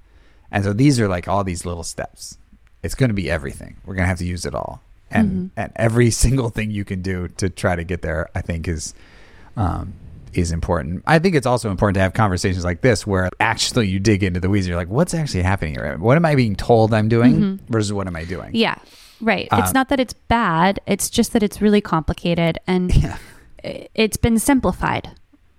And 0.52 0.64
so 0.64 0.74
these 0.74 1.00
are 1.00 1.08
like 1.08 1.28
all 1.28 1.44
these 1.44 1.66
little 1.66 1.84
steps. 1.84 2.38
It's 2.84 2.96
going 2.96 3.10
to 3.10 3.14
be 3.16 3.30
everything. 3.32 3.78
We're 3.86 3.96
going 3.96 4.04
to 4.04 4.08
have 4.10 4.18
to 4.20 4.26
use 4.26 4.46
it 4.46 4.54
all. 4.54 4.82
And 5.10 5.52
and 5.56 5.72
every 5.76 6.10
single 6.26 6.50
thing 6.50 6.72
you 6.72 6.84
can 6.86 7.02
do 7.02 7.28
to 7.38 7.50
try 7.50 7.76
to 7.76 7.84
get 7.84 8.02
there, 8.02 8.30
I 8.36 8.42
think 8.42 8.68
is 8.68 8.94
um, 9.56 9.94
is 10.34 10.52
important. 10.52 11.04
I 11.06 11.20
think 11.20 11.36
it's 11.36 11.46
also 11.46 11.70
important 11.70 11.96
to 11.96 12.02
have 12.02 12.14
conversations 12.14 12.64
like 12.66 12.82
this 12.82 13.06
where 13.06 13.30
actually 13.40 13.88
you 13.88 14.00
dig 14.00 14.24
into 14.24 14.40
the 14.40 14.50
weeds. 14.50 14.68
You're 14.68 14.78
like, 14.78 14.90
what's 14.90 15.14
actually 15.14 15.44
happening 15.44 15.76
here? 15.76 15.98
What 16.00 16.18
am 16.18 16.26
I 16.26 16.36
being 16.36 16.56
told 16.56 16.94
I'm 16.94 17.08
doing 17.08 17.60
versus 17.70 17.94
what 17.94 18.08
am 18.08 18.16
I 18.16 18.26
doing? 18.26 18.50
Yeah. 18.54 18.76
Right. 19.22 19.48
Uh, 19.52 19.62
it's 19.64 19.74
not 19.74 19.90
that 19.90 20.00
it's 20.00 20.14
bad, 20.14 20.80
it's 20.88 21.10
just 21.10 21.34
that 21.34 21.44
it's 21.44 21.62
really 21.62 21.80
complicated 21.82 22.58
and 22.68 22.94
Yeah. 23.04 23.18
it's 23.94 24.18
been 24.18 24.40
simplified. 24.40 25.12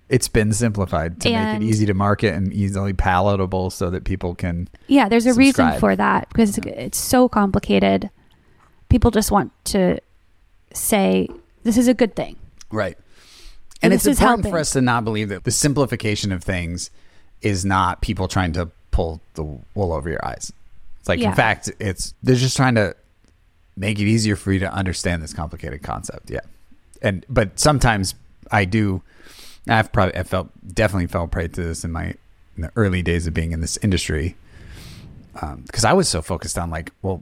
It's 0.07 0.27
been 0.27 0.53
simplified 0.53 1.19
to 1.21 1.29
And- 1.31 1.59
make 1.63 1.67
it 1.67 1.71
easy 1.71 1.85
to 1.87 1.93
market 1.93 2.33
and 2.35 2.53
easily 2.53 2.93
palatable 2.93 3.71
so 3.71 3.89
that 3.89 4.03
people 4.03 4.35
can 4.35 4.67
Yeah, 4.87 5.09
there's 5.09 5.25
a 5.25 5.33
reason 5.33 5.79
for 5.79 5.95
that 5.95 6.29
because 6.29 6.57
it's 6.59 6.97
so 6.97 7.27
complicated. 7.27 8.09
People 8.89 9.09
just 9.11 9.31
want 9.31 9.51
to 9.65 9.97
say 10.73 11.27
this 11.63 11.77
is 11.77 11.87
a 11.87 11.93
good 11.93 12.15
thing. 12.15 12.35
Right. 12.71 12.97
And 13.81 13.91
This 13.93 14.05
it's 14.05 14.19
important 14.19 14.45
helping. 14.45 14.51
for 14.51 14.59
us 14.59 14.71
to 14.71 14.81
not 14.81 15.03
believe 15.03 15.29
that 15.29 15.43
the 15.43 15.51
simplification 15.51 16.31
of 16.31 16.43
things 16.43 16.89
is 17.41 17.65
not 17.65 18.01
people 18.01 18.27
trying 18.27 18.53
to 18.53 18.69
pull 18.91 19.21
the 19.33 19.43
wool 19.43 19.91
over 19.91 20.09
your 20.09 20.23
eyes. 20.25 20.51
It's 20.99 21.09
like, 21.09 21.19
Yeah. 21.19 21.29
in 21.29 21.35
fact, 21.35 21.71
it's 21.79 22.13
they're 22.23 22.35
just 22.35 22.55
trying 22.55 22.75
to 22.75 22.95
make 23.75 23.99
it 23.99 24.05
easier 24.05 24.35
for 24.35 24.51
you 24.53 24.59
to 24.59 24.71
understand 24.73 25.21
this 25.21 25.33
complicated 25.33 25.81
concept. 25.83 26.29
Yeah. 26.29 26.39
And 27.01 27.25
but 27.29 27.59
sometimes 27.59 28.15
I 28.51 28.65
do. 28.65 29.01
I've 29.67 29.91
probably 29.91 30.15
I 30.17 30.23
felt 30.23 30.49
definitely 30.73 31.07
fell 31.07 31.27
prey 31.27 31.47
to 31.47 31.63
this 31.63 31.83
in 31.83 31.91
my 31.91 32.13
in 32.55 32.61
the 32.61 32.71
early 32.75 33.01
days 33.01 33.27
of 33.27 33.33
being 33.33 33.51
in 33.51 33.61
this 33.61 33.77
industry 33.81 34.35
because 35.65 35.83
I 35.83 35.93
was 35.93 36.07
so 36.07 36.21
focused 36.21 36.57
on 36.57 36.69
like, 36.69 36.91
well, 37.01 37.21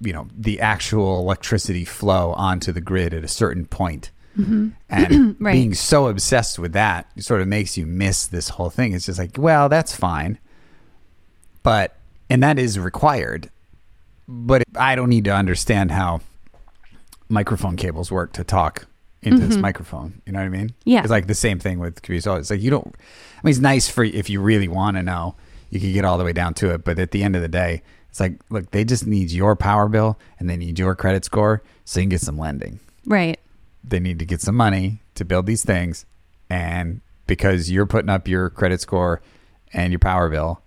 you 0.00 0.12
know, 0.12 0.28
the 0.36 0.60
actual 0.60 1.18
electricity 1.18 1.84
flow 1.84 2.32
onto 2.34 2.72
the 2.72 2.80
grid 2.82 3.14
at 3.14 3.24
a 3.24 3.28
certain 3.28 3.64
point. 3.66 4.10
And 4.36 4.74
Mm-hmm. 4.90 5.30
Right. 5.44 5.52
being 5.52 5.74
so 5.74 6.08
obsessed 6.08 6.58
with 6.58 6.72
that 6.72 7.06
sort 7.22 7.40
of 7.40 7.46
makes 7.48 7.76
you 7.78 7.86
miss 7.86 8.26
this 8.26 8.48
whole 8.50 8.68
thing. 8.68 8.92
It's 8.92 9.06
just 9.06 9.18
like, 9.18 9.36
well, 9.38 9.68
that's 9.68 9.94
fine. 9.94 10.38
But, 11.62 11.96
and 12.28 12.42
that 12.42 12.58
is 12.58 12.78
required. 12.78 13.48
But 14.26 14.64
I 14.76 14.96
don't 14.96 15.08
need 15.08 15.24
to 15.26 15.34
understand 15.34 15.92
how 15.92 16.20
microphone 17.28 17.76
cables 17.76 18.10
work 18.10 18.32
to 18.32 18.44
talk 18.44 18.86
into 19.26 19.46
this 19.46 19.56
microphone. 19.56 20.20
You 20.26 20.32
know 20.32 20.38
what 20.40 20.46
I 20.46 20.48
mean? 20.50 20.68
Mm-hmm. 20.68 20.88
Yeah. 20.90 21.00
It's 21.00 21.10
like 21.10 21.26
the 21.26 21.34
same 21.34 21.58
thing 21.58 21.78
with 21.78 21.96
computers. 22.02 22.24
So 22.24 22.34
It's 22.36 22.50
like 22.50 22.60
you 22.60 22.70
don't, 22.70 22.86
I 22.88 23.40
mean, 23.42 23.50
it's 23.50 23.58
nice 23.60 23.88
for 23.88 24.04
if 24.04 24.28
you 24.30 24.40
really 24.40 24.68
want 24.68 24.96
to 24.96 25.02
know, 25.02 25.34
you 25.70 25.80
can 25.80 25.92
get 25.92 26.04
all 26.04 26.18
the 26.18 26.24
way 26.24 26.32
down 26.32 26.54
to 26.54 26.72
it. 26.74 26.84
But 26.84 26.98
at 26.98 27.10
the 27.10 27.22
end 27.22 27.34
of 27.36 27.42
the 27.42 27.48
day, 27.48 27.82
it's 28.10 28.20
like, 28.20 28.34
look, 28.50 28.70
they 28.70 28.84
just 28.84 29.06
need 29.06 29.30
your 29.32 29.56
power 29.56 29.88
bill 29.88 30.18
and 30.38 30.48
they 30.48 30.56
need 30.56 30.78
your 30.78 30.94
credit 30.94 31.24
score 31.24 31.62
so 31.84 31.98
you 32.00 32.04
can 32.04 32.10
get 32.10 32.20
some 32.20 32.38
lending 32.38 32.78
Right. 33.06 33.38
they 33.82 33.98
need 34.00 34.18
to 34.20 34.24
get 34.24 34.40
some 34.40 34.54
money 34.54 35.00
to 35.16 35.24
build 35.24 35.46
these 35.46 35.64
things 35.64 36.06
and 36.48 37.00
because 37.26 37.70
you're 37.70 37.86
putting 37.86 38.08
up 38.10 38.26
your 38.28 38.50
credit 38.50 38.80
score 38.80 39.20
and 39.72 39.92
your 39.92 39.98
power 39.98 40.28
bill 40.30 40.62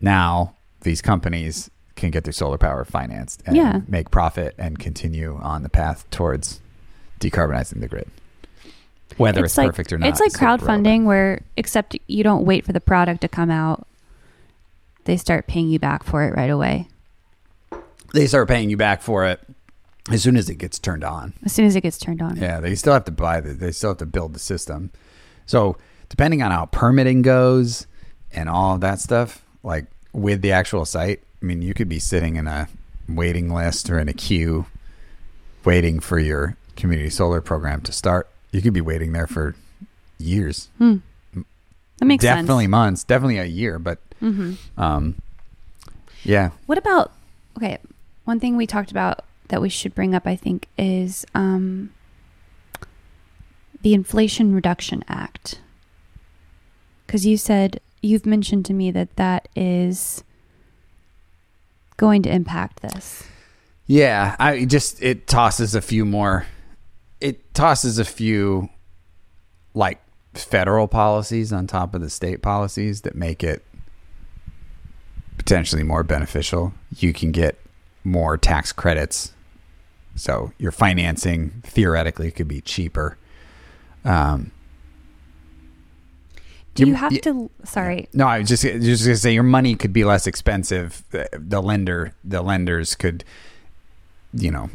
now 0.00 0.54
these 0.82 1.02
companies 1.02 1.70
can 1.96 2.10
get 2.10 2.24
their 2.24 2.32
solar 2.32 2.56
power 2.56 2.84
financed 2.84 3.42
and 3.46 3.56
Yeah. 3.56 3.80
make 3.86 4.10
profit 4.10 4.54
and 4.56 4.78
continue 4.78 5.38
on 5.42 5.62
the 5.62 5.68
path 5.68 6.08
towards 6.10 6.60
decarbonizing 7.20 7.80
the 7.80 7.88
grid 7.88 8.08
whether 9.16 9.44
it's, 9.44 9.56
like, 9.56 9.68
perfect 9.68 9.92
or 9.92 9.98
not 9.98 10.08
It's 10.08 10.20
like 10.20 10.28
is 10.28 10.32
sort 10.34 10.50
of 10.50 10.60
crowdfunding 10.60 11.04
where 11.04 11.42
except 11.56 11.96
you 12.06 12.24
don't 12.24 12.44
wait 12.44 12.64
for 12.64 12.72
the 12.72 12.80
product 12.80 13.20
to 13.22 13.28
come 13.28 13.50
out. 13.50 13.86
They 15.04 15.16
start 15.16 15.46
paying 15.46 15.68
you 15.68 15.78
back 15.78 16.04
for 16.04 16.24
it 16.24 16.34
right 16.34 16.50
away. 16.50 16.88
they 18.14 18.26
start 18.26 18.48
paying 18.48 18.70
you 18.70 18.76
back 18.76 19.02
for 19.02 19.26
it 19.26 19.40
as 20.10 20.22
soon 20.22 20.36
as 20.36 20.48
it 20.48 20.56
gets 20.56 20.78
turned 20.78 21.04
on 21.04 21.34
As 21.44 21.52
soon 21.52 21.66
as 21.66 21.76
it 21.76 21.82
gets 21.82 21.98
turned 21.98 22.22
on. 22.22 22.36
Yeah, 22.36 22.60
they 22.60 22.74
still 22.74 22.92
have 22.92 23.04
to 23.04 23.12
buy 23.12 23.40
the. 23.40 23.52
They 23.52 23.72
still 23.72 23.90
have 23.90 23.98
to 23.98 24.06
build 24.06 24.34
the 24.34 24.38
system. 24.38 24.90
So 25.46 25.76
depending 26.08 26.42
on 26.42 26.50
how 26.50 26.66
permitting 26.66 27.22
goes 27.22 27.86
and 28.32 28.48
all 28.48 28.74
of 28.74 28.80
that 28.80 29.00
stuff, 29.00 29.44
like 29.62 29.86
with 30.12 30.42
the 30.42 30.52
actual 30.52 30.84
site, 30.84 31.20
I 31.42 31.44
mean, 31.44 31.62
you 31.62 31.74
could 31.74 31.88
be 31.88 31.98
sitting 31.98 32.36
in 32.36 32.46
a 32.46 32.68
waiting 33.08 33.52
list 33.52 33.90
or 33.90 33.98
in 33.98 34.08
a 34.08 34.12
queue, 34.12 34.66
waiting 35.64 36.00
for 36.00 36.18
your 36.18 36.56
community 36.80 37.10
solar 37.10 37.40
program 37.40 37.80
to 37.82 37.92
start. 37.92 38.28
You 38.52 38.60
could 38.62 38.72
be 38.72 38.80
waiting 38.80 39.12
there 39.12 39.26
for 39.26 39.54
years, 40.18 40.68
Hmm. 40.78 40.96
That 41.98 42.06
makes 42.06 42.22
definitely 42.22 42.64
sense. 42.64 42.70
months, 42.70 43.04
definitely 43.04 43.38
a 43.38 43.44
year. 43.44 43.78
But 43.78 43.98
hmm 44.20 44.54
um, 44.78 45.14
yeah, 46.24 46.50
What 46.66 46.78
about 46.78 47.12
okay? 47.56 47.78
One 48.24 48.40
thing 48.40 48.56
we 48.56 48.66
talked 48.66 48.90
about 48.90 49.24
that 49.48 49.60
we 49.62 49.68
should 49.68 49.94
bring 49.94 50.14
up, 50.14 50.26
I 50.26 50.36
think, 50.36 50.66
is 50.78 51.24
um, 51.34 51.90
the 53.82 53.94
Inflation 53.94 54.54
Reduction 54.54 55.02
Act. 55.08 55.60
Because 57.06 57.26
you 57.26 57.36
said 57.36 57.80
you've 58.02 58.24
mentioned 58.26 58.64
to 58.66 58.72
me 58.72 58.90
that 58.92 59.16
that 59.16 59.48
is 59.56 60.22
going 61.96 62.22
to 62.22 62.30
impact 62.32 62.80
this. 62.82 63.24
Yeah, 63.86 64.36
I 64.38 64.64
just 64.64 65.02
it 65.02 65.26
tosses 65.26 65.74
a 65.74 65.80
few 65.82 66.04
more. 66.04 66.46
It 67.20 67.52
tosses 67.54 67.98
a 67.98 68.04
few 68.04 68.68
like 69.74 70.00
federal 70.34 70.88
policies 70.88 71.52
on 71.52 71.66
top 71.66 71.94
of 71.94 72.00
the 72.00 72.10
state 72.10 72.40
policies 72.42 73.02
that 73.02 73.14
make 73.14 73.42
it 73.44 73.64
potentially 75.38 75.82
more 75.82 76.02
beneficial. 76.02 76.72
You 76.96 77.12
can 77.12 77.32
get 77.32 77.58
more 78.04 78.36
tax 78.38 78.72
credits, 78.72 79.32
so 80.14 80.52
your 80.58 80.72
financing 80.72 81.62
theoretically 81.64 82.30
could 82.30 82.48
be 82.48 82.60
cheaper. 82.60 83.16
Um, 84.04 84.50
Do 86.74 86.84
you 86.84 86.90
You- 86.90 86.94
have 86.94 87.12
y- 87.12 87.18
to? 87.18 87.50
Sorry. 87.64 88.08
no, 88.14 88.26
I 88.26 88.38
was 88.38 88.48
just 88.48 88.62
just 88.62 89.04
gonna 89.04 89.16
say 89.16 89.34
your 89.34 89.42
money 89.42 89.74
could 89.74 89.92
be 89.92 90.04
less 90.04 90.26
expensive. 90.26 91.02
The, 91.10 91.28
the 91.32 91.60
lender, 91.60 92.12
the 92.24 92.40
lenders 92.42 92.94
could, 92.94 93.24
you 94.32 94.50
know, 94.52 94.70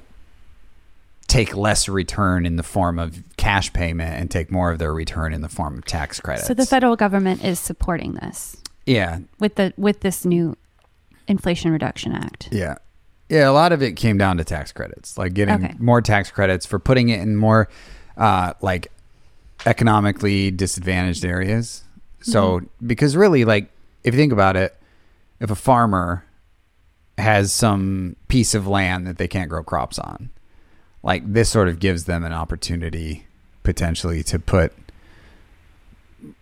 take 1.28 1.56
less 1.56 1.90
return 1.90 2.46
in 2.46 2.56
the 2.56 2.64
form 2.64 3.00
of 3.00 3.24
cash 3.38 3.74
payment 3.74 4.16
and 4.20 4.30
take 4.30 4.52
more 4.52 4.72
of 4.72 4.80
their 4.80 4.94
return 4.94 5.34
in 5.34 5.42
the 5.42 5.50
form 5.50 5.78
of 5.78 5.86
tax 5.86 6.20
credits. 6.20 6.48
So 6.48 6.54
the 6.54 6.66
federal 6.66 6.96
government 6.96 7.44
is 7.44 7.60
supporting 7.60 8.14
this 8.14 8.58
yeah, 8.86 9.20
with 9.40 9.56
the 9.56 9.74
with 9.78 10.02
this 10.02 10.26
new 10.26 10.56
Inflation 11.28 11.72
Reduction 11.72 12.14
Act. 12.14 12.50
Yeah. 12.52 12.76
Yeah, 13.28 13.50
a 13.50 13.54
lot 13.54 13.72
of 13.72 13.82
it 13.82 13.94
came 13.94 14.20
down 14.20 14.38
to 14.38 14.44
tax 14.44 14.72
credits, 14.72 15.18
like 15.18 15.34
getting 15.34 15.56
Okay. 15.56 15.74
more 15.80 16.00
tax 16.00 16.30
credits 16.30 16.68
for 16.68 16.78
putting 16.78 17.10
it 17.10 17.20
in 17.22 17.36
more 17.36 17.68
uh, 18.18 18.54
like 18.62 18.92
economically 19.66 20.52
disadvantaged 20.52 21.26
areas. 21.26 21.84
So, 22.22 22.62
because 22.86 23.16
really, 23.16 23.44
like, 23.46 23.70
if 24.04 24.14
you 24.14 24.20
think 24.20 24.32
about 24.34 24.56
it, 24.56 24.76
if 25.40 25.50
a 25.52 25.56
farmer 25.56 26.24
has 27.18 27.52
some 27.52 28.16
piece 28.28 28.54
of 28.54 28.68
land 28.68 29.08
that 29.08 29.18
they 29.18 29.28
can't 29.28 29.50
grow 29.50 29.64
crops 29.64 29.98
on, 30.00 30.30
like, 31.06 31.32
this 31.32 31.50
sort 31.50 31.70
of 31.70 31.80
gives 31.80 32.06
them 32.06 32.24
an 32.24 32.34
opportunity 32.34 33.28
potentially 33.64 34.24
to 34.24 34.40
put 34.40 34.74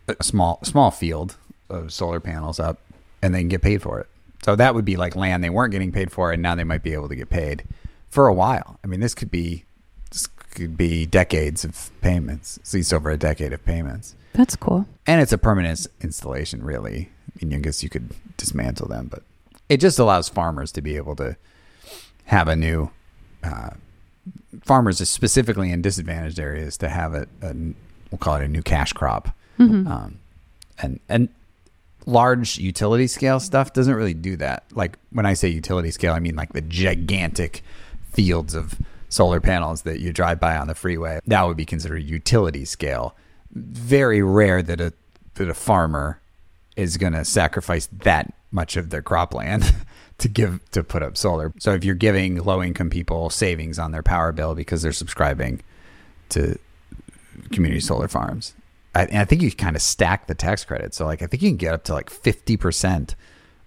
a 0.07 0.23
small 0.23 0.59
small 0.63 0.91
field 0.91 1.37
of 1.69 1.91
solar 1.91 2.19
panels 2.19 2.59
up 2.59 2.79
and 3.21 3.33
they 3.33 3.39
can 3.39 3.47
get 3.49 3.61
paid 3.61 3.81
for 3.81 3.99
it. 3.99 4.07
So 4.43 4.55
that 4.55 4.75
would 4.75 4.85
be 4.85 4.97
like 4.97 5.15
land 5.15 5.43
they 5.43 5.49
weren't 5.49 5.71
getting 5.71 5.91
paid 5.91 6.11
for 6.11 6.31
and 6.31 6.41
now 6.41 6.55
they 6.55 6.63
might 6.63 6.83
be 6.83 6.93
able 6.93 7.09
to 7.09 7.15
get 7.15 7.29
paid 7.29 7.63
for 8.09 8.27
a 8.27 8.33
while. 8.33 8.79
I 8.83 8.87
mean, 8.87 8.99
this 8.99 9.13
could 9.13 9.31
be 9.31 9.65
this 10.11 10.27
could 10.27 10.77
be 10.77 11.05
decades 11.05 11.63
of 11.63 11.91
payments, 12.01 12.57
at 12.57 12.73
least 12.73 12.93
over 12.93 13.09
a 13.09 13.17
decade 13.17 13.53
of 13.53 13.63
payments. 13.65 14.15
That's 14.33 14.55
cool. 14.55 14.85
And 15.07 15.21
it's 15.21 15.31
a 15.31 15.37
permanent 15.37 15.87
installation, 16.01 16.63
really. 16.63 17.09
I 17.41 17.45
mean, 17.45 17.57
I 17.57 17.61
guess 17.61 17.83
you 17.83 17.89
could 17.89 18.13
dismantle 18.37 18.87
them, 18.87 19.07
but 19.07 19.23
it 19.69 19.77
just 19.77 19.99
allows 19.99 20.29
farmers 20.29 20.71
to 20.73 20.81
be 20.81 20.97
able 20.97 21.15
to 21.17 21.37
have 22.25 22.47
a 22.47 22.55
new 22.55 22.91
uh, 23.43 23.71
farmers, 24.63 25.01
are 25.01 25.05
specifically 25.05 25.71
in 25.71 25.81
disadvantaged 25.81 26.39
areas, 26.39 26.77
to 26.77 26.89
have 26.89 27.13
a, 27.13 27.27
a 27.41 27.53
we'll 28.11 28.19
call 28.19 28.35
it 28.35 28.43
a 28.43 28.47
new 28.47 28.61
cash 28.61 28.93
crop. 28.93 29.29
Um, 29.87 30.19
and 30.79 30.99
and 31.09 31.29
large 32.05 32.57
utility 32.57 33.07
scale 33.07 33.39
stuff 33.39 33.73
doesn't 33.73 33.93
really 33.95 34.13
do 34.13 34.35
that. 34.37 34.63
Like 34.73 34.97
when 35.11 35.25
I 35.25 35.33
say 35.33 35.47
utility 35.47 35.91
scale, 35.91 36.13
I 36.13 36.19
mean 36.19 36.35
like 36.35 36.53
the 36.53 36.61
gigantic 36.61 37.63
fields 38.11 38.53
of 38.55 38.79
solar 39.09 39.39
panels 39.39 39.83
that 39.83 39.99
you 39.99 40.11
drive 40.11 40.39
by 40.39 40.57
on 40.57 40.67
the 40.67 40.75
freeway. 40.75 41.19
That 41.27 41.43
would 41.43 41.57
be 41.57 41.65
considered 41.65 42.03
utility 42.03 42.65
scale. 42.65 43.15
Very 43.51 44.21
rare 44.21 44.61
that 44.63 44.81
a 44.81 44.93
that 45.35 45.49
a 45.49 45.53
farmer 45.53 46.19
is 46.75 46.97
going 46.97 47.13
to 47.13 47.23
sacrifice 47.23 47.87
that 47.87 48.33
much 48.51 48.77
of 48.77 48.89
their 48.89 49.01
cropland 49.01 49.75
to 50.19 50.27
give 50.27 50.59
to 50.71 50.83
put 50.83 51.03
up 51.03 51.17
solar. 51.17 51.53
So 51.59 51.73
if 51.73 51.83
you're 51.83 51.95
giving 51.95 52.43
low 52.43 52.61
income 52.61 52.89
people 52.89 53.29
savings 53.29 53.79
on 53.79 53.91
their 53.91 54.03
power 54.03 54.31
bill 54.31 54.55
because 54.55 54.81
they're 54.81 54.91
subscribing 54.91 55.61
to 56.29 56.57
community 57.51 57.81
solar 57.81 58.07
farms. 58.07 58.53
I, 58.95 59.05
and 59.05 59.17
I 59.17 59.25
think 59.25 59.41
you 59.41 59.51
kind 59.51 59.75
of 59.75 59.81
stack 59.81 60.27
the 60.27 60.35
tax 60.35 60.63
credit. 60.63 60.93
So 60.93 61.05
like 61.05 61.21
I 61.21 61.27
think 61.27 61.41
you 61.41 61.49
can 61.49 61.57
get 61.57 61.73
up 61.73 61.83
to 61.85 61.93
like 61.93 62.09
50% 62.09 63.15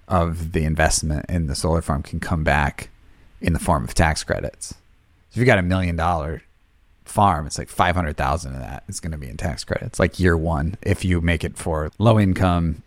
of 0.08 0.52
the 0.52 0.64
investment 0.64 1.26
in 1.28 1.46
the 1.46 1.54
solar 1.54 1.82
farm 1.82 2.02
can 2.02 2.20
come 2.20 2.44
back 2.44 2.90
in 3.40 3.52
the 3.52 3.58
form 3.58 3.84
of 3.84 3.94
tax 3.94 4.22
credits. 4.22 4.68
So 4.68 4.76
if 5.32 5.36
you 5.38 5.44
got 5.44 5.58
a 5.58 5.62
million 5.62 5.96
dollar 5.96 6.42
farm, 7.04 7.46
it's 7.46 7.58
like 7.58 7.68
500,000 7.68 8.54
of 8.54 8.60
that 8.60 8.84
is 8.88 9.00
going 9.00 9.12
to 9.12 9.18
be 9.18 9.28
in 9.28 9.36
tax 9.36 9.64
credits 9.64 9.98
like 9.98 10.20
year 10.20 10.36
1 10.36 10.76
if 10.82 11.04
you 11.04 11.20
make 11.20 11.44
it 11.44 11.56
for 11.56 11.90
low 11.98 12.18
income 12.18 12.82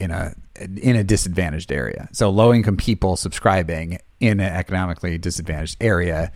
in 0.00 0.10
a 0.10 0.34
in 0.60 0.96
a 0.96 1.04
disadvantaged 1.04 1.72
area. 1.72 2.08
So 2.12 2.30
low 2.30 2.52
income 2.52 2.76
people 2.76 3.16
subscribing 3.16 3.98
in 4.20 4.40
an 4.40 4.52
economically 4.52 5.18
disadvantaged 5.18 5.76
area, 5.80 6.32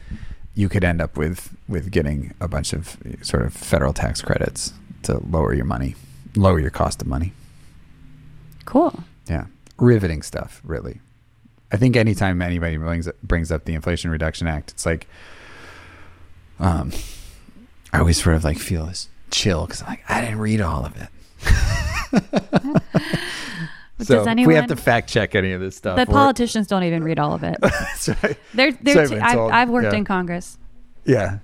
you 0.55 0.69
could 0.69 0.85
end 0.85 1.01
up 1.01 1.17
with 1.17 1.55
with 1.69 1.91
getting 1.91 2.35
a 2.41 2.49
bunch 2.49 2.73
of 2.73 2.97
sort 3.23 3.45
of 3.45 3.53
federal 3.55 3.93
tax 3.93 4.21
credits 4.21 4.73
to 5.05 5.19
lower 5.31 5.55
your 5.55 5.65
money, 5.65 5.95
lower 6.37 6.59
your 6.59 6.71
cost 6.71 7.01
of 7.01 7.09
money. 7.09 7.33
Cool. 8.65 9.05
Yeah, 9.29 9.47
riveting 9.79 10.23
stuff, 10.23 10.61
really. 10.65 11.01
I 11.71 11.77
think 11.77 11.97
anytime 11.97 12.43
anybody 12.43 12.77
brings 12.77 13.09
brings 13.23 13.53
up 13.53 13.65
the 13.65 13.75
Inflation 13.75 14.11
Reduction 14.11 14.47
Act, 14.47 14.73
it's 14.73 14.85
like, 14.85 15.07
um, 16.59 16.93
I 17.93 18.01
always 18.01 18.23
sort 18.23 18.37
of 18.37 18.45
like 18.45 18.59
feel 18.59 18.87
this 18.87 19.09
chill 19.31 19.67
because 19.67 19.83
I'm 19.83 19.89
like, 19.91 20.05
I 20.09 20.23
didn't 20.23 20.39
read 20.39 20.61
all 20.61 20.85
of 20.85 20.97
it. 20.97 21.09
so 24.01 24.25
Does 24.25 24.27
if 24.27 24.47
we 24.47 24.55
have 24.55 24.69
to 24.69 24.77
fact 24.77 25.09
check 25.09 25.35
any 25.35 25.53
of 25.53 25.61
this 25.61 25.77
stuff. 25.77 25.97
The 25.97 26.07
politicians 26.07 26.67
don't 26.69 26.85
even 26.85 27.03
read 27.03 27.19
all 27.19 27.33
of 27.35 27.43
it. 27.43 27.57
Right. 28.23 28.39
They're, 28.55 28.73
they're 28.73 29.23
I've 29.23 29.39
I've, 29.39 29.69
worked 29.71 29.93
yeah. 29.93 29.99
in 29.99 30.05
Congress. 30.05 30.57
Yeah, 31.05 31.39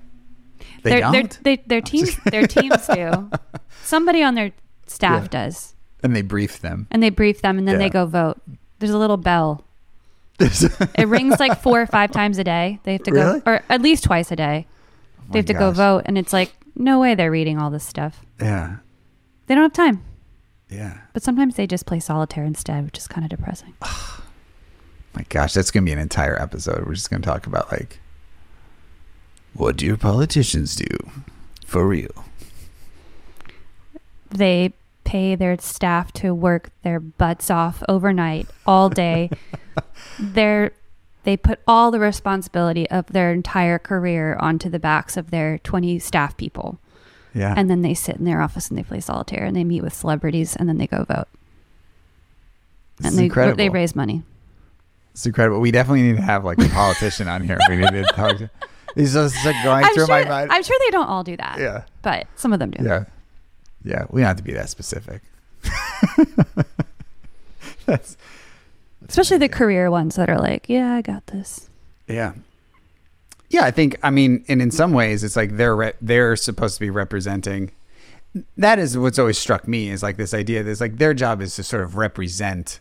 they 0.82 0.90
Their- 0.90 1.00
don't, 1.00 1.12
Their, 1.12 1.57
they, 1.57 1.62
their 1.66 1.80
teams, 1.80 2.16
their 2.24 2.46
teams 2.46 2.86
do. 2.86 3.30
Somebody 3.82 4.22
on 4.22 4.34
their 4.34 4.52
staff 4.86 5.24
Yeah. 5.24 5.28
does, 5.46 5.74
and 6.02 6.14
they 6.14 6.22
brief 6.22 6.61
them. 6.61 6.86
and 6.90 7.02
they 7.02 7.11
brief 7.11 7.42
them, 7.42 7.59
and 7.59 7.66
then 7.66 7.74
Yeah. 7.74 7.86
they 7.86 7.90
go 7.90 8.07
vote. 8.07 8.40
There's 8.78 8.92
a 8.92 8.98
little 8.98 9.16
bell. 9.16 9.64
It 10.40 11.07
rings 11.09 11.38
like 11.38 11.61
four 11.61 11.80
or 11.80 11.86
five 11.86 12.11
times 12.12 12.38
a 12.38 12.44
day. 12.44 12.80
They 12.84 12.92
have 12.92 13.02
to 13.05 13.12
Really? 13.12 13.40
go, 13.40 13.50
or 13.52 13.62
at 13.68 13.80
least 13.82 14.05
twice 14.05 14.30
a 14.32 14.36
day. 14.36 14.66
my 15.28 15.32
They 15.32 15.38
have 15.40 15.46
to 15.46 15.55
go 15.55 15.70
vote, 15.70 16.02
and 16.07 16.16
it's 16.18 16.32
like 16.32 16.52
no 16.76 16.98
way 17.00 17.14
they're 17.14 17.30
reading 17.30 17.59
all 17.59 17.70
this 17.70 17.84
stuff. 17.84 18.24
Yeah, 18.40 18.76
They 19.46 19.55
don't 19.55 19.62
have 19.62 19.72
time. 19.72 20.02
Yeah. 20.69 20.99
But 21.12 21.23
sometimes 21.23 21.57
they 21.57 21.67
just 21.67 21.87
play 21.87 22.01
solitaire 22.01 22.45
instead, 22.45 22.85
which 22.85 22.99
is 22.99 23.07
kind 23.07 23.25
of 23.25 23.31
depressing. 23.31 23.75
My 25.15 25.25
gosh, 25.29 25.55
that's 25.55 25.71
gonna 25.71 25.87
be 25.87 25.93
an 25.93 25.99
entire 25.99 26.41
episode. 26.41 26.85
We're 26.87 26.95
just 26.95 27.11
gonna 27.11 27.23
talk 27.23 27.47
about 27.47 27.71
like, 27.71 28.01
what 29.53 29.77
do 29.77 29.87
your 29.87 29.97
politicians 29.97 30.75
do, 30.75 30.87
for 31.65 31.87
real? 31.87 32.25
They 34.31 34.73
pay 35.05 35.37
their 35.37 35.57
staff 35.59 36.11
to 36.12 36.35
work 36.35 36.71
their 36.83 36.99
butts 36.99 37.51
off 37.51 37.83
overnight 37.89 38.49
all 38.67 38.89
day. 38.89 39.31
They're 40.19 40.73
they 41.23 41.37
put 41.39 41.61
all 41.67 41.91
the 41.91 42.01
responsibility 42.01 42.89
of 42.91 43.07
their 43.07 43.33
entire 43.33 43.79
career 43.79 44.37
onto 44.41 44.69
the 44.69 44.79
backs 44.79 45.17
of 45.17 45.31
their 45.31 45.59
20 45.59 45.99
staff 45.99 46.37
people. 46.37 46.79
Yeah, 47.35 47.53
And 47.57 47.68
then 47.68 47.82
they 47.82 47.95
sit 47.95 48.16
in 48.16 48.24
their 48.24 48.41
office 48.41 48.68
and 48.68 48.78
they 48.78 48.85
play 48.85 49.01
solitaire 49.01 49.45
and 49.45 49.57
they 49.57 49.64
meet 49.64 49.82
with 49.82 49.93
celebrities 49.93 50.55
and 50.55 50.68
then 50.68 50.78
they 50.78 50.87
go 50.87 51.03
vote. 51.05 51.26
This 52.99 53.09
and 53.11 53.18
they 53.18 53.24
incredible. 53.24 53.57
they 53.57 53.68
raise 53.70 53.97
money. 53.97 54.22
It's 55.12 55.26
incredible. 55.26 55.61
We 55.61 55.72
definitely 55.72 56.03
need 56.03 56.16
to 56.16 56.22
have 56.22 56.45
like 56.45 56.59
a 56.59 56.68
politician 56.68 57.26
on 57.28 57.43
here. 57.43 57.59
We 57.68 57.76
need 57.78 57.89
to 57.91 58.03
talk 58.14 58.37
to. 58.39 58.51
These 58.95 59.14
just 59.14 59.35
like 59.45 59.57
going 59.64 59.85
I'm 59.85 59.93
through 59.95 60.07
sure, 60.07 60.22
my 60.22 60.28
mind. 60.28 60.53
I'm 60.53 60.62
sure 60.62 60.76
they 60.78 60.91
don't 60.93 61.07
all 61.09 61.24
do 61.24 61.37
that. 61.37 61.59
yeah, 61.59 61.82
But 62.03 62.28
some 62.37 62.53
of 62.53 62.61
them 62.61 62.70
do. 62.70 62.85
yeah, 62.85 63.05
yeah. 63.82 64.05
We 64.11 64.20
don't 64.20 64.28
have 64.28 64.37
to 64.37 64.45
be 64.45 64.53
that 64.53 64.68
specific. 64.70 65.20
That's 67.87 68.16
Especially 69.09 69.39
the 69.39 69.49
career 69.49 69.91
ones 69.91 70.14
that 70.16 70.30
are 70.30 70.39
like, 70.39 70.68
yeah, 70.68 70.95
I 70.95 71.03
got 71.03 71.26
this. 71.26 71.68
Yeah. 72.09 72.32
Yeah, 73.55 73.64
I 73.64 73.70
think 73.70 73.96
I 74.02 74.11
mean, 74.11 74.44
and 74.48 74.61
in 74.61 74.72
some 74.72 74.92
ways, 74.92 75.22
it's 75.22 75.36
like 75.36 75.57
they're 75.57 75.76
re- 75.76 75.92
they're 76.02 76.34
supposed 76.34 76.74
to 76.74 76.80
be 76.80 76.90
representing. 76.90 77.70
That 78.57 78.80
is 78.80 78.98
what's 78.98 79.16
always 79.16 79.38
struck 79.38 79.68
me 79.68 79.90
is 79.90 80.02
like 80.02 80.16
this 80.16 80.34
idea 80.34 80.64
that 80.64 80.68
it's 80.68 80.80
like 80.80 80.98
their 80.98 81.14
job 81.14 81.40
is 81.40 81.55
to 81.55 81.62
sort 81.62 81.84
of 81.84 81.96
represent 81.96 82.80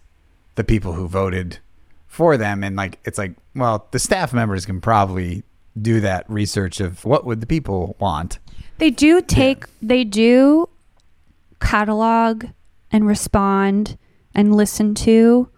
the 0.55 0.63
people 0.63 0.93
who 0.93 1.07
voted 1.07 1.59
for 2.07 2.37
them, 2.37 2.63
and 2.63 2.75
like 2.75 2.97
it's 3.05 3.19
like, 3.19 3.35
well, 3.55 3.87
the 3.91 3.99
staff 3.99 4.33
members 4.33 4.65
can 4.65 4.81
probably 4.81 5.43
do 5.79 5.99
that 5.99 6.27
research 6.27 6.79
of 6.79 7.05
what 7.05 7.23
would 7.23 7.39
the 7.39 7.45
people 7.45 7.95
want. 7.99 8.39
They 8.79 8.89
do 8.89 9.21
take, 9.21 9.65
they 9.79 10.03
do 10.03 10.67
catalog 11.61 12.45
and 12.91 13.05
respond 13.05 13.95
and 14.33 14.55
listen 14.55 14.95
to 14.95 15.49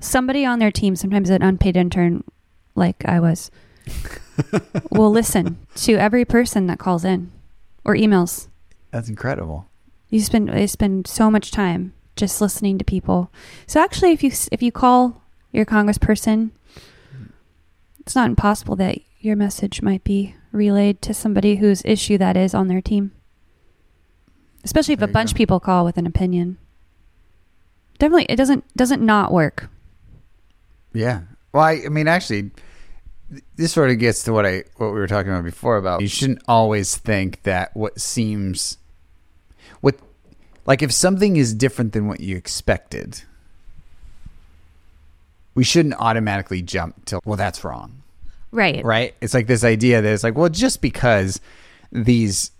somebody 0.00 0.44
on 0.44 0.58
their 0.58 0.70
team, 0.70 0.96
sometimes 0.96 1.30
an 1.30 1.42
unpaid 1.42 1.78
intern 1.78 2.24
like 2.74 3.06
I 3.06 3.20
was, 3.20 3.50
will 4.90 5.10
listen 5.10 5.58
to 5.76 5.94
every 5.94 6.24
person 6.24 6.66
that 6.66 6.78
calls 6.78 7.04
in 7.04 7.30
or 7.84 7.94
emails. 7.94 8.48
That's 8.90 9.08
incredible. 9.08 9.66
You 10.08 10.20
spend 10.20 10.48
they 10.48 10.66
spend 10.66 11.06
so 11.06 11.30
much 11.30 11.50
time 11.50 11.92
just 12.16 12.40
listening 12.40 12.78
to 12.78 12.84
people. 12.84 13.30
So 13.66 13.80
actually, 13.80 14.12
if 14.12 14.22
you 14.22 14.30
if 14.52 14.62
you 14.62 14.70
call 14.70 15.22
your 15.52 15.64
congressperson, 15.64 16.50
it's 18.00 18.14
not 18.14 18.28
impossible 18.28 18.76
that 18.76 18.98
your 19.20 19.36
message 19.36 19.82
might 19.82 20.04
be 20.04 20.36
relayed 20.52 21.02
to 21.02 21.14
somebody 21.14 21.56
whose 21.56 21.82
issue 21.84 22.18
that 22.18 22.36
is 22.36 22.54
on 22.54 22.68
their 22.68 22.80
team. 22.80 23.12
Especially 24.62 24.94
if 24.94 25.00
There 25.00 25.08
a 25.08 25.12
bunch 25.12 25.32
of 25.32 25.36
people 25.36 25.60
call 25.60 25.84
with 25.84 25.98
an 25.98 26.06
opinion. 26.06 26.58
Definitely, 27.98 28.26
it 28.28 28.36
doesn't 28.36 28.64
doesn't 28.76 29.04
not 29.04 29.32
work. 29.32 29.68
Yeah. 30.92 31.22
Well, 31.52 31.64
I, 31.64 31.82
I 31.86 31.88
mean, 31.88 32.08
actually, 32.08 32.50
this 33.56 33.72
sort 33.72 33.90
of 33.90 33.98
gets 33.98 34.22
to 34.24 34.32
what 34.32 34.46
I 34.46 34.64
what 34.76 34.88
we 34.88 34.98
were 34.98 35.06
talking 35.06 35.30
about 35.32 35.44
before 35.44 35.76
about 35.76 36.00
you 36.00 36.08
shouldn't 36.08 36.42
always 36.48 36.96
think 36.96 37.42
that 37.42 37.74
what 37.76 38.00
seems 38.00 38.78
what 39.80 39.96
like 40.66 40.82
if 40.82 40.92
something 40.92 41.36
is 41.36 41.54
different 41.54 41.92
than 41.92 42.06
what 42.06 42.20
you 42.20 42.36
expected, 42.36 43.22
we 45.54 45.64
shouldn't 45.64 45.94
automatically 45.98 46.62
jump 46.62 47.04
to 47.06 47.20
well, 47.24 47.36
that's 47.36 47.64
wrong 47.64 48.02
Right. 48.54 48.84
right? 48.84 49.14
It's 49.20 49.34
like 49.34 49.48
this 49.48 49.64
idea 49.64 50.00
that 50.00 50.12
it's 50.12 50.22
like, 50.22 50.36
well, 50.36 50.48
just 50.48 50.80
because 50.80 51.40
these 51.90 52.52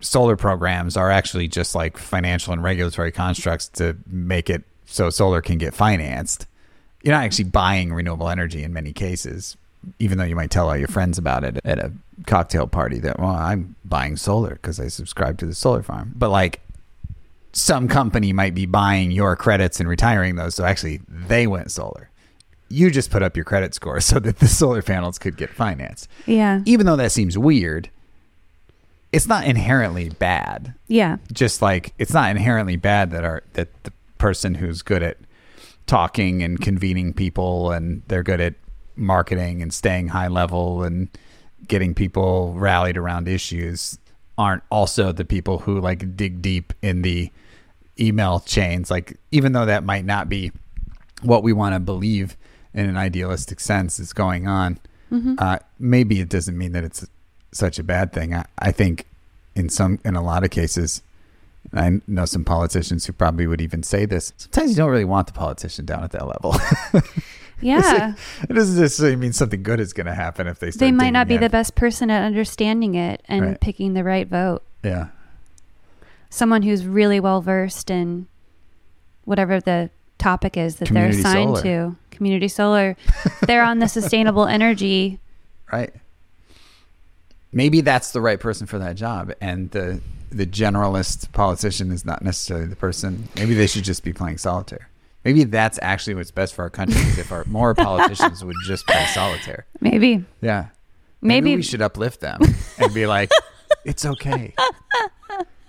solar 0.00 0.36
programs 0.36 0.94
are 0.94 1.10
actually 1.10 1.48
just 1.48 1.74
like 1.74 1.96
financial 1.96 2.52
and 2.52 2.62
regulatory 2.62 3.10
constructs 3.10 3.68
to 3.68 3.96
make 4.06 4.50
it 4.50 4.62
so 4.84 5.08
solar 5.08 5.40
can 5.40 5.56
get 5.56 5.72
financed. 5.72 6.46
You're 7.02 7.14
not 7.14 7.24
actually 7.24 7.46
buying 7.46 7.94
renewable 7.94 8.28
energy 8.28 8.62
in 8.62 8.74
many 8.74 8.92
cases, 8.92 9.56
even 9.98 10.18
though 10.18 10.24
you 10.24 10.36
might 10.36 10.50
tell 10.50 10.68
all 10.68 10.76
your 10.76 10.88
friends 10.88 11.18
about 11.18 11.44
it 11.44 11.60
at 11.64 11.78
a 11.78 11.92
cocktail 12.26 12.66
party 12.66 12.98
that, 13.00 13.18
well, 13.18 13.30
I'm 13.30 13.76
buying 13.84 14.16
solar 14.16 14.50
because 14.50 14.78
I 14.78 14.88
subscribe 14.88 15.38
to 15.38 15.46
the 15.46 15.54
solar 15.54 15.82
farm. 15.82 16.12
But 16.14 16.30
like 16.30 16.60
some 17.52 17.88
company 17.88 18.32
might 18.32 18.54
be 18.54 18.66
buying 18.66 19.10
your 19.10 19.36
credits 19.36 19.80
and 19.80 19.88
retiring 19.88 20.36
those. 20.36 20.54
So 20.54 20.64
actually, 20.64 21.00
they 21.08 21.46
went 21.46 21.70
solar. 21.70 22.10
You 22.68 22.90
just 22.90 23.10
put 23.10 23.22
up 23.22 23.36
your 23.36 23.44
credit 23.44 23.74
score 23.74 24.00
so 24.00 24.18
that 24.18 24.38
the 24.38 24.48
solar 24.48 24.82
panels 24.82 25.18
could 25.18 25.36
get 25.36 25.50
financed. 25.50 26.08
Yeah. 26.26 26.62
Even 26.64 26.86
though 26.86 26.96
that 26.96 27.12
seems 27.12 27.36
weird, 27.36 27.90
it's 29.12 29.26
not 29.26 29.44
inherently 29.44 30.08
bad. 30.08 30.74
Yeah. 30.88 31.18
Just 31.32 31.60
like 31.60 31.92
it's 31.98 32.14
not 32.14 32.30
inherently 32.30 32.76
bad 32.76 33.10
that 33.10 33.24
our 33.24 33.42
that 33.52 33.68
the 33.84 33.92
person 34.16 34.54
who's 34.54 34.82
good 34.82 35.02
at 35.02 35.18
talking 35.86 36.42
and 36.42 36.60
convening 36.60 37.12
people 37.12 37.70
and 37.72 38.02
they're 38.08 38.22
good 38.22 38.40
at 38.40 38.54
marketing 38.96 39.62
and 39.62 39.72
staying 39.72 40.08
high 40.08 40.28
level 40.28 40.82
and 40.82 41.08
getting 41.66 41.94
people 41.94 42.54
rallied 42.54 42.96
around 42.96 43.28
issues 43.28 43.98
aren't 44.38 44.62
also 44.70 45.12
the 45.12 45.24
people 45.24 45.58
who 45.58 45.80
like 45.80 46.16
dig 46.16 46.42
deep 46.42 46.72
in 46.82 47.02
the 47.02 47.30
email 48.00 48.40
chains 48.40 48.90
like 48.90 49.16
even 49.30 49.52
though 49.52 49.66
that 49.66 49.84
might 49.84 50.04
not 50.04 50.28
be 50.28 50.50
what 51.22 51.42
we 51.42 51.52
want 51.52 51.74
to 51.74 51.78
believe 51.80 52.36
in 52.74 52.88
an 52.88 52.96
idealistic 52.96 53.60
sense 53.60 54.00
is 54.00 54.12
going 54.12 54.46
on 54.48 54.78
uh, 55.38 55.58
maybe 55.78 56.20
it 56.20 56.28
doesn't 56.28 56.56
mean 56.56 56.72
that 56.72 56.84
it's 56.84 57.06
such 57.52 57.78
a 57.78 57.82
bad 57.82 58.12
thing 58.12 58.34
I, 58.34 58.46
I 58.58 58.72
think 58.72 59.06
in 59.54 59.68
some 59.68 60.00
in 60.04 60.16
a 60.16 60.22
lot 60.22 60.42
of 60.42 60.50
cases 60.50 61.02
I 61.72 62.00
know 62.06 62.24
some 62.24 62.44
politicians 62.44 63.06
who 63.06 63.12
probably 63.12 63.46
would 63.46 63.60
even 63.60 63.82
say 63.82 64.04
this. 64.04 64.32
Sometimes 64.36 64.70
you 64.70 64.76
don't 64.76 64.90
really 64.90 65.04
want 65.04 65.26
the 65.28 65.32
politician 65.32 65.86
down 65.86 66.02
at 66.02 66.10
that 66.10 66.26
level. 66.26 66.54
Yeah. 67.66 68.14
it 68.48 68.52
doesn't 68.52 68.80
necessarily 68.80 69.16
mean 69.16 69.32
something 69.32 69.62
good 69.62 69.78
is 69.80 69.92
going 69.92 70.06
to 70.06 70.14
happen 70.14 70.46
if 70.46 70.58
they 70.58 70.70
start. 70.70 70.80
they 70.80 70.92
might 70.92 71.10
not 71.10 71.28
be 71.28 71.34
digging 71.34 71.46
the 71.46 71.50
best 71.50 71.74
person 71.74 72.10
at 72.10 72.22
understanding 72.24 72.94
it 72.94 73.22
and 73.26 73.42
Right. 73.42 73.60
picking 73.60 73.94
the 73.94 74.04
right 74.04 74.26
vote. 74.26 74.62
Yeah, 74.82 75.08
Someone 76.30 76.62
who's 76.62 76.86
really 76.86 77.20
well 77.20 77.40
versed 77.40 77.90
in 77.90 78.26
whatever 79.24 79.60
the 79.60 79.90
topic 80.18 80.56
is 80.56 80.76
that 80.76 80.88
Community 80.88 81.16
they're 81.22 81.30
assigned 81.30 81.48
solar. 81.58 81.62
to. 81.90 81.96
Community 82.10 82.48
solar. 82.48 82.96
they're 83.46 83.62
on 83.64 83.78
the 83.80 83.88
sustainable 83.98 84.46
energy. 84.46 85.20
right. 85.72 85.92
Maybe 87.54 87.82
that's 87.82 88.12
the 88.12 88.20
right 88.22 88.40
person 88.40 88.66
for 88.66 88.78
that 88.78 88.96
job, 88.96 89.32
and 89.40 89.70
the 89.72 90.00
the 90.30 90.46
generalist 90.46 91.30
politician 91.32 91.92
is 91.92 92.02
not 92.06 92.22
necessarily 92.22 92.66
the 92.66 92.76
person. 92.76 93.28
Maybe 93.36 93.52
they 93.52 93.66
should 93.66 93.84
just 93.84 94.02
be 94.02 94.14
playing 94.14 94.38
solitaire. 94.38 94.88
Maybe 95.24 95.44
that's 95.44 95.78
actually 95.82 96.14
what's 96.14 96.30
best 96.30 96.54
for 96.54 96.62
our 96.62 96.70
country. 96.70 97.00
is 97.00 97.18
if 97.18 97.30
our 97.32 97.44
more 97.44 97.74
politicians 97.74 98.44
would 98.44 98.56
just 98.66 98.86
play 98.86 99.04
solitaire. 99.06 99.66
Maybe. 99.80 100.24
Yeah. 100.40 100.66
Maybe, 101.20 101.54
we 101.54 101.62
should 101.62 101.80
uplift 101.82 102.20
them 102.20 102.40
and 102.78 102.92
be 102.92 103.06
like, 103.06 103.30
it's 103.84 104.04
okay. 104.04 104.54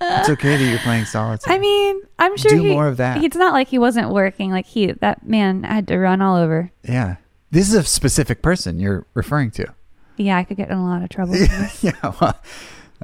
It's 0.01 0.29
okay 0.29 0.57
that 0.57 0.69
you're 0.69 0.79
playing 0.79 1.05
solitaire. 1.05 1.53
I 1.53 1.59
mean, 1.59 2.01
I'm 2.19 2.35
sure 2.35 2.49
Do 2.51 2.61
he, 2.63 2.71
more 2.71 2.87
of 2.87 2.97
that. 2.97 3.23
It's 3.23 3.37
not 3.37 3.53
like 3.53 3.67
he 3.67 3.77
wasn't 3.79 4.09
working. 4.09 4.51
Like 4.51 4.65
he, 4.65 4.87
that 4.91 5.25
man 5.25 5.63
had 5.63 5.87
to 5.89 5.97
run 5.97 6.21
all 6.21 6.35
over. 6.35 6.71
yeah. 6.83 7.17
This 7.51 7.69
is 7.69 7.75
a 7.75 7.83
specific 7.83 8.41
person 8.41 8.79
you're 8.79 9.05
referring 9.13 9.51
to. 9.51 9.71
Yeah, 10.17 10.37
I 10.37 10.43
could 10.43 10.57
get 10.57 10.69
in 10.71 10.77
a 10.77 10.83
lot 10.83 11.03
of 11.03 11.09
trouble. 11.09 11.35
yeah. 11.81 11.91
Well, 12.19 12.35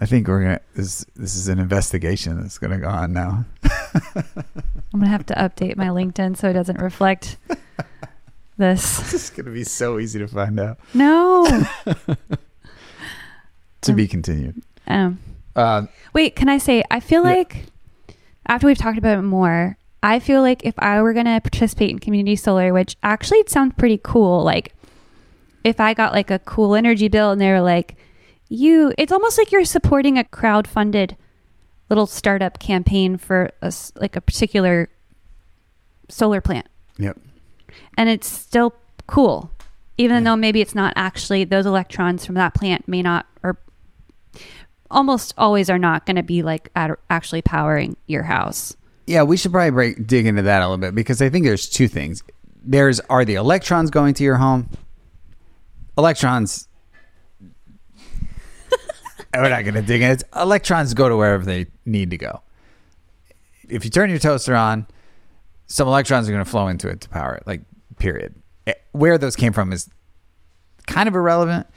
I 0.01 0.05
think 0.05 0.27
we're 0.27 0.41
gonna. 0.41 0.61
This 0.75 1.05
this 1.15 1.35
is 1.35 1.47
an 1.49 1.59
investigation 1.59 2.39
that's 2.41 2.57
gonna 2.57 2.77
go 2.79 2.87
on 2.87 3.11
now. 3.13 3.43
I'm 4.93 4.99
gonna 4.99 5.07
have 5.07 5.25
to 5.27 5.33
update 5.35 5.75
my 5.75 5.87
LinkedIn 5.87 6.37
so 6.37 6.49
it 6.49 6.53
doesn't 6.53 6.79
reflect 6.79 7.37
this. 8.57 8.99
This 9.11 9.13
is 9.13 9.29
gonna 9.29 9.51
be 9.51 9.63
so 9.65 9.99
easy 9.99 10.19
to 10.19 10.27
find 10.27 10.59
out. 10.59 10.79
No. 10.93 11.47
To 13.83 13.93
be 13.93 14.07
continued. 14.07 14.61
Um, 14.87 15.19
Uh, 15.55 15.83
wait, 16.13 16.35
can 16.35 16.49
I 16.49 16.57
say? 16.57 16.83
I 16.91 16.99
feel 16.99 17.23
Yeah. 17.23 17.29
like 17.35 17.65
after 18.45 18.67
we've 18.67 18.77
talked 18.77 18.97
about 18.97 19.17
it 19.17 19.21
more, 19.23 19.77
I 20.03 20.19
feel 20.19 20.41
like 20.41 20.65
if 20.65 20.75
I 20.79 21.01
were 21.01 21.13
gonna 21.13 21.39
participate 21.41 21.89
in 21.89 21.99
community 21.99 22.35
solar, 22.35 22.73
which 22.73 22.97
actually 23.03 23.39
it 23.39 23.49
sounds 23.49 23.73
pretty 23.77 23.99
cool, 24.03 24.43
like 24.43 24.73
if 25.63 25.79
I 25.79 25.93
got 25.93 26.13
like 26.13 26.29
a 26.29 26.39
cool 26.39 26.75
energy 26.75 27.07
bill 27.07 27.31
and 27.31 27.39
they 27.41 27.51
were 27.51 27.61
like, 27.61 27.95
"You," 28.49 28.93
it's 28.97 29.11
almost 29.11 29.37
like 29.37 29.51
you're 29.51 29.63
supporting 29.65 30.17
a 30.17 30.23
crowd-funded 30.23 31.15
little 31.89 32.05
startup 32.07 32.59
campaign 32.59 33.17
for 33.17 33.49
a 33.61 33.73
like 33.95 34.15
a 34.15 34.21
particular 34.21 34.89
solar 36.09 36.41
plant. 36.41 36.67
yep. 36.97 37.17
and 37.97 38.09
it's 38.09 38.27
still 38.27 38.73
cool 39.07 39.51
even 39.97 40.17
Yeah. 40.23 40.31
though 40.31 40.35
maybe 40.35 40.61
it's 40.61 40.73
not 40.75 40.93
actually 40.95 41.43
those 41.43 41.65
electrons 41.65 42.25
from 42.25 42.35
that 42.35 42.53
plant 42.53 42.87
may 42.87 43.01
not 43.01 43.25
or 43.43 43.57
almost 44.91 45.33
always 45.37 45.69
are 45.69 45.77
not 45.77 46.05
going 46.05 46.15
to 46.15 46.23
be 46.23 46.41
like 46.41 46.69
at, 46.75 46.91
actually 47.09 47.41
powering 47.43 47.95
your 48.07 48.23
house 48.23 48.75
Yeah, 49.07 49.23
we 49.23 49.37
should 49.37 49.51
probably 49.51 49.71
break 49.71 50.07
dig 50.07 50.25
into 50.25 50.41
that 50.43 50.61
a 50.61 50.65
little 50.65 50.77
bit 50.77 50.95
because 50.95 51.21
I 51.21 51.29
think 51.29 51.45
there's 51.45 51.67
two 51.69 51.87
things. 51.87 52.23
There's 52.63 52.99
are 53.01 53.25
the 53.25 53.35
electrons 53.35 53.89
going 53.91 54.13
to 54.15 54.23
your 54.23 54.35
home? 54.37 54.69
Electrons. 55.97 56.67
We're 59.33 59.49
not 59.49 59.63
going 59.63 59.75
to 59.75 59.81
dig 59.81 60.01
in. 60.01 60.11
It's, 60.11 60.23
electrons 60.35 60.93
go 60.93 61.09
to 61.09 61.15
wherever 61.17 61.43
they 61.45 61.67
need 61.85 62.11
to 62.11 62.17
go. 62.17 62.41
If 63.67 63.83
you 63.85 63.91
turn 63.91 64.09
your 64.09 64.19
toaster 64.19 64.55
on, 64.55 64.87
some 65.67 65.87
electrons 65.87 66.27
are 66.27 66.31
going 66.31 66.43
to 66.43 66.49
flow 66.49 66.67
into 66.67 66.89
it 66.89 67.01
to 67.01 67.09
power 67.09 67.35
it. 67.35 67.43
Like, 67.45 67.61
period. 67.99 68.33
Eh, 68.65 68.73
Where 68.91 69.17
those 69.17 69.35
came 69.35 69.53
from 69.53 69.71
is 69.71 69.89
kind 70.87 71.07
of 71.07 71.15
irrelevant. 71.15 71.67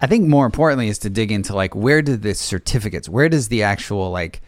I 0.00 0.06
think 0.06 0.28
more 0.28 0.46
importantly 0.46 0.88
is 0.88 0.98
to 1.00 1.10
dig 1.10 1.30
into 1.32 1.54
like 1.54 1.74
where 1.74 2.00
did 2.00 2.22
the 2.22 2.34
certificates, 2.34 3.08
where 3.08 3.28
does 3.28 3.48
the 3.48 3.64
actual 3.64 4.10
like 4.10 4.40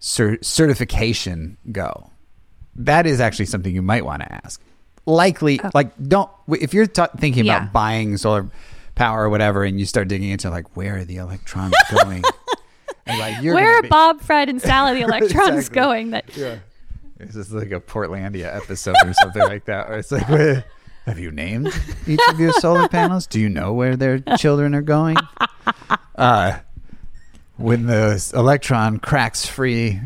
cer- 0.00 0.42
certification 0.42 1.56
go? 1.70 2.10
That 2.74 3.06
is 3.06 3.20
actually 3.20 3.46
something 3.46 3.72
you 3.74 3.82
might 3.82 4.04
want 4.04 4.22
to 4.22 4.32
ask. 4.44 4.60
Likely, 5.04 5.60
like 5.74 5.92
don't 6.08 6.30
if 6.48 6.72
you're 6.74 6.86
ta 6.86 7.08
thinking 7.18 7.44
Yeah. 7.44 7.58
about 7.58 7.72
buying 7.72 8.16
solar 8.16 8.48
power 8.94 9.24
or 9.24 9.30
whatever, 9.30 9.64
and 9.64 9.78
you 9.80 9.86
start 9.86 10.08
digging 10.08 10.30
into 10.30 10.50
like 10.50 10.76
where 10.76 10.98
are 10.98 11.04
the 11.04 11.16
electrons 11.16 11.74
going? 11.90 12.22
and 13.06 13.18
like 13.18 13.42
you're 13.42 13.54
where 13.54 13.78
are 13.78 13.82
be- 13.82 13.88
bob 13.88 14.20
fred 14.20 14.48
and 14.48 14.62
sally 14.62 14.94
the 14.94 15.00
electrons 15.08 15.56
Exactly. 15.68 15.74
going 15.74 16.10
that 16.10 16.36
yeah. 16.36 16.58
It's 17.18 17.34
just 17.34 17.52
like 17.52 17.70
a 17.70 17.78
Portlandia 17.80 18.54
episode 18.54 18.96
or 19.04 19.12
something 19.12 19.42
like 19.42 19.66
that. 19.66 19.88
Where 19.88 19.98
it's 19.98 20.10
like, 20.10 20.28
where, 20.28 20.64
have 21.06 21.20
you 21.20 21.30
named 21.30 21.68
each 22.06 22.20
of 22.28 22.40
your 22.40 22.52
solar 22.54 22.88
panels? 22.88 23.28
Do 23.28 23.38
you 23.38 23.48
know 23.48 23.72
where 23.72 23.94
their 23.96 24.18
children 24.38 24.74
are 24.74 24.82
going? 24.82 25.16
Uh, 26.16 26.58
when 27.58 27.86
the 27.86 28.30
electron 28.34 28.98
cracks 28.98 29.46
free 29.46 30.00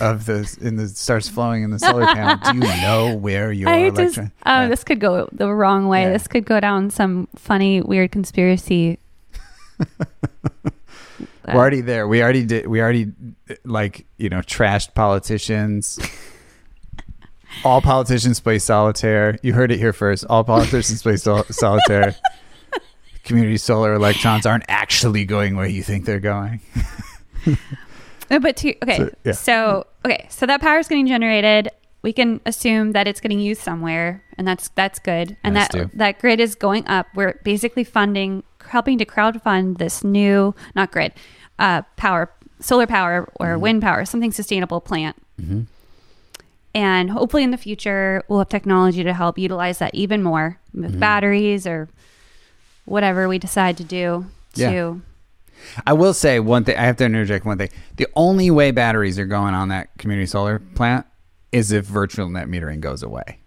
of 0.00 0.26
the 0.26 0.56
in 0.60 0.76
the 0.76 0.88
starts 0.88 1.28
flowing 1.28 1.62
in 1.64 1.70
the 1.70 1.78
solar 1.78 2.06
panel, 2.06 2.36
do 2.52 2.58
you 2.58 2.60
know 2.82 3.14
where 3.16 3.50
your 3.52 3.68
i 3.68 3.88
just 3.90 3.98
electron? 4.18 4.32
oh 4.46 4.60
Yeah. 4.62 4.68
this 4.68 4.84
could 4.84 5.00
go 5.00 5.28
the 5.32 5.52
wrong 5.52 5.88
way 5.88 6.02
Yeah. 6.02 6.10
this 6.12 6.26
could 6.28 6.44
go 6.44 6.60
down 6.60 6.90
some 6.90 7.28
funny 7.36 7.80
weird 7.80 8.12
conspiracy 8.12 8.98
We're 11.46 11.54
already 11.54 11.82
there. 11.82 12.08
We 12.08 12.22
already 12.22 12.44
did. 12.46 12.66
We 12.66 12.80
already 12.80 13.12
like 13.64 14.06
you 14.16 14.28
know 14.30 14.38
trashed 14.38 14.94
politicians. 14.94 15.98
All 17.64 17.80
politicians 17.82 18.40
play 18.40 18.58
solitaire. 18.58 19.38
You 19.42 19.52
heard 19.52 19.70
it 19.70 19.78
here 19.78 19.92
first. 19.92 20.24
All 20.30 20.42
politicians 20.42 21.02
play 21.02 21.16
sol- 21.16 21.44
solitaire. 21.44 22.16
Community 23.24 23.58
solar 23.58 23.94
electrons 23.94 24.44
aren't 24.46 24.64
actually 24.68 25.24
going 25.24 25.54
where 25.56 25.66
you 25.66 25.82
think 25.82 26.04
they're 26.06 26.18
going. 26.20 26.60
Uh, 28.30 28.38
But 28.38 28.56
to 28.58 28.74
okay, 28.82 28.98
So, 28.98 29.10
yeah. 29.24 29.32
so 29.32 29.86
okay, 30.04 30.26
so 30.30 30.46
that 30.46 30.60
power 30.60 30.78
is 30.78 30.88
getting 30.88 31.06
generated. 31.06 31.68
We 32.02 32.12
can 32.12 32.40
assume 32.44 32.92
that 32.92 33.06
it's 33.08 33.20
getting 33.20 33.40
used 33.40 33.62
somewhere, 33.62 34.22
and 34.36 34.46
that's 34.46 34.68
that's 34.74 34.98
good. 34.98 35.36
And 35.42 35.54
Nice 35.54 35.68
that 35.68 35.72
too. 35.72 35.90
that 35.94 36.18
grid 36.18 36.38
is 36.40 36.54
going 36.54 36.86
up. 36.86 37.06
We're 37.14 37.40
basically 37.44 37.84
funding, 37.84 38.42
helping 38.68 38.98
to 38.98 39.06
crowdfund 39.06 39.78
this 39.78 40.04
new, 40.04 40.54
not 40.74 40.90
grid, 40.92 41.12
uh, 41.58 41.82
power, 41.96 42.30
solar 42.60 42.86
power 42.86 43.28
or 43.40 43.46
Mm-hmm. 43.48 43.60
wind 43.62 43.82
power, 43.82 44.04
something 44.04 44.32
sustainable 44.32 44.80
plant. 44.80 45.16
And 46.74 47.10
hopefully 47.10 47.44
in 47.44 47.52
the 47.52 47.56
future, 47.56 48.22
we'll 48.28 48.40
have 48.40 48.48
technology 48.48 49.04
to 49.04 49.12
help 49.14 49.38
utilize 49.38 49.78
that 49.78 49.94
even 49.94 50.22
more 50.22 50.58
with 50.74 50.90
Mm-hmm. 50.92 51.00
batteries 51.00 51.66
or 51.66 51.88
whatever 52.84 53.28
we 53.28 53.38
decide 53.38 53.76
to 53.78 53.84
do. 53.84 54.26
Yeah. 54.54 54.70
To 54.70 55.02
I 55.86 55.92
will 55.92 56.14
say 56.14 56.40
one 56.40 56.64
thing. 56.64 56.76
I 56.76 56.82
have 56.82 56.96
to 56.96 57.04
interject 57.04 57.44
one 57.44 57.58
thing. 57.58 57.70
The 57.96 58.06
only 58.16 58.50
way 58.50 58.70
batteries 58.70 59.18
are 59.18 59.26
going 59.26 59.54
on 59.54 59.68
that 59.68 59.96
community 59.98 60.26
solar 60.26 60.58
plant 60.58 61.06
is 61.52 61.72
if 61.72 61.84
virtual 61.84 62.28
net 62.28 62.48
metering 62.48 62.80
goes 62.80 63.02
away. 63.02 63.38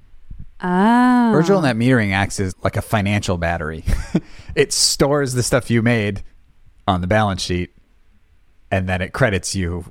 oh, 0.61 1.29
Virtual 1.33 1.61
net 1.61 1.75
metering 1.75 2.13
acts 2.13 2.39
as 2.39 2.53
like 2.63 2.77
a 2.77 2.81
financial 2.81 3.37
battery. 3.37 3.83
it 4.55 4.71
stores 4.73 5.33
the 5.33 5.43
stuff 5.43 5.69
you 5.69 5.81
made 5.81 6.23
on 6.87 7.01
the 7.01 7.07
balance 7.07 7.41
sheet 7.41 7.71
and 8.71 8.87
then 8.87 9.01
it 9.01 9.13
credits 9.13 9.55
you 9.55 9.85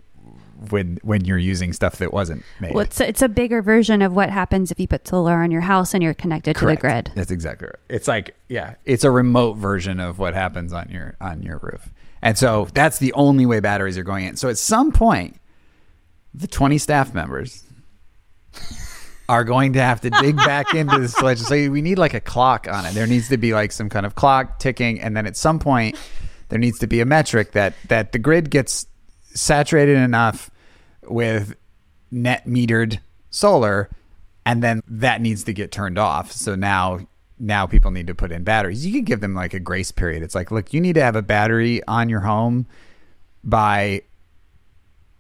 when 0.71 0.99
when 1.03 1.25
you're 1.25 1.39
using 1.39 1.73
stuff 1.73 1.97
that 1.97 2.13
wasn't 2.13 2.43
made. 2.61 2.73
Well, 2.75 2.85
it's 2.85 3.01
a, 3.01 3.09
it's 3.09 3.23
a 3.23 3.29
bigger 3.29 3.61
version 3.61 4.01
of 4.01 4.15
what 4.15 4.31
happens 4.31 4.71
if 4.71 4.81
you 4.81 4.89
put 4.89 5.07
solar 5.07 5.35
on 5.35 5.51
your 5.51 5.61
house 5.61 5.93
and 5.93 6.03
you're 6.03 6.15
connected 6.15 6.57
Correct. 6.57 6.81
to 6.81 6.87
the 6.89 6.93
grid. 6.93 7.13
That's 7.15 7.31
exactly 7.31 7.67
right. 7.67 7.77
It's 7.89 8.09
like 8.09 8.35
yeah, 8.49 8.75
it's 8.85 9.05
a 9.05 9.11
remote 9.11 9.55
version 9.55 10.01
of 10.01 10.19
what 10.19 10.35
happens 10.35 10.73
on 10.73 10.89
your 10.89 11.17
on 11.21 11.43
your 11.43 11.59
roof. 11.59 11.91
And 12.23 12.37
so 12.37 12.69
that's 12.75 12.99
the 12.99 13.13
only 13.13 13.47
way 13.47 13.61
batteries 13.61 13.99
are 13.99 14.05
going 14.05 14.27
in. 14.27 14.37
So 14.37 14.49
at 14.49 14.59
some 14.59 14.93
point, 14.93 15.37
the 16.35 16.47
20 16.47 16.79
staff 16.79 17.15
members 17.15 17.65
are 19.29 19.45
going 19.45 19.73
to 19.75 19.81
have 19.81 20.01
to 20.03 20.11
dig 20.11 20.37
back 20.37 20.75
into 20.75 20.99
this 20.99 21.21
legislation. 21.21 21.73
We 21.73 21.83
need 21.83 21.99
like 21.99 22.15
a 22.15 22.21
clock 22.21 22.69
on 22.71 22.87
it. 22.87 22.95
There 22.95 23.07
needs 23.07 23.29
to 23.29 23.37
be 23.37 23.55
like 23.55 23.73
some 23.73 23.89
kind 23.89 24.07
of 24.07 24.15
clock 24.15 24.59
ticking, 24.59 25.01
and 25.01 25.17
then 25.17 25.27
at 25.27 25.37
some 25.37 25.59
point, 25.59 25.99
there 26.49 26.59
needs 26.59 26.79
to 26.79 26.87
be 26.87 27.01
a 27.01 27.05
metric 27.05 27.53
that 27.53 27.75
that 27.89 28.13
the 28.13 28.19
grid 28.19 28.51
gets 28.51 28.87
saturated 29.35 29.97
enough 29.97 30.51
with 31.03 31.55
net 32.11 32.47
metered 32.47 32.99
solar, 33.31 33.91
and 34.45 34.63
then 34.63 34.83
that 34.89 35.21
needs 35.21 35.45
to 35.45 35.53
get 35.53 35.73
turned 35.73 35.99
off. 35.99 36.31
So 36.33 36.55
now 36.55 37.01
now 37.39 37.67
people 37.67 37.91
need 37.91 38.07
to 38.07 38.15
put 38.15 38.33
in 38.33 38.45
batteries. 38.45 38.87
You 38.87 38.93
can 38.93 39.05
give 39.05 39.21
them 39.21 39.35
like 39.35 39.55
a 39.55 39.61
grace 39.61 39.93
period. 39.93 40.23
It's 40.23 40.35
like, 40.35 40.51
look, 40.51 40.73
you 40.73 40.81
need 40.81 40.95
to 40.95 41.03
have 41.03 41.17
a 41.17 41.23
battery 41.23 41.83
on 41.87 42.09
your 42.09 42.21
home 42.21 42.67
by 43.45 44.03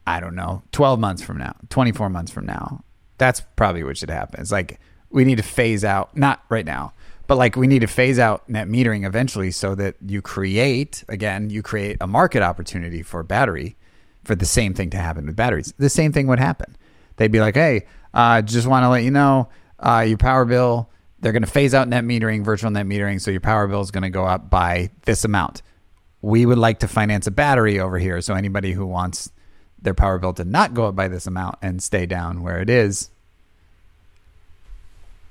I 0.07 0.21
don't 0.21 0.37
know, 0.37 0.63
12 0.71 1.01
months 1.01 1.23
from 1.23 1.39
now, 1.39 1.57
24 1.69 2.09
months 2.11 2.31
from 2.31 2.47
now. 2.47 2.85
That's 3.19 3.41
probably 3.57 3.83
what 3.83 3.99
should 3.99 4.11
happen. 4.11 4.41
It's 4.41 4.53
like 4.53 4.79
we 5.11 5.25
need 5.25 5.39
to 5.39 5.43
phase 5.43 5.85
out, 5.85 6.17
not 6.17 6.45
right 6.49 6.65
now, 6.65 6.93
but 7.27 7.37
like 7.37 7.57
we 7.57 7.67
need 7.67 7.81
to 7.81 7.89
phase 7.89 8.19
out 8.19 8.49
net 8.49 8.69
metering 8.69 9.05
eventually 9.05 9.51
so 9.51 9.75
that 9.75 9.97
you 10.07 10.23
create, 10.23 11.03
again, 11.09 11.51
you 11.51 11.63
create 11.63 11.97
a 12.01 12.07
market 12.07 12.43
opportunity 12.43 13.03
for 13.03 13.23
battery 13.25 13.77
for 14.25 14.37
the 14.37 14.47
same 14.47 14.75
thing 14.75 14.91
to 14.91 14.97
happen 14.97 15.27
with 15.27 15.35
batteries. 15.35 15.75
The 15.79 15.89
same 15.89 16.13
thing 16.13 16.29
would 16.29 16.39
happen. 16.39 16.77
They'd 17.17 17.33
be 17.33 17.41
like, 17.41 17.55
hey, 17.55 17.87
uh, 18.15 18.43
just 18.43 18.67
want 18.67 18.85
to 18.85 18.89
let 18.89 19.03
you 19.03 19.11
know 19.11 19.49
uh, 19.81 20.05
your 20.07 20.19
power 20.19 20.45
bill, 20.45 20.89
they're 21.21 21.33
going 21.33 21.43
to 21.43 21.51
phase 21.51 21.75
out 21.75 21.89
net 21.89 22.05
metering, 22.05 22.45
virtual 22.45 22.71
net 22.71 22.87
metering. 22.87 23.21
So 23.21 23.31
your 23.31 23.41
power 23.41 23.67
bill 23.67 23.81
is 23.81 23.91
going 23.91 24.03
to 24.03 24.11
go 24.11 24.25
up 24.25 24.51
by 24.51 24.91
this 25.05 25.25
amount. 25.25 25.63
We 26.23 26.47
would 26.47 26.59
like 26.59 26.81
to 26.81 26.89
finance 26.89 27.27
a 27.27 27.31
battery 27.31 27.79
over 27.79 27.99
here. 27.99 28.21
So 28.21 28.35
anybody 28.35 28.73
who 28.73 28.87
wants 28.87 29.31
their 29.81 29.95
power 29.95 30.19
bill 30.19 30.33
to 30.35 30.45
not 30.45 30.75
go 30.75 30.87
up 30.87 30.97
by 30.97 31.09
this 31.09 31.27
amount 31.27 31.57
and 31.63 31.83
stay 31.83 32.07
down 32.07 32.43
where 32.43 32.61
it 32.61 32.69
is, 32.69 33.11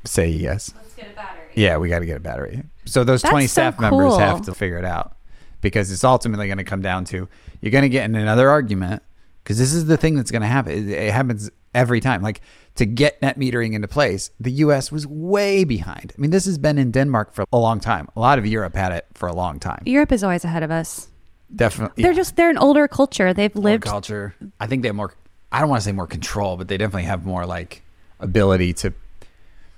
say 0.06 0.28
yes. 0.28 0.74
Let's 0.76 0.96
get 0.96 1.12
a 1.12 1.16
battery. 1.16 1.44
Yeah, 1.56 1.78
we 1.78 1.90
got 1.90 2.00
to 2.00 2.06
get 2.06 2.18
a 2.18 2.22
battery. 2.22 2.64
So 2.86 3.04
those 3.04 3.22
That's 3.22 3.32
20 3.32 3.48
so 3.48 3.52
staff 3.52 3.80
members 3.80 4.18
have 4.18 4.44
to 4.44 4.54
figure 4.54 4.78
it 4.78 4.86
out 4.86 5.16
because 5.62 5.92
it's 5.92 6.04
ultimately 6.04 6.48
going 6.48 6.58
to 6.58 6.64
come 6.64 6.82
down 6.82 7.06
to 7.06 7.28
you're 7.62 7.72
going 7.72 7.84
to 7.84 7.90
get 7.90 8.06
in 8.06 8.16
another 8.16 8.50
argument 8.50 9.02
because 9.44 9.58
this 9.58 9.74
is 9.74 9.86
the 9.86 9.98
thing 9.98 10.16
that's 10.16 10.32
going 10.32 10.42
to 10.42 10.48
happen. 10.48 10.74
It, 10.74 10.90
it 10.90 11.12
happens 11.12 11.50
every 11.74 12.00
time. 12.00 12.22
Like 12.22 12.42
to 12.76 12.86
get 12.86 13.22
net 13.22 13.40
metering 13.40 13.74
into 13.74 13.88
place, 13.88 14.32
the 14.40 14.52
US 14.52 14.92
was 14.92 15.08
way 15.08 15.64
behind. 15.64 16.14
I 16.18 16.22
mean, 16.22 16.32
this 16.32 16.46
has 16.46 16.58
been 16.58 16.78
in 16.78 16.92
Denmark 16.92 17.34
for 17.34 17.46
a 17.52 17.58
long 17.58 17.80
time. 17.80 18.08
A 18.16 18.20
lot 18.20 18.38
of 18.38 18.46
Europe 18.46 18.76
had 18.76 18.92
it 18.92 19.06
for 19.14 19.28
a 19.28 19.34
long 19.34 19.60
time. 19.60 19.82
Europe 19.86 20.12
is 20.12 20.24
always 20.24 20.44
ahead 20.46 20.64
of 20.64 20.72
us. 20.72 21.08
Definitely. 21.56 22.04
They're 22.04 22.12
yeah. 22.12 22.18
just 22.18 22.36
they're 22.36 22.50
an 22.50 22.58
older 22.58 22.88
culture. 22.88 23.34
They've 23.34 23.56
lived 23.56 23.84
culture. 23.84 24.36
I 24.60 24.68
think 24.68 24.82
they 24.82 24.90
have 24.90 24.96
more 24.96 25.14
I 25.52 25.60
don't 25.62 25.70
want 25.70 25.82
to 25.82 25.86
say 25.86 25.92
more 25.94 26.08
control, 26.08 26.58
but 26.58 26.68
they 26.68 26.78
definitely 26.78 27.04
have 27.04 27.26
more 27.26 27.46
like 27.46 27.82
ability 28.20 28.74
to 28.74 28.94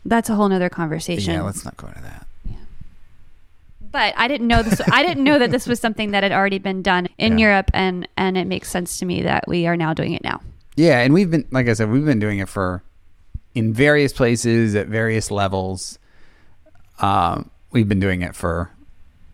that's 0.06 0.30
a 0.30 0.36
whole 0.36 0.48
nother 0.50 0.70
conversation. 0.70 1.34
Yeah, 1.34 1.42
let's 1.42 1.66
not 1.66 1.76
go 1.78 1.88
into 1.88 2.02
that. 2.02 2.26
but 3.92 4.14
I 4.18 4.28
didn't 4.28 4.48
know 4.48 4.64
this 4.64 4.82
I 4.92 5.04
didn't 5.04 5.24
know 5.24 5.38
that 5.40 5.52
this 5.52 5.68
was 5.68 5.80
something 5.80 6.12
that 6.12 6.24
had 6.24 6.32
already 6.32 6.60
been 6.60 6.82
done 6.82 7.08
in 7.18 7.38
Yeah. 7.38 7.48
Europe 7.48 7.72
and 7.74 8.08
and 8.18 8.38
it 8.38 8.48
makes 8.48 8.70
sense 8.72 8.98
to 9.00 9.06
me 9.06 9.22
that 9.24 9.46
we 9.48 9.68
are 9.68 9.78
now 9.78 9.94
doing 9.94 10.14
it 10.14 10.24
now. 10.24 10.42
Yeah, 10.76 11.00
and 11.00 11.14
we've 11.14 11.30
been 11.32 11.46
like 11.52 11.68
I 11.68 11.74
said, 11.74 11.90
we've 11.92 12.06
been 12.06 12.20
doing 12.20 12.40
it 12.40 12.50
for 12.50 12.84
in 13.58 13.74
various 13.74 14.14
places 14.14 14.76
at 14.76 14.86
various 14.86 15.32
levels. 15.32 15.98
Um, 17.00 17.50
we've 17.72 17.90
been 17.90 18.00
doing 18.00 18.22
it 18.22 18.36
for 18.36 18.70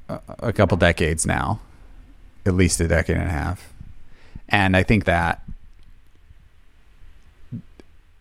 a, 0.08 0.20
a 0.40 0.54
couple 0.54 0.78
decades 0.78 1.26
now, 1.26 1.60
at 2.46 2.54
least 2.54 2.80
a 2.80 2.88
decade 2.88 3.18
and 3.18 3.28
a 3.28 3.32
half, 3.32 3.74
and 4.48 4.78
I 4.78 4.84
think 4.84 5.04
that. 5.06 5.44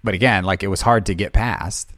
But 0.03 0.14
again, 0.14 0.42
like 0.42 0.64
it 0.64 0.68
was 0.68 0.80
hard 0.80 1.07
to 1.07 1.14
get 1.14 1.32
past. 1.32 1.88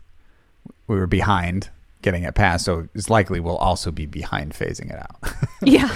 We 0.86 0.96
were 0.96 1.06
behind 1.06 1.70
getting 2.02 2.24
it 2.24 2.34
passed, 2.34 2.66
so 2.66 2.86
it's 2.94 3.08
likely 3.08 3.40
we'll 3.40 3.56
also 3.56 3.90
be 3.90 4.04
behind 4.04 4.52
phasing 4.52 4.92
it 4.92 4.98
out. 4.98 5.34
Yeah. 5.62 5.88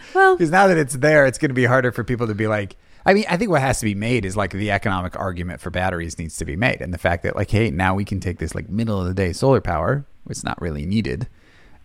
well, 0.14 0.34
Because 0.34 0.50
now 0.50 0.66
that 0.66 0.76
it's 0.76 0.94
there, 0.96 1.24
it's 1.26 1.38
going 1.38 1.50
to 1.50 1.54
be 1.54 1.66
harder 1.66 1.92
for 1.92 2.02
people 2.02 2.26
to 2.26 2.34
be 2.34 2.48
like. 2.48 2.74
I 3.04 3.14
mean, 3.14 3.24
I 3.28 3.36
think 3.36 3.50
what 3.50 3.60
has 3.60 3.78
to 3.80 3.84
be 3.84 3.94
made 3.94 4.24
is 4.24 4.36
like 4.36 4.52
the 4.52 4.70
economic 4.70 5.18
argument 5.18 5.60
for 5.60 5.70
batteries 5.70 6.18
needs 6.18 6.36
to 6.36 6.44
be 6.44 6.56
made, 6.56 6.80
and 6.80 6.92
the 6.94 6.98
fact 6.98 7.22
that 7.24 7.34
like, 7.36 7.50
hey, 7.50 7.70
now 7.70 7.94
we 7.94 8.04
can 8.04 8.20
take 8.20 8.38
this 8.38 8.54
like 8.54 8.68
middle 8.68 9.00
of 9.00 9.06
the 9.06 9.14
day 9.14 9.32
solar 9.32 9.60
power, 9.60 10.04
which 10.24 10.38
is 10.38 10.44
not 10.44 10.60
really 10.60 10.86
needed, 10.86 11.26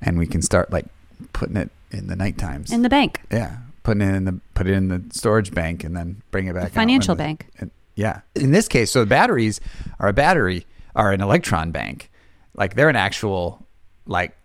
and 0.02 0.18
we 0.18 0.28
can 0.28 0.42
start 0.42 0.72
like 0.72 0.86
putting 1.34 1.58
it 1.58 1.72
in 1.92 2.08
the 2.08 2.16
night 2.16 2.38
times. 2.38 2.72
in 2.72 2.82
the 2.84 2.90
bank. 2.90 3.22
yeah, 3.32 3.58
putting 3.84 4.02
it 4.02 4.14
in 4.14 4.26
the 4.26 4.40
put 4.54 4.68
it 4.68 4.74
in 4.74 4.90
the 4.90 5.04
storage 5.12 5.52
bank 5.54 5.84
and 5.84 5.96
then 5.98 6.22
bring 6.32 6.48
it 6.48 6.54
back. 6.54 6.66
out 6.66 6.72
financial 6.72 7.16
the- 7.16 7.24
bank. 7.24 7.48
and- 7.60 7.72
yeah, 7.96 8.22
in 8.36 8.52
this 8.52 8.68
case, 8.68 8.92
so 8.92 9.00
the 9.00 9.08
batteries 9.08 9.60
are 10.00 10.10
a 10.10 10.14
battery 10.14 10.68
are 10.96 11.12
an 11.14 11.22
electron 11.22 11.72
bank, 11.72 12.12
like 12.54 12.76
they're 12.76 12.90
an 12.90 12.96
actual 12.96 13.66
like 14.06 14.38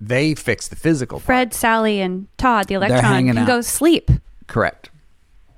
they 0.00 0.34
fix 0.36 0.68
the 0.68 0.76
physical. 0.76 1.18
part. 1.18 1.24
Fred, 1.26 1.54
Sally, 1.54 2.00
and 2.00 2.28
Todd, 2.38 2.68
the 2.68 2.74
electron, 2.74 3.26
can 3.26 3.38
out. 3.38 3.46
go 3.48 3.60
sleep. 3.60 4.08
Correct. 4.46 4.90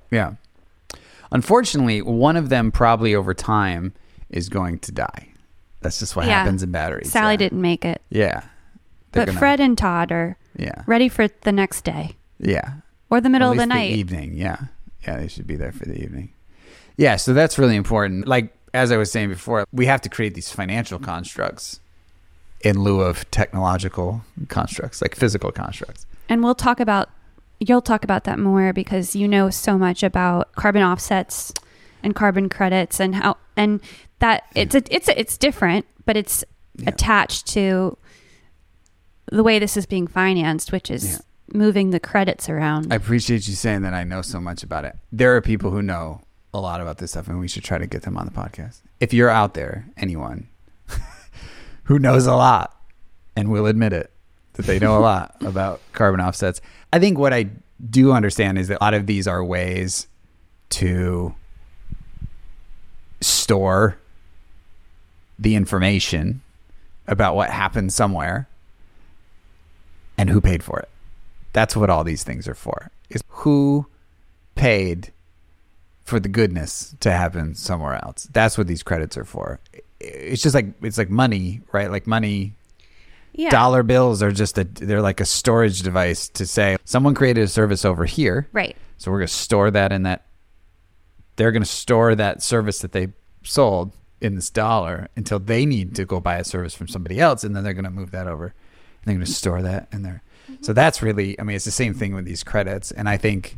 Yeah. 0.09 0.33
Unfortunately, 1.31 2.01
one 2.01 2.37
of 2.37 2.49
them 2.49 2.71
probably 2.71 3.15
over 3.15 3.33
time 3.33 3.93
is 4.29 4.49
going 4.49 4.79
to 4.79 4.91
die. 4.91 5.27
That's 5.81 5.99
just 5.99 6.15
what 6.15 6.25
Yeah. 6.25 6.39
happens 6.39 6.63
in 6.63 6.71
batteries. 6.71 7.11
Sally 7.11 7.33
yeah. 7.33 7.37
didn't 7.37 7.61
make 7.61 7.85
it. 7.85 8.01
Yeah. 8.09 8.41
They're 9.11 9.21
But 9.21 9.25
gonna- 9.27 9.39
Fred 9.39 9.59
and 9.59 9.77
Todd 9.77 10.11
are 10.11 10.37
Yeah. 10.57 10.83
ready 10.85 11.09
for 11.09 11.27
the 11.27 11.51
next 11.51 11.83
day 11.83 12.15
Yeah. 12.39 12.73
or 13.09 13.21
the 13.21 13.29
middle 13.29 13.49
At 13.49 13.51
of 13.51 13.57
the 13.57 13.63
least 13.63 13.69
night. 13.69 13.91
evening. 13.91 14.33
Yeah. 14.35 14.57
Yeah. 15.07 15.17
They 15.17 15.27
should 15.27 15.47
be 15.47 15.55
there 15.55 15.71
for 15.71 15.85
the 15.85 16.01
evening. 16.01 16.29
Yeah. 16.97 17.15
So 17.17 17.33
that's 17.33 17.57
really 17.59 17.75
important. 17.75 18.27
Like, 18.27 18.53
as 18.73 18.91
I 18.91 18.97
was 18.97 19.11
saying 19.11 19.29
before, 19.29 19.65
we 19.71 19.85
have 19.85 20.01
to 20.01 20.09
create 20.09 20.33
these 20.33 20.51
financial 20.51 20.99
constructs 20.99 21.79
in 22.61 22.79
lieu 22.79 23.01
of 23.01 23.29
technological 23.31 24.21
constructs, 24.49 25.01
like 25.01 25.15
physical 25.15 25.51
constructs. 25.51 26.05
And 26.27 26.43
we'll 26.43 26.55
talk 26.55 26.79
about 26.79 27.09
you'll 27.59 27.81
talk 27.81 28.03
about 28.03 28.23
that 28.25 28.37
more 28.39 28.73
because 28.73 29.15
you 29.15 29.27
know 29.27 29.49
so 29.49 29.77
much 29.77 30.03
about 30.03 30.51
carbon 30.55 30.83
offsets 30.83 31.53
and 32.03 32.13
carbon 32.15 32.49
credits 32.49 32.99
and 32.99 33.15
how 33.15 33.37
and 33.57 33.81
that 34.19 34.43
it's 34.55 34.75
a, 34.75 34.83
it's 34.93 35.07
a, 35.07 35.19
it's 35.19 35.37
different, 35.37 35.85
but 36.05 36.15
it's 36.17 36.43
Yeah. 36.77 36.89
attached 36.89 37.47
to 37.47 37.97
the 39.31 39.43
way 39.43 39.59
this 39.59 39.77
is 39.77 39.85
being 39.85 40.07
financed, 40.07 40.71
which 40.71 40.91
is 40.91 41.03
Yeah. 41.13 41.57
moving 41.57 41.91
the 41.91 41.99
credits 41.99 42.49
around. 42.49 42.91
I 42.91 42.95
appreciate 42.97 43.47
you 43.47 43.53
saying 43.55 43.81
that 43.83 43.93
I 43.93 44.03
know 44.03 44.21
so 44.21 44.39
much 44.41 44.61
about 44.63 44.83
it. 44.85 44.95
There 45.11 45.35
are 45.35 45.41
people 45.41 45.71
who 45.71 45.81
know 45.81 46.21
a 46.53 46.59
lot 46.59 46.81
about 46.81 46.97
this 46.99 47.11
stuff, 47.11 47.27
and 47.27 47.39
we 47.39 47.47
should 47.47 47.63
try 47.63 47.77
to 47.77 47.87
get 47.87 48.01
them 48.03 48.17
on 48.17 48.25
the 48.25 48.31
podcast. 48.31 48.81
If 48.99 49.13
you're 49.13 49.29
out 49.29 49.53
there, 49.53 49.87
anyone 49.97 50.47
who 51.83 51.99
knows 51.99 52.25
a 52.27 52.35
lot 52.35 52.75
and 53.35 53.49
will 53.51 53.65
admit 53.65 53.93
it, 53.93 54.11
that 54.53 54.65
they 54.65 54.79
know 54.79 54.97
a 54.97 54.99
lot 55.01 55.35
about 55.41 55.81
carbon 55.93 56.21
offsets, 56.21 56.61
I 56.95 56.99
think 56.99 57.17
what 57.17 57.33
I 57.33 57.49
do 57.89 58.13
understand 58.13 58.57
is 58.57 58.69
that 58.69 58.77
a 58.79 58.83
lot 58.83 58.93
of 58.93 59.05
these 59.05 59.27
are 59.27 59.43
ways 59.43 60.07
to 60.69 61.35
store 63.19 63.97
the 65.37 65.55
information 65.55 66.41
about 67.05 67.35
what 67.35 67.49
happened 67.49 67.91
somewhere 67.91 68.47
and 70.17 70.29
who 70.29 70.39
paid 70.39 70.63
for 70.63 70.79
it. 70.79 70.87
That's 71.51 71.75
what 71.75 71.89
all 71.89 72.05
these 72.05 72.23
things 72.23 72.47
are 72.47 72.55
for. 72.55 72.89
Is 73.09 73.21
who 73.27 73.87
paid 74.55 75.11
for 76.05 76.21
the 76.21 76.29
goodness 76.29 76.95
to 77.01 77.11
happen 77.11 77.55
somewhere 77.55 77.95
else. 77.95 78.29
That's 78.31 78.57
what 78.57 78.67
these 78.67 78.83
credits 78.83 79.17
are 79.17 79.25
for. 79.25 79.59
It's 79.99 80.41
just 80.41 80.55
like 80.55 80.67
it's 80.81 80.97
like 80.97 81.09
money, 81.09 81.59
right? 81.73 81.91
Like 81.91 82.07
money 82.07 82.53
yeah. 83.37 83.49
dollar 83.49 83.83
bills 83.83 84.21
are 84.23 84.31
just 84.31 84.57
a 84.57 84.63
they're 84.63 85.01
like 85.01 85.19
a 85.19 85.25
storage 85.25 85.81
device 85.81 86.29
to 86.29 86.45
say 86.45 86.77
someone 86.85 87.13
created 87.13 87.43
a 87.43 87.47
service 87.47 87.85
over 87.85 88.05
here. 88.05 88.47
Right. 88.51 88.75
So 88.97 89.11
we're 89.11 89.19
going 89.19 89.27
to 89.27 89.33
store 89.33 89.71
that 89.71 89.91
in 89.91 90.03
that 90.03 90.25
they're 91.35 91.51
going 91.51 91.63
to 91.63 91.69
store 91.69 92.15
that 92.15 92.41
service 92.41 92.79
that 92.79 92.91
they 92.91 93.09
sold 93.43 93.91
in 94.21 94.35
this 94.35 94.49
dollar 94.49 95.09
until 95.15 95.39
they 95.39 95.65
need 95.65 95.95
to 95.95 96.05
go 96.05 96.19
buy 96.19 96.37
a 96.37 96.43
service 96.43 96.73
from 96.73 96.87
somebody 96.87 97.19
else 97.19 97.43
and 97.43 97.55
then 97.55 97.63
they're 97.63 97.73
going 97.73 97.83
to 97.83 97.91
move 97.91 98.11
that 98.11 98.27
over 98.27 98.45
and 98.45 98.53
they're 99.03 99.15
going 99.15 99.25
to 99.25 99.31
store 99.31 99.61
that 99.61 99.87
in 99.91 100.03
there. 100.03 100.23
So 100.47 100.53
mm-hmm. 100.53 100.73
that's 100.73 101.01
really 101.01 101.39
I 101.39 101.43
mean 101.43 101.55
it's 101.55 101.65
the 101.65 101.71
same 101.71 101.93
thing 101.93 102.15
with 102.15 102.25
these 102.25 102.43
credits 102.43 102.91
and 102.91 103.09
I 103.09 103.17
think 103.17 103.57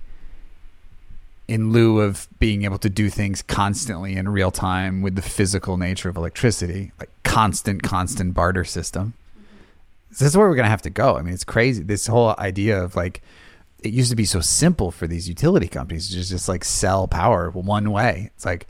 in 1.47 1.71
lieu 1.71 2.01
of 2.01 2.27
being 2.39 2.63
able 2.63 2.77
to 2.77 2.89
do 2.89 3.09
things 3.09 3.41
constantly 3.41 4.15
in 4.15 4.27
real 4.27 4.51
time 4.51 5.01
with 5.01 5.15
the 5.15 5.21
physical 5.21 5.77
nature 5.77 6.09
of 6.09 6.17
electricity, 6.17 6.91
like 6.99 7.09
constant 7.23 7.83
constant 7.83 8.33
barter 8.33 8.65
system. 8.65 9.13
This 10.09 10.21
is 10.21 10.37
where 10.37 10.47
we're 10.47 10.55
going 10.55 10.65
to 10.65 10.69
have 10.69 10.81
to 10.83 10.89
go. 10.89 11.15
I 11.17 11.21
mean, 11.21 11.33
it's 11.33 11.43
crazy. 11.43 11.83
This 11.83 12.07
whole 12.07 12.33
idea 12.39 12.81
of 12.81 12.95
like 12.95 13.21
it 13.83 13.91
used 13.93 14.09
to 14.09 14.15
be 14.15 14.25
so 14.25 14.39
simple 14.41 14.89
for 14.91 15.05
these 15.07 15.27
utility 15.29 15.67
companies 15.67 16.07
to 16.09 16.13
just, 16.15 16.29
just 16.31 16.47
like 16.49 16.63
sell 16.65 17.07
power 17.07 17.49
one 17.51 17.91
way. 17.91 18.31
It's 18.35 18.45
like, 18.45 18.67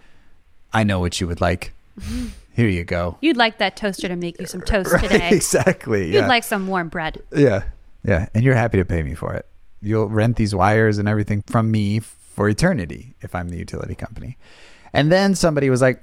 I 0.73 0.83
know 0.83 0.99
what 0.99 1.21
you 1.21 1.27
would 1.27 1.39
like. 1.39 1.71
Here 2.53 2.67
you 2.67 2.83
go. 2.83 3.17
You'd 3.21 3.37
like 3.37 3.59
that 3.59 3.77
toaster 3.77 4.07
to 4.07 4.15
make 4.15 4.39
you 4.39 4.47
some 4.47 4.61
toast 4.65 4.91
Right, 4.91 5.01
today. 5.03 5.29
exactly. 5.31 6.07
You'd 6.07 6.15
Yeah. 6.15 6.27
like 6.27 6.43
some 6.43 6.67
warm 6.67 6.89
bread. 6.89 7.21
yeah. 7.33 7.63
Yeah. 8.03 8.27
And 8.33 8.43
you're 8.43 8.55
happy 8.55 8.77
to 8.77 8.85
pay 8.85 9.03
me 9.03 9.13
for 9.15 9.33
it. 9.33 9.45
You'll 9.81 10.07
rent 10.07 10.35
these 10.37 10.55
wires 10.55 10.97
and 10.97 11.07
everything 11.07 11.43
from 11.47 11.69
me 11.71 11.99
for 11.99 12.49
eternity 12.49 13.13
if 13.21 13.33
I'm 13.35 13.49
the 13.49 13.57
utility 13.57 13.95
company. 13.95 14.37
And 14.93 15.11
then 15.11 15.35
somebody 15.35 15.69
was 15.69 15.81
like, 15.81 16.01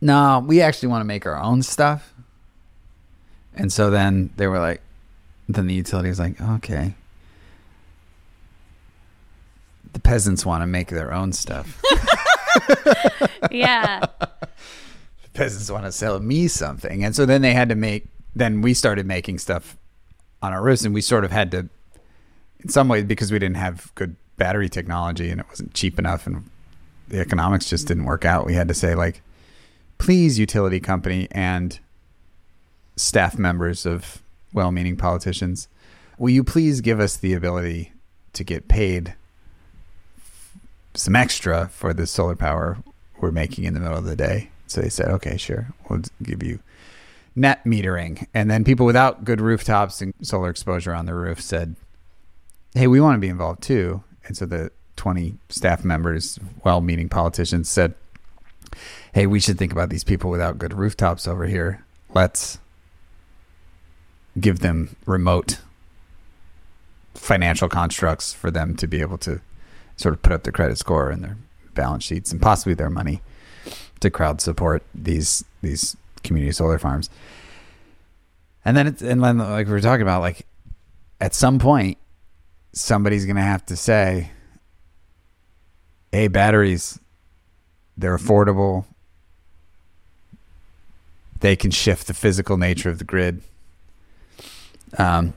no, 0.00 0.44
we 0.46 0.60
actually 0.60 0.88
want 0.88 1.00
to 1.00 1.06
make 1.06 1.26
our 1.26 1.40
own 1.40 1.62
stuff. 1.62 2.12
And 3.56 3.72
so 3.72 3.90
then 3.90 4.30
they 4.36 4.46
were 4.46 4.58
like, 4.58 4.82
then 5.48 5.66
the 5.66 5.74
utility 5.74 6.08
was 6.08 6.18
like, 6.18 6.40
okay. 6.40 6.94
The 9.92 10.00
peasants 10.00 10.44
want 10.44 10.62
to 10.62 10.66
make 10.66 10.88
their 10.88 11.12
own 11.12 11.32
stuff. 11.32 11.80
Yeah. 13.50 14.00
the 14.20 14.28
peasants 15.34 15.70
want 15.70 15.84
to 15.84 15.92
sell 15.92 16.18
me 16.20 16.48
something. 16.48 17.04
And 17.04 17.14
so 17.14 17.26
then 17.26 17.42
they 17.42 17.52
had 17.52 17.68
to 17.68 17.74
make, 17.74 18.06
then 18.34 18.62
we 18.62 18.74
started 18.74 19.06
making 19.06 19.38
stuff 19.38 19.76
on 20.42 20.52
our 20.52 20.62
roofs 20.62 20.84
and 20.84 20.94
we 20.94 21.00
sort 21.00 21.24
of 21.24 21.30
had 21.30 21.50
to, 21.52 21.68
in 22.60 22.68
some 22.68 22.88
ways, 22.88 23.04
because 23.04 23.30
we 23.32 23.38
didn't 23.38 23.56
have 23.56 23.94
good 23.94 24.16
battery 24.36 24.68
technology 24.68 25.30
and 25.30 25.40
it 25.40 25.46
wasn't 25.48 25.74
cheap 25.74 25.98
enough 25.98 26.26
and 26.26 26.48
the 27.08 27.20
economics 27.20 27.68
just 27.68 27.86
didn't 27.86 28.04
work 28.04 28.24
out, 28.24 28.46
we 28.46 28.54
had 28.54 28.68
to 28.68 28.74
say, 28.74 28.94
like, 28.94 29.22
please, 29.98 30.38
utility 30.38 30.80
company 30.80 31.28
and 31.30 31.78
staff 32.96 33.38
members 33.38 33.86
of 33.86 34.22
well 34.52 34.72
meaning 34.72 34.96
politicians, 34.96 35.68
will 36.18 36.30
you 36.30 36.42
please 36.42 36.80
give 36.80 37.00
us 37.00 37.16
the 37.16 37.34
ability 37.34 37.92
to 38.32 38.44
get 38.44 38.68
paid 38.68 39.14
some 40.94 41.14
extra 41.14 41.68
for 41.68 41.92
the 41.92 42.06
solar 42.06 42.36
power 42.36 42.78
we're 43.20 43.30
making 43.30 43.64
in 43.64 43.74
the 43.74 43.80
middle 43.80 43.98
of 43.98 44.04
the 44.04 44.16
day? 44.16 44.50
So 44.66 44.80
they 44.80 44.88
said, 44.88 45.08
okay, 45.08 45.36
sure, 45.36 45.68
we'll 45.88 46.02
give 46.22 46.42
you 46.42 46.58
net 47.36 47.62
metering. 47.64 48.26
And 48.34 48.50
then 48.50 48.64
people 48.64 48.86
without 48.86 49.24
good 49.24 49.40
rooftops 49.40 50.00
and 50.00 50.12
solar 50.22 50.50
exposure 50.50 50.94
on 50.94 51.06
the 51.06 51.14
roof 51.14 51.40
said, 51.40 51.76
hey, 52.74 52.86
we 52.86 53.00
want 53.00 53.16
to 53.16 53.20
be 53.20 53.28
involved 53.28 53.62
too. 53.62 54.02
And 54.26 54.36
so 54.36 54.46
the 54.46 54.72
20 54.96 55.34
staff 55.50 55.84
members, 55.84 56.40
well 56.64 56.80
meaning 56.80 57.08
politicians, 57.08 57.68
said, 57.68 57.94
hey, 59.12 59.26
we 59.26 59.38
should 59.38 59.58
think 59.58 59.72
about 59.72 59.90
these 59.90 60.04
people 60.04 60.30
without 60.30 60.58
good 60.58 60.72
rooftops 60.72 61.28
over 61.28 61.46
here. 61.46 61.84
Let's 62.14 62.58
give 64.38 64.60
them 64.60 64.96
remote 65.06 65.58
financial 67.14 67.68
constructs 67.68 68.32
for 68.32 68.50
them 68.50 68.76
to 68.76 68.86
be 68.86 69.00
able 69.00 69.18
to 69.18 69.40
sort 69.96 70.14
of 70.14 70.22
put 70.22 70.32
up 70.32 70.42
their 70.42 70.52
credit 70.52 70.78
score 70.78 71.10
and 71.10 71.24
their 71.24 71.36
balance 71.74 72.04
sheets 72.04 72.32
and 72.32 72.40
possibly 72.40 72.74
their 72.74 72.90
money 72.90 73.20
to 74.00 74.10
crowd 74.10 74.40
support 74.40 74.82
these 74.94 75.44
these 75.62 75.96
community 76.22 76.52
solar 76.52 76.78
farms. 76.78 77.08
And 78.64 78.76
then 78.76 78.86
it's 78.86 79.02
and 79.02 79.22
then 79.22 79.38
like 79.38 79.66
we 79.66 79.72
were 79.72 79.80
talking 79.80 80.02
about, 80.02 80.20
like 80.20 80.46
at 81.20 81.34
some 81.34 81.58
point 81.58 81.98
somebody's 82.72 83.24
gonna 83.24 83.40
have 83.40 83.64
to 83.66 83.76
say, 83.76 84.30
Hey, 86.12 86.28
batteries, 86.28 86.98
they're 87.96 88.16
affordable. 88.16 88.84
They 91.40 91.56
can 91.56 91.70
shift 91.70 92.06
the 92.06 92.14
physical 92.14 92.56
nature 92.56 92.90
of 92.90 92.98
the 92.98 93.04
grid. 93.04 93.42
Um, 94.98 95.34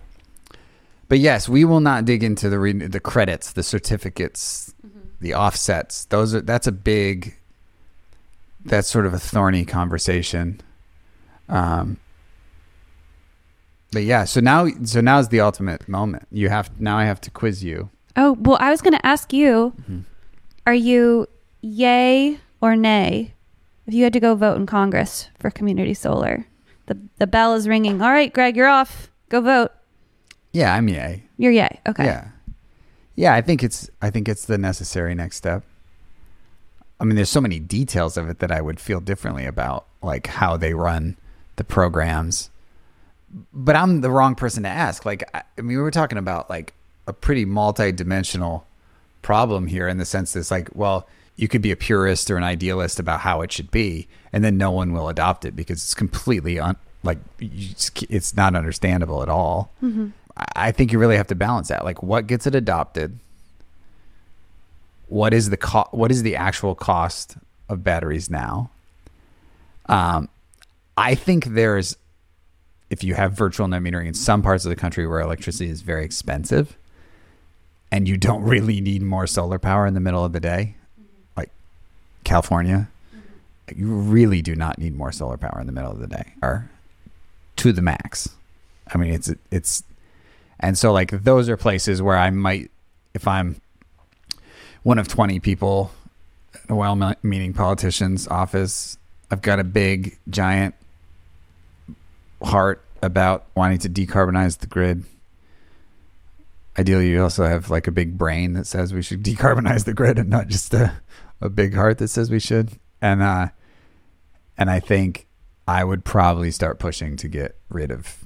but 1.08 1.20
yes, 1.20 1.50
we 1.50 1.66
will 1.66 1.80
not 1.80 2.06
dig 2.06 2.24
into 2.24 2.50
the 2.50 2.60
re- 2.60 2.74
the 2.74 3.00
credits, 3.00 3.54
the 3.54 3.64
certificates, 3.64 4.74
the 5.20 5.34
offsets. 5.34 6.06
Those 6.06 6.36
are 6.36 6.41
that's 6.41 6.68
a 6.68 6.72
big. 6.72 7.36
That's 8.66 8.88
sort 8.89 9.06
of 9.06 9.14
a 9.14 9.20
thorny 9.20 9.64
conversation. 9.66 10.60
Um, 11.47 11.97
but 13.91 14.04
yeah, 14.04 14.26
so 14.26 14.39
now 14.39 14.68
so 14.84 15.02
now 15.02 15.18
is 15.20 15.30
the 15.30 15.39
ultimate 15.41 15.88
moment. 15.89 16.28
You 16.32 16.50
have 16.50 16.80
now 16.80 16.97
I 16.97 17.06
have 17.06 17.22
to 17.22 17.32
quiz 17.32 17.64
you. 17.64 17.89
Oh, 18.16 18.34
well, 18.39 18.58
I 18.60 18.70
was 18.70 18.82
going 18.82 18.93
to 18.93 19.06
ask 19.06 19.32
you 19.34 19.74
Mm-hmm. 19.82 20.00
are 20.68 20.74
you 20.74 21.28
yay 21.62 22.39
or 22.62 22.76
nay 22.76 23.34
if 23.88 23.93
you 23.93 24.04
had 24.04 24.14
to 24.14 24.20
go 24.20 24.36
vote 24.36 24.58
in 24.58 24.66
Congress 24.66 25.30
for 25.39 25.50
community 25.50 25.93
solar? 25.93 26.45
The, 26.88 26.97
the 27.18 27.28
bell 27.28 27.54
is 27.56 27.68
ringing. 27.68 28.02
All 28.02 28.12
right, 28.12 28.32
Greg, 28.34 28.56
you're 28.58 28.68
off. 28.68 29.10
Go 29.30 29.41
vote. 29.41 29.71
Yeah, 30.51 30.73
I'm 30.73 30.88
yay. 30.89 31.23
You're 31.38 31.51
yay. 31.51 31.80
Okay. 31.88 32.05
Yeah. 32.05 32.30
Yeah, 33.15 33.34
I 33.34 33.41
think 33.41 33.63
it's 33.63 33.89
I 34.01 34.09
think 34.09 34.27
it's 34.27 34.45
the 34.45 34.57
necessary 34.57 35.13
next 35.13 35.38
step. 35.38 35.63
I 36.99 37.05
mean, 37.05 37.15
there's 37.15 37.30
so 37.30 37.41
many 37.41 37.59
details 37.59 38.17
of 38.17 38.30
it 38.30 38.39
that 38.39 38.51
I 38.51 38.61
would 38.61 38.80
feel 38.80 38.99
differently 38.99 39.45
about, 39.45 39.86
like 40.01 40.27
how 40.27 40.57
they 40.57 40.73
run 40.73 41.17
the 41.55 41.63
programs. 41.63 42.49
But 43.53 43.75
I'm 43.75 44.01
the 44.01 44.09
wrong 44.09 44.36
person 44.36 44.63
to 44.63 44.69
ask. 44.69 45.05
Like, 45.05 45.23
I 45.34 45.43
I 45.57 45.61
mean, 45.61 45.77
we 45.77 45.84
were 45.84 45.91
talking 45.91 46.17
about 46.17 46.49
like 46.49 46.73
a 47.07 47.13
pretty 47.13 47.45
multi-dimensional 47.45 48.65
problem 49.21 49.67
here 49.67 49.88
in 49.88 49.97
the 49.97 50.05
sense 50.05 50.34
that 50.34 50.39
it's 50.39 50.51
like, 50.51 50.69
well, 50.73 51.07
you 51.36 51.47
could 51.47 51.61
be 51.61 51.71
a 51.71 51.75
purist 51.75 52.30
or 52.32 52.38
an 52.38 52.43
idealist 52.43 52.99
about 52.99 53.21
how 53.21 53.41
it 53.41 53.51
should 53.51 53.71
be, 53.71 54.07
and 54.34 54.43
then 54.43 54.57
no 54.57 54.71
one 54.71 54.93
will 54.93 55.09
adopt 55.09 55.45
it 55.45 55.55
because 55.55 55.84
it's 55.84 55.93
completely 55.93 56.59
un- 56.59 56.77
like 57.04 57.18
you 57.39 57.70
just, 57.70 58.04
it's 58.12 58.36
not 58.36 58.56
understandable 58.56 59.22
at 59.24 59.30
all. 59.30 59.72
I- 59.84 60.45
I 60.56 60.72
think 60.72 60.91
you 60.93 61.00
really 61.00 61.18
have 61.18 61.28
to 61.28 61.36
balance 61.36 61.68
that. 61.70 61.84
Like, 61.84 62.02
what 62.04 62.28
gets 62.28 62.47
it 62.47 62.56
adopted? 62.56 63.20
What 65.08 65.34
is 65.34 65.50
the 65.50 65.58
co- 65.58 65.88
What 65.91 66.12
is 66.12 66.24
the 66.24 66.36
actual 66.36 66.76
cost 66.76 67.36
of 67.68 67.84
batteries 67.84 68.30
now? 68.30 68.70
Um, 69.88 70.30
I 70.97 71.16
think 71.16 71.45
there's, 71.45 71.97
if 72.89 73.04
you 73.04 73.16
have 73.16 73.34
virtual 73.34 73.68
net 73.68 73.82
metering 73.82 74.08
in 74.08 74.14
some 74.14 74.41
parts 74.41 74.66
of 74.66 74.70
the 74.70 74.76
country 74.76 75.08
where 75.08 75.20
electricity 75.20 75.70
is 75.70 75.82
very 75.82 76.06
expensive, 76.06 76.78
and 77.91 78.08
you 78.08 78.18
don't 78.18 78.43
really 78.56 78.82
need 78.82 79.02
more 79.02 79.26
solar 79.28 79.58
power 79.60 79.88
in 79.88 79.93
the 79.93 80.00
middle 80.00 80.24
of 80.24 80.32
the 80.34 80.39
day, 80.39 80.76
like 81.36 81.50
California, 82.24 82.88
you 83.76 83.88
really 83.88 84.41
do 84.41 84.56
not 84.56 84.78
need 84.78 84.95
more 84.95 85.12
solar 85.12 85.38
power 85.38 85.60
in 85.60 85.66
the 85.66 85.74
middle 85.74 85.91
of 85.91 86.00
the 86.00 86.08
day, 86.08 86.34
or 86.41 86.70
to 87.60 87.74
the 87.74 87.82
max. 87.82 88.30
I 88.93 88.97
mean, 88.97 89.14
it's 89.14 89.32
it's 89.51 89.84
and 90.60 90.78
so 90.78 90.91
like 90.91 91.12
those 91.12 91.49
are 91.49 91.57
places 91.57 92.01
where 92.01 92.18
I 92.18 92.30
might 92.30 92.72
if 93.14 93.28
I'm 93.28 93.60
one 94.84 94.97
of 94.97 95.07
20 95.07 95.39
people 95.39 95.91
a 96.70 96.76
well-meaning 96.76 97.53
politician's 97.53 98.28
office, 98.28 98.97
I've 99.30 99.41
got 99.41 99.60
a 99.60 99.64
big 99.64 100.18
giant 100.30 100.74
heart 102.41 102.82
about 103.01 103.45
wanting 103.55 103.80
to 103.80 103.89
decarbonize 103.89 104.60
the 104.60 104.68
grid. 104.68 105.03
Ideally, 106.78 107.10
you 107.10 107.22
also 107.22 107.45
have 107.45 107.70
like 107.70 107.88
a 107.88 107.91
big 107.91 108.18
brain 108.18 108.53
that 108.53 108.68
says 108.68 108.93
we 108.93 109.01
should 109.01 109.24
decarbonize 109.32 109.84
the 109.84 109.93
grid 109.93 110.18
and 110.18 110.30
not 110.30 110.47
just 110.47 110.74
a, 110.74 111.01
a 111.41 111.49
big 111.49 111.76
heart 111.76 111.97
that 111.97 112.07
says 112.07 112.32
we 112.32 112.39
should. 112.39 112.72
And 113.01 113.22
uh 113.22 113.49
and 114.57 114.70
I 114.70 114.80
think 114.80 115.28
I 115.70 115.84
would 115.84 116.03
probably 116.03 116.49
start 116.51 116.80
pushing 116.80 117.15
to 117.17 117.28
get 117.28 117.55
rid 117.70 117.91
of 117.91 118.24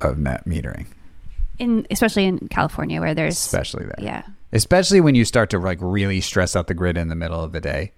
of 0.00 0.18
net 0.18 0.44
metering, 0.46 0.86
In 1.58 1.86
especially 1.90 2.24
in 2.24 2.48
California 2.48 3.00
where 3.00 3.14
there's 3.14 3.36
especially 3.38 3.84
there. 3.84 3.94
yeah. 4.00 4.22
Especially 4.52 5.00
when 5.00 5.14
you 5.14 5.24
start 5.24 5.50
to 5.50 5.58
like 5.58 5.78
really 5.80 6.20
stress 6.20 6.56
out 6.56 6.66
the 6.66 6.74
grid 6.74 6.96
in 6.96 7.08
the 7.08 7.14
middle 7.14 7.42
of 7.44 7.52
the 7.52 7.60
day. 7.60 7.92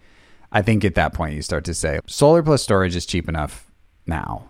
I 0.50 0.60
think 0.62 0.84
at 0.84 0.94
that 0.96 1.14
point 1.14 1.34
you 1.34 1.42
start 1.42 1.64
to 1.64 1.74
say 1.74 2.00
solar 2.06 2.42
plus 2.42 2.62
storage 2.62 2.94
is 2.94 3.06
cheap 3.06 3.28
enough 3.28 3.70
now. 4.06 4.44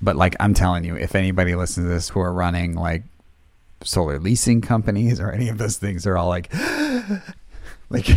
But 0.00 0.16
like 0.16 0.34
I'm 0.40 0.54
telling 0.54 0.84
you, 0.84 0.96
if 0.96 1.14
anybody 1.14 1.54
listens 1.54 1.84
to 1.84 1.88
this 1.88 2.08
who 2.08 2.20
are 2.20 2.32
running 2.32 2.74
like 2.74 3.02
solar 3.82 4.18
leasing 4.18 4.60
companies 4.62 5.20
or 5.20 5.30
any 5.30 5.48
of 5.50 5.58
those 5.58 5.76
things, 5.76 6.04
they're 6.04 6.16
all 6.16 6.28
like, 6.28 6.50
like, 7.90 8.08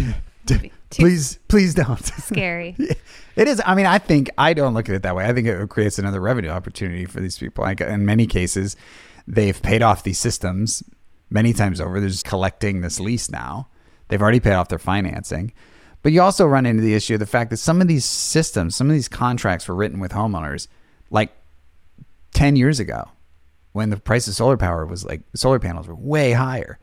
Too 0.90 1.04
please, 1.04 1.40
please 1.48 1.74
don't. 1.76 2.04
scary. 2.04 2.76
It 3.36 3.48
is. 3.48 3.62
I 3.66 3.76
mean, 3.76 3.86
I 3.86 4.00
think 4.00 4.30
I 4.38 4.54
don't 4.54 4.74
look 4.74 4.90
at 4.90 4.96
it 4.96 5.04
that 5.04 5.16
way. 5.16 5.26
I 5.26 5.34
think 5.34 5.48
it 5.48 5.70
creates 5.70 6.00
another 6.00 6.20
revenue 6.20 6.50
opportunity 6.50 7.06
for 7.06 7.20
these 7.20 7.38
people. 7.38 7.64
Like 7.64 7.80
in 7.80 8.06
many 8.06 8.26
cases, 8.26 8.76
they've 9.28 9.62
paid 9.62 9.82
off 9.84 10.04
these 10.04 10.18
systems 10.20 10.84
many 11.30 11.54
times 11.54 11.80
over. 11.80 12.00
They're 12.00 12.10
just 12.10 12.26
collecting 12.26 12.82
this 12.82 13.00
lease 13.00 13.30
now. 13.30 13.68
They've 14.08 14.22
already 14.22 14.40
paid 14.40 14.54
off 14.54 14.70
their 14.70 14.80
financing. 14.80 15.54
But 16.02 16.12
you 16.12 16.22
also 16.22 16.46
run 16.46 16.66
into 16.66 16.82
the 16.82 16.96
issue 16.96 17.16
of 17.16 17.20
the 17.20 17.26
fact 17.26 17.50
that 17.50 17.58
some 17.58 17.82
of 17.82 17.88
these 17.88 18.06
systems, 18.06 18.76
some 18.76 18.90
of 18.90 18.94
these 18.94 19.08
contracts 19.10 19.68
were 19.68 19.76
written 19.76 20.00
with 20.00 20.12
homeowners 20.12 20.68
like 21.12 21.32
10 22.34 22.56
years 22.56 22.80
ago 22.80 23.10
when 23.74 23.90
the 23.90 23.98
price 23.98 24.28
of 24.28 24.34
solar 24.36 24.58
power 24.58 24.86
was 24.86 25.06
like 25.06 25.22
solar 25.36 25.60
panels 25.60 25.88
were 25.88 25.96
way 25.96 26.32
higher. 26.32 26.80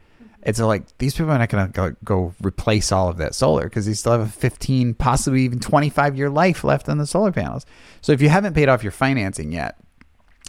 It's 0.47 0.61
like 0.61 0.97
these 0.99 1.13
people 1.13 1.33
are 1.33 1.39
not 1.39 1.49
going 1.49 1.67
to 1.67 1.73
go, 1.73 1.97
go 2.05 2.35
replace 2.41 2.93
all 2.93 3.09
of 3.09 3.17
that 3.17 3.35
solar 3.35 3.65
because 3.65 3.85
they 3.85 3.95
still 3.95 4.13
have 4.13 4.21
a 4.21 4.29
15, 4.29 4.95
possibly 4.95 5.43
even 5.43 5.59
25 5.59 6.17
year 6.17 6.31
life 6.31 6.63
left 6.63 6.89
on 6.89 6.99
the 6.99 7.07
solar 7.07 7.33
panels. 7.33 7.67
So 8.01 8.13
if 8.13 8.23
you 8.23 8.29
haven't 8.29 8.55
paid 8.55 8.69
off 8.69 8.85
your 8.85 8.93
financing 8.93 9.51
yet, 9.51 9.77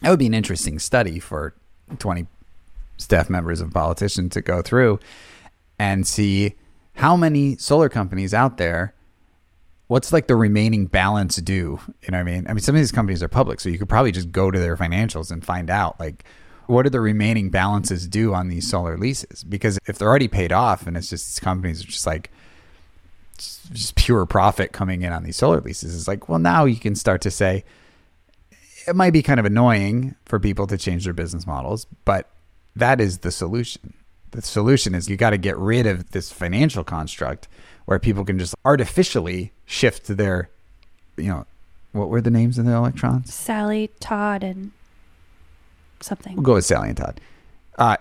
that 0.03 0.11
would 0.11 0.19
be 0.19 0.27
an 0.27 0.35
interesting 0.35 0.77
study 0.77 1.17
for 1.17 1.55
20 1.97 2.27
staff 2.97 3.27
members 3.27 3.59
of 3.59 3.71
politicians 3.71 4.33
to 4.33 4.41
go 4.41 4.61
through 4.61 4.99
and 5.79 6.05
see 6.05 6.53
how 6.93 7.15
many 7.17 7.57
solar 7.57 7.89
companies 7.89 8.35
out 8.35 8.57
there 8.57 8.93
what's 9.87 10.11
like 10.11 10.27
the 10.27 10.35
remaining 10.35 10.85
balance 10.85 11.37
due 11.37 11.79
you 12.01 12.09
know 12.09 12.17
what 12.17 12.21
i 12.21 12.23
mean 12.23 12.45
i 12.47 12.53
mean 12.53 12.59
some 12.59 12.75
of 12.75 12.79
these 12.79 12.91
companies 12.91 13.21
are 13.21 13.27
public 13.27 13.59
so 13.59 13.69
you 13.69 13.77
could 13.77 13.87
probably 13.87 14.11
just 14.11 14.31
go 14.31 14.49
to 14.49 14.59
their 14.59 14.75
financials 14.75 15.31
and 15.31 15.45
find 15.45 15.69
out 15.69 15.99
like 15.99 16.25
what 16.67 16.85
are 16.85 16.89
the 16.89 17.01
remaining 17.01 17.49
balances 17.49 18.07
due 18.07 18.33
on 18.33 18.49
these 18.49 18.69
solar 18.69 18.97
leases? 18.97 19.43
Because 19.43 19.79
if 19.87 19.97
they're 19.97 20.07
already 20.07 20.27
paid 20.27 20.51
off 20.51 20.85
and 20.87 20.95
it's 20.95 21.09
just 21.09 21.27
these 21.27 21.39
companies 21.39 21.83
are 21.83 21.87
just 21.87 22.05
like 22.05 22.31
just 23.71 23.95
pure 23.95 24.25
profit 24.25 24.71
coming 24.71 25.03
in 25.03 25.13
on 25.13 25.23
these 25.23 25.35
solar 25.35 25.61
leases 25.61 25.95
it's 25.95 26.07
like 26.07 26.27
well 26.27 26.39
now 26.39 26.65
you 26.65 26.77
can 26.77 26.95
start 26.95 27.21
to 27.21 27.29
say 27.29 27.63
it 28.87 28.95
might 28.95 29.11
be 29.11 29.21
kind 29.21 29.39
of 29.39 29.45
annoying 29.45 30.15
for 30.25 30.39
people 30.39 30.65
to 30.65 30.75
change 30.75 31.03
their 31.03 31.13
business 31.13 31.45
models 31.45 31.85
but 32.03 32.31
that 32.77 33.01
is 33.01 33.19
the 33.19 33.31
solution. 33.31 33.93
The 34.31 34.41
solution 34.41 34.93
is 34.93 35.09
you 35.09 35.17
got 35.17 35.31
to 35.31 35.37
get 35.37 35.57
rid 35.57 35.87
of 35.87 36.11
this 36.11 36.31
financial 36.31 36.83
construct 36.83 37.47
where 37.85 37.99
people 37.99 38.23
can 38.23 38.37
just 38.37 38.55
artificially 38.65 39.51
shift 39.65 40.05
their 40.07 40.49
you 41.15 41.29
know 41.29 41.45
what 41.93 42.09
were 42.09 42.21
the 42.21 42.29
names 42.29 42.59
of 42.59 42.65
the 42.65 42.73
electrons? 42.73 43.33
Sally, 43.33 43.89
Todd, 43.99 44.43
and 44.43 44.71
something. 46.01 46.35
We'll 46.35 46.43
go 46.43 46.53
with 46.55 46.65
Sally 46.65 46.89
and 46.89 46.97
Todd. 46.97 47.19
Uh, 47.77 47.97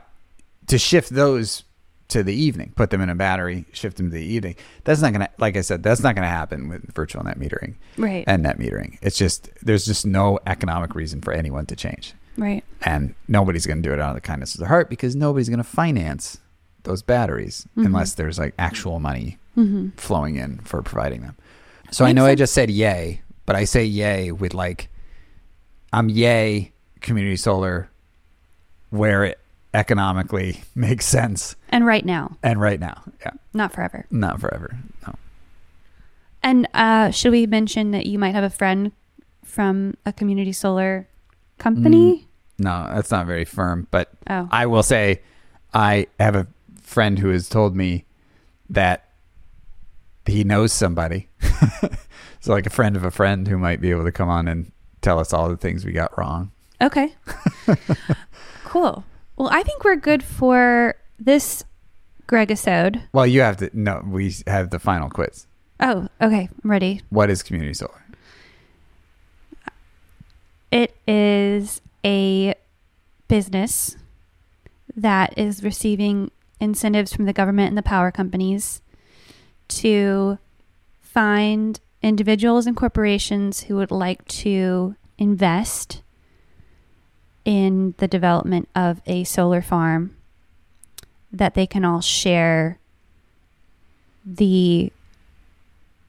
to 0.68 0.78
shift 0.78 1.10
those 1.10 1.62
to 2.08 2.22
the 2.22 2.34
evening, 2.34 2.72
put 2.76 2.90
them 2.90 3.00
in 3.00 3.10
a 3.10 3.14
battery, 3.16 3.64
shift 3.72 3.96
them 3.96 4.10
to 4.10 4.14
the 4.16 4.24
evening. 4.24 4.54
That's 4.84 5.00
not 5.00 5.12
gonna, 5.12 5.28
like 5.38 5.56
I 5.56 5.60
said, 5.60 5.82
that's 5.82 6.00
not 6.02 6.14
gonna 6.14 6.28
happen 6.28 6.68
with 6.68 6.94
virtual 6.94 7.22
net 7.24 7.38
metering 7.38 7.74
Right. 7.98 8.24
and 8.26 8.42
net 8.44 8.58
metering. 8.58 8.98
It's 9.02 9.18
just 9.18 9.50
there's 9.62 9.84
just 9.86 10.06
no 10.06 10.38
economic 10.46 10.94
reason 10.94 11.20
for 11.20 11.32
anyone 11.32 11.66
to 11.66 11.74
change, 11.76 12.14
right. 12.38 12.62
and 12.82 13.14
nobody's 13.28 13.66
gonna 13.66 13.82
do 13.82 13.92
it 13.92 13.98
out 14.00 14.10
of 14.10 14.14
the 14.14 14.20
kindness 14.20 14.54
of 14.54 14.60
their 14.60 14.68
heart 14.68 14.88
because 14.88 15.16
nobody's 15.16 15.48
gonna 15.48 15.64
finance 15.64 16.38
those 16.84 17.02
batteries 17.02 17.66
Mhm. 17.76 17.86
unless 17.86 18.14
there's 18.14 18.38
like 18.38 18.54
actual 18.58 19.00
money 19.00 19.38
Mm-hmm. 19.56 19.88
flowing 19.96 20.36
in 20.36 20.58
for 20.58 20.82
providing 20.82 21.22
them. 21.22 21.34
So 21.90 22.04
I 22.04 22.08
Makes 22.08 22.16
know 22.16 22.26
I 22.26 22.34
just 22.36 22.52
said 22.54 22.70
yay, 22.70 23.22
but 23.46 23.56
I 23.56 23.64
say 23.64 23.84
yay 23.84 24.30
with 24.30 24.54
like 24.54 24.88
I'm 25.92 26.08
yay 26.08 26.72
community 27.06 27.36
solar 27.36 27.88
where 28.90 29.24
it 29.24 29.38
economically 29.74 30.62
makes 30.74 31.06
sense 31.06 31.56
And 31.70 31.86
right 31.86 32.04
now, 32.04 32.36
and 32.42 32.60
right 32.60 32.78
now. 32.80 33.02
Yeah. 33.20 33.30
not 33.54 33.72
forever. 33.72 34.06
Not 34.10 34.40
forever. 34.40 34.76
No. 35.06 35.14
And 36.42 36.68
uh, 36.74 37.10
should 37.10 37.32
we 37.32 37.46
mention 37.46 37.90
that 37.90 38.06
you 38.06 38.18
might 38.18 38.34
have 38.34 38.44
a 38.44 38.50
friend 38.50 38.92
from 39.44 39.96
a 40.06 40.12
community 40.12 40.52
solar 40.52 41.08
company? 41.58 42.26
No, 42.58 42.88
that's 42.94 43.10
not 43.10 43.26
very 43.26 43.44
firm, 43.44 43.86
but 43.90 44.10
Oh, 44.30 44.48
I 44.50 44.66
will 44.66 44.82
say 44.82 45.22
I 45.74 46.06
have 46.20 46.36
a 46.36 46.46
friend 46.82 47.18
who 47.18 47.28
has 47.30 47.48
told 47.48 47.74
me 47.76 48.04
that 48.70 49.08
he 50.24 50.44
knows 50.44 50.72
somebody. 50.72 51.28
so 52.40 52.52
like 52.52 52.66
a 52.66 52.70
friend 52.70 52.96
of 52.96 53.04
a 53.04 53.10
friend 53.10 53.46
who 53.48 53.58
might 53.58 53.80
be 53.80 53.90
able 53.90 54.04
to 54.04 54.12
come 54.12 54.28
on 54.28 54.48
and 54.48 54.70
tell 55.02 55.18
us 55.18 55.32
all 55.32 55.48
the 55.48 55.56
things 55.56 55.84
we 55.84 55.92
got 55.92 56.16
wrong. 56.16 56.50
Okay. 56.80 57.14
cool. 58.64 59.04
Well, 59.36 59.48
I 59.50 59.62
think 59.62 59.84
we're 59.84 59.96
good 59.96 60.22
for 60.22 60.94
this 61.18 61.64
Gregisode. 62.28 63.02
Well, 63.12 63.26
you 63.26 63.40
have 63.40 63.56
to 63.58 63.70
no, 63.72 64.02
we 64.04 64.34
have 64.46 64.70
the 64.70 64.78
final 64.78 65.08
quiz. 65.08 65.46
Oh, 65.78 66.08
okay. 66.20 66.48
I'm 66.64 66.70
ready. 66.70 67.02
What 67.10 67.30
is 67.30 67.42
community 67.42 67.74
solar? 67.74 68.02
It 70.70 70.96
is 71.06 71.80
a 72.04 72.54
business 73.28 73.96
that 74.96 75.36
is 75.38 75.62
receiving 75.62 76.30
incentives 76.58 77.12
from 77.12 77.26
the 77.26 77.32
government 77.32 77.68
and 77.68 77.78
the 77.78 77.82
power 77.82 78.10
companies 78.10 78.80
to 79.68 80.38
find 81.00 81.78
individuals 82.02 82.66
and 82.66 82.76
corporations 82.76 83.64
who 83.64 83.76
would 83.76 83.90
like 83.90 84.24
to 84.26 84.96
invest 85.18 86.02
in 87.46 87.94
the 87.98 88.08
development 88.08 88.68
of 88.74 89.00
a 89.06 89.24
solar 89.24 89.62
farm 89.62 90.14
that 91.32 91.54
they 91.54 91.66
can 91.66 91.84
all 91.84 92.00
share 92.00 92.78
the 94.26 94.92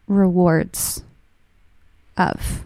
rewards 0.08 1.04
of. 2.18 2.64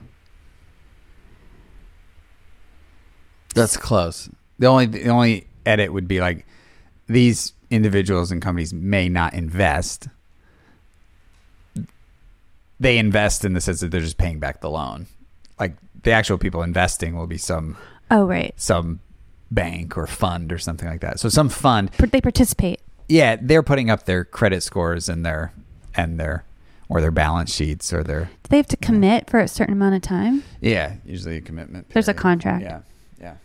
That's 3.54 3.76
close. 3.76 4.30
The 4.60 4.68
only 4.68 4.86
the 4.86 5.10
only 5.10 5.48
edit 5.66 5.92
would 5.92 6.08
be 6.08 6.22
like 6.22 6.46
these 7.08 7.52
individuals 7.70 8.32
and 8.32 8.42
companies 8.42 8.74
may 8.74 9.10
not 9.10 9.34
invest. 9.34 10.08
They 12.80 12.98
invest 12.98 13.44
in 13.44 13.52
the 13.52 13.60
sense 13.60 13.82
that 13.82 13.92
they're 13.92 14.00
just 14.00 14.18
paying 14.18 14.40
back 14.40 14.62
the 14.62 14.70
loan. 14.70 15.08
Like 15.60 15.76
the 16.04 16.12
actual 16.12 16.38
people 16.38 16.64
investing 16.64 17.18
will 17.18 17.28
be 17.28 17.38
some 17.38 17.76
Oh, 18.12 18.26
right. 18.28 18.54
some 18.58 19.00
bank 19.50 19.98
or 19.98 20.06
fund 20.06 20.52
or 20.52 20.58
something 20.60 20.88
like 20.88 21.02
that. 21.02 21.20
So 21.20 21.30
some 21.30 21.50
fund, 21.50 21.90
they 21.98 22.22
participate. 22.22 22.80
yeah, 23.10 23.38
they're 23.42 23.64
putting 23.64 23.90
up 23.90 24.06
their 24.06 24.24
credit 24.26 24.62
scores 24.64 25.10
and 25.10 25.26
their 25.26 25.54
and 25.96 26.20
their 26.20 26.46
or 26.90 27.00
their 27.02 27.12
balance 27.12 27.54
sheets 27.54 27.92
or 27.94 28.04
their 28.04 28.26
Do 28.26 28.50
they 28.50 28.58
have 28.58 28.68
to 28.68 28.78
commit 28.78 29.30
for 29.30 29.40
a 29.40 29.48
certain 29.48 29.74
amount 29.74 29.96
of 29.96 30.02
time? 30.02 30.44
yeah, 30.62 30.96
usually 31.06 31.38
a 31.38 31.42
commitment. 31.42 31.90
There's 31.90 32.08
a 32.10 32.14
contract. 32.14 32.64
Yeah, 32.64 32.82
yeah. 33.20 33.36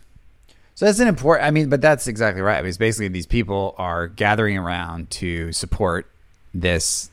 So 0.75 0.85
that's 0.85 0.99
an 1.01 1.09
important. 1.09 1.47
I 1.47 1.51
mean, 1.53 1.69
but 1.71 1.81
that's 1.81 2.07
exactly 2.07 2.43
right. 2.43 2.59
I 2.59 2.61
mean, 2.63 2.69
it's 2.69 2.77
basically 2.77 3.09
these 3.09 3.27
people 3.27 3.75
are 3.79 4.09
gathering 4.09 4.59
around 4.59 5.11
to 5.13 5.53
support 5.53 6.11
this 6.53 7.11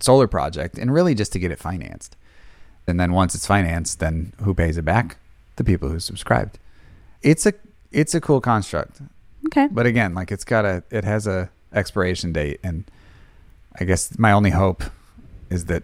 solar 0.00 0.26
project, 0.26 0.78
and 0.78 0.92
really 0.92 1.14
just 1.14 1.32
to 1.34 1.38
get 1.38 1.50
it 1.52 1.58
financed. 1.58 2.16
And 2.86 2.98
then 2.98 3.12
once 3.12 3.34
it's 3.34 3.46
financed, 3.46 4.00
then 4.00 4.32
who 4.42 4.54
pays 4.54 4.76
it 4.76 4.84
back? 4.84 5.16
The 5.60 5.64
people 5.64 5.90
who 5.90 6.00
subscribed. 6.00 6.58
It's 7.20 7.44
a 7.44 7.52
it's 7.92 8.14
a 8.14 8.20
cool 8.22 8.40
construct, 8.40 9.02
Okay. 9.48 9.68
but 9.70 9.84
again, 9.84 10.14
like 10.14 10.32
it's 10.32 10.42
got 10.42 10.64
a 10.64 10.82
it 10.90 11.04
has 11.04 11.26
a 11.26 11.50
expiration 11.74 12.32
date, 12.32 12.60
and 12.62 12.84
I 13.78 13.84
guess 13.84 14.18
my 14.18 14.32
only 14.32 14.48
hope 14.52 14.82
is 15.50 15.66
that 15.66 15.82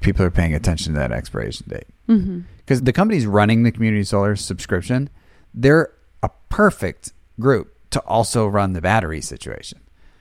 people 0.00 0.24
are 0.24 0.30
paying 0.30 0.54
attention 0.54 0.92
to 0.94 0.98
that 1.00 1.10
expiration 1.10 1.66
date 1.68 1.88
Mm-hmm. 2.08 2.40
because 2.58 2.82
the 2.82 2.92
companies 2.92 3.26
running 3.26 3.64
the 3.64 3.72
community 3.72 4.04
solar 4.04 4.36
subscription, 4.36 5.10
they're 5.52 5.90
a 6.22 6.30
perfect 6.50 7.12
group 7.40 7.74
to 7.90 7.98
also 8.02 8.46
run 8.46 8.74
the 8.74 8.80
battery 8.80 9.20
situation. 9.20 9.80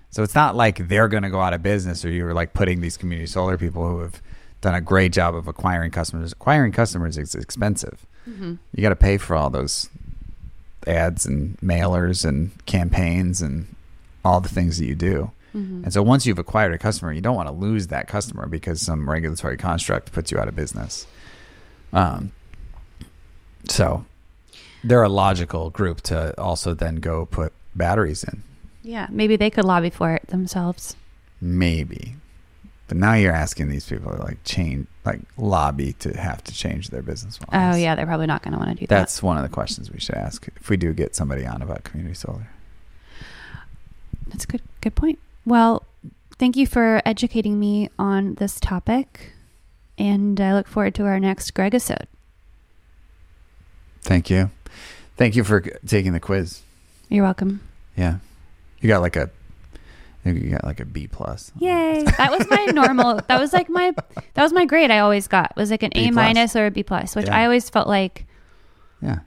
So 0.09 0.23
it's 0.23 0.33
not 0.33 0.55
like 0.55 0.87
they're 0.87 1.07
going 1.09 1.21
to 1.23 1.29
go 1.29 1.41
out 1.41 1.53
of 1.53 1.61
business 1.61 2.03
or 2.03 2.09
you're 2.09 2.33
like 2.33 2.53
putting 2.55 2.81
these 2.81 2.97
community 2.97 3.27
solar 3.27 3.55
people 3.55 3.87
who 3.87 3.99
have 3.99 4.19
done 4.61 4.75
a 4.75 4.81
great 4.81 5.13
job 5.13 5.35
of 5.35 5.47
acquiring 5.47 5.91
customers. 5.91 6.31
Acquiring 6.31 6.71
customers 6.71 7.17
is 7.17 7.35
expensive. 7.35 8.05
Mm-hmm. 8.29 8.55
You 8.75 8.81
got 8.81 8.89
to 8.89 8.95
pay 8.95 9.17
for 9.17 9.35
all 9.35 9.49
those 9.49 9.89
ads 10.87 11.25
and 11.25 11.57
mailers 11.59 12.25
and 12.25 12.51
campaigns 12.65 13.41
and 13.41 13.73
all 14.23 14.41
the 14.41 14.49
things 14.49 14.77
that 14.77 14.85
you 14.85 14.95
do. 14.95 15.31
Mm-hmm. 15.55 15.85
And 15.85 15.93
so 15.93 16.03
once 16.03 16.25
you've 16.25 16.39
acquired 16.39 16.73
a 16.73 16.77
customer, 16.77 17.11
you 17.11 17.21
don't 17.21 17.35
want 17.35 17.47
to 17.47 17.53
lose 17.53 17.87
that 17.87 18.07
customer 18.07 18.45
because 18.47 18.81
some 18.81 19.09
regulatory 19.09 19.57
construct 19.57 20.11
puts 20.11 20.31
you 20.31 20.37
out 20.37 20.47
of 20.47 20.55
business. 20.55 21.07
Um, 21.91 22.31
so 23.67 24.05
they're 24.83 25.03
a 25.03 25.09
logical 25.09 25.69
group 25.69 26.01
to 26.01 26.39
also 26.39 26.73
then 26.73 26.97
go 26.97 27.25
put 27.25 27.51
batteries 27.75 28.23
in. 28.23 28.43
Yeah. 28.83 29.07
Maybe 29.09 29.35
they 29.35 29.49
could 29.49 29.65
lobby 29.65 29.89
for 29.89 30.13
it 30.13 30.27
themselves. 30.27 30.95
Maybe. 31.41 32.15
But 32.89 32.97
now 32.97 33.13
you're 33.13 33.31
asking 33.31 33.69
these 33.69 33.87
people 33.87 34.11
to 34.11 34.21
like 34.21 34.43
change, 34.43 34.87
like 35.05 35.21
lobby 35.37 35.93
to 35.99 36.19
have 36.19 36.43
to 36.43 36.51
change 36.51 36.89
their 36.89 37.01
business 37.01 37.39
models. 37.39 37.75
Oh, 37.75 37.77
yeah. 37.79 37.95
They're 37.95 38.05
probably 38.05 38.27
not 38.27 38.41
going 38.41 38.51
to 38.51 38.57
want 38.57 38.71
to 38.71 38.75
do 38.75 38.87
that. 38.87 38.95
That's 38.95 39.23
one 39.23 39.37
of 39.37 39.43
the 39.43 39.49
questions 39.49 39.91
we 39.91 39.99
should 39.99 40.15
ask 40.15 40.47
if 40.57 40.69
we 40.69 40.75
do 40.75 40.91
get 40.91 41.15
somebody 41.15 41.45
on 41.45 41.61
about 41.61 41.85
community 41.85 42.15
solar. 42.15 42.49
That's 44.27 44.43
a 44.43 44.47
good. 44.47 44.61
Good 44.81 44.95
point. 44.95 45.19
Well, 45.45 45.83
thank 46.37 46.55
you 46.55 46.65
for 46.65 47.01
educating 47.05 47.59
me 47.59 47.89
on 47.99 48.35
this 48.35 48.59
topic. 48.59 49.33
And 49.97 50.39
I 50.39 50.53
look 50.53 50.67
forward 50.67 50.95
to 50.95 51.05
our 51.05 51.19
next 51.19 51.51
Greg 51.53 51.75
episode. 51.75 52.07
Thank 54.01 54.29
you. 54.29 54.49
Thank 55.17 55.35
you 55.35 55.43
for 55.43 55.61
taking 55.85 56.13
the 56.13 56.19
quiz. 56.21 56.61
You're 57.09 57.25
welcome. 57.25 57.59
Yeah. 57.97 58.19
You 58.79 58.87
got 58.87 59.01
like 59.01 59.17
a, 59.17 59.29
I 60.19 60.23
think 60.31 60.43
you 60.43 60.49
got 60.51 60.65
like 60.65 60.79
a 60.81 60.85
B 60.85 61.07
plus. 61.07 61.51
Yay. 61.59 62.03
That 62.17 62.31
was 62.31 62.45
my 62.49 62.65
normal 62.65 63.21
that 63.27 63.39
was 63.39 63.53
like 63.53 63.69
my 63.69 63.93
that 64.33 64.43
was 64.43 64.51
my 64.53 64.65
grade 64.65 64.91
I 64.91 64.99
always 64.99 65.27
got. 65.27 65.55
Was 65.55 65.71
like 65.71 65.83
an 65.83 65.91
B 65.93 65.99
A 66.01 66.03
plus. 66.11 66.15
minus 66.15 66.55
or 66.55 66.65
a 66.65 66.71
B 66.71 66.83
plus, 66.83 67.15
which 67.15 67.27
Yeah. 67.27 67.37
I 67.39 67.43
always 67.45 67.69
felt 67.69 67.87
like 67.87 68.25
Yeah. 69.01 69.19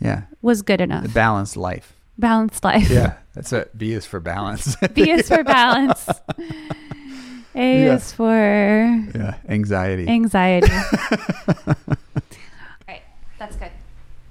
Yeah. 0.00 0.22
was 0.42 0.62
good 0.62 0.80
enough. 0.80 1.02
The 1.02 1.08
balanced 1.08 1.56
life. 1.56 1.94
Balanced 2.18 2.62
life. 2.64 2.88
Yeah. 2.88 3.14
That's 3.34 3.50
what 3.52 3.76
B 3.76 3.92
is 3.92 4.06
for 4.06 4.20
balance. 4.20 4.76
B 4.94 5.10
is 5.10 5.28
for 5.28 5.42
balance. 5.42 6.08
A 7.54 7.84
Yeah. 7.84 7.94
is 7.94 8.12
for 8.12 8.30
yeah. 9.14 9.34
Anxiety. 9.48 10.06
anxiety. 10.08 10.70
All 10.72 11.74
right. 12.88 13.02
That's 13.38 13.56
good. 13.56 13.70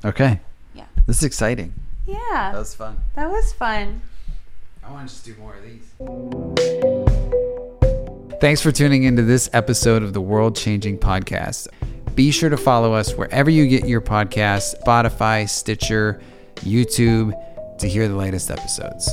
okay. 0.05 0.39
Yeah. 0.73 0.85
This 1.05 1.17
is 1.17 1.23
exciting. 1.23 1.73
Yeah. 2.07 2.17
That 2.53 2.57
was 2.59 2.73
fun. 2.75 2.97
That 3.15 3.29
was 3.29 3.51
fun. 3.53 4.01
I 4.85 4.91
want 4.91 5.09
to 5.09 5.13
just 5.13 5.25
do 5.25 5.35
more 5.39 5.55
of 5.55 5.63
these. 5.63 5.81
Thanks 8.39 8.61
for 8.61 8.71
tuning 8.71 9.03
into 9.03 9.23
this 9.23 9.49
episode 9.53 10.03
of 10.03 10.13
the 10.13 10.21
World 10.21 10.55
Changing 10.55 10.99
Podcast. 10.99 11.67
Be 12.13 12.31
sure 12.31 12.49
to 12.49 12.57
follow 12.57 12.93
us 12.93 13.13
wherever 13.13 13.49
you 13.49 13.67
get 13.67 13.87
your 13.87 14.01
podcasts 14.01 14.75
Spotify, 14.85 15.49
Stitcher, 15.49 16.21
YouTube 16.57 17.33
to 17.79 17.89
hear 17.89 18.07
the 18.07 18.15
latest 18.15 18.51
episodes. 18.51 19.09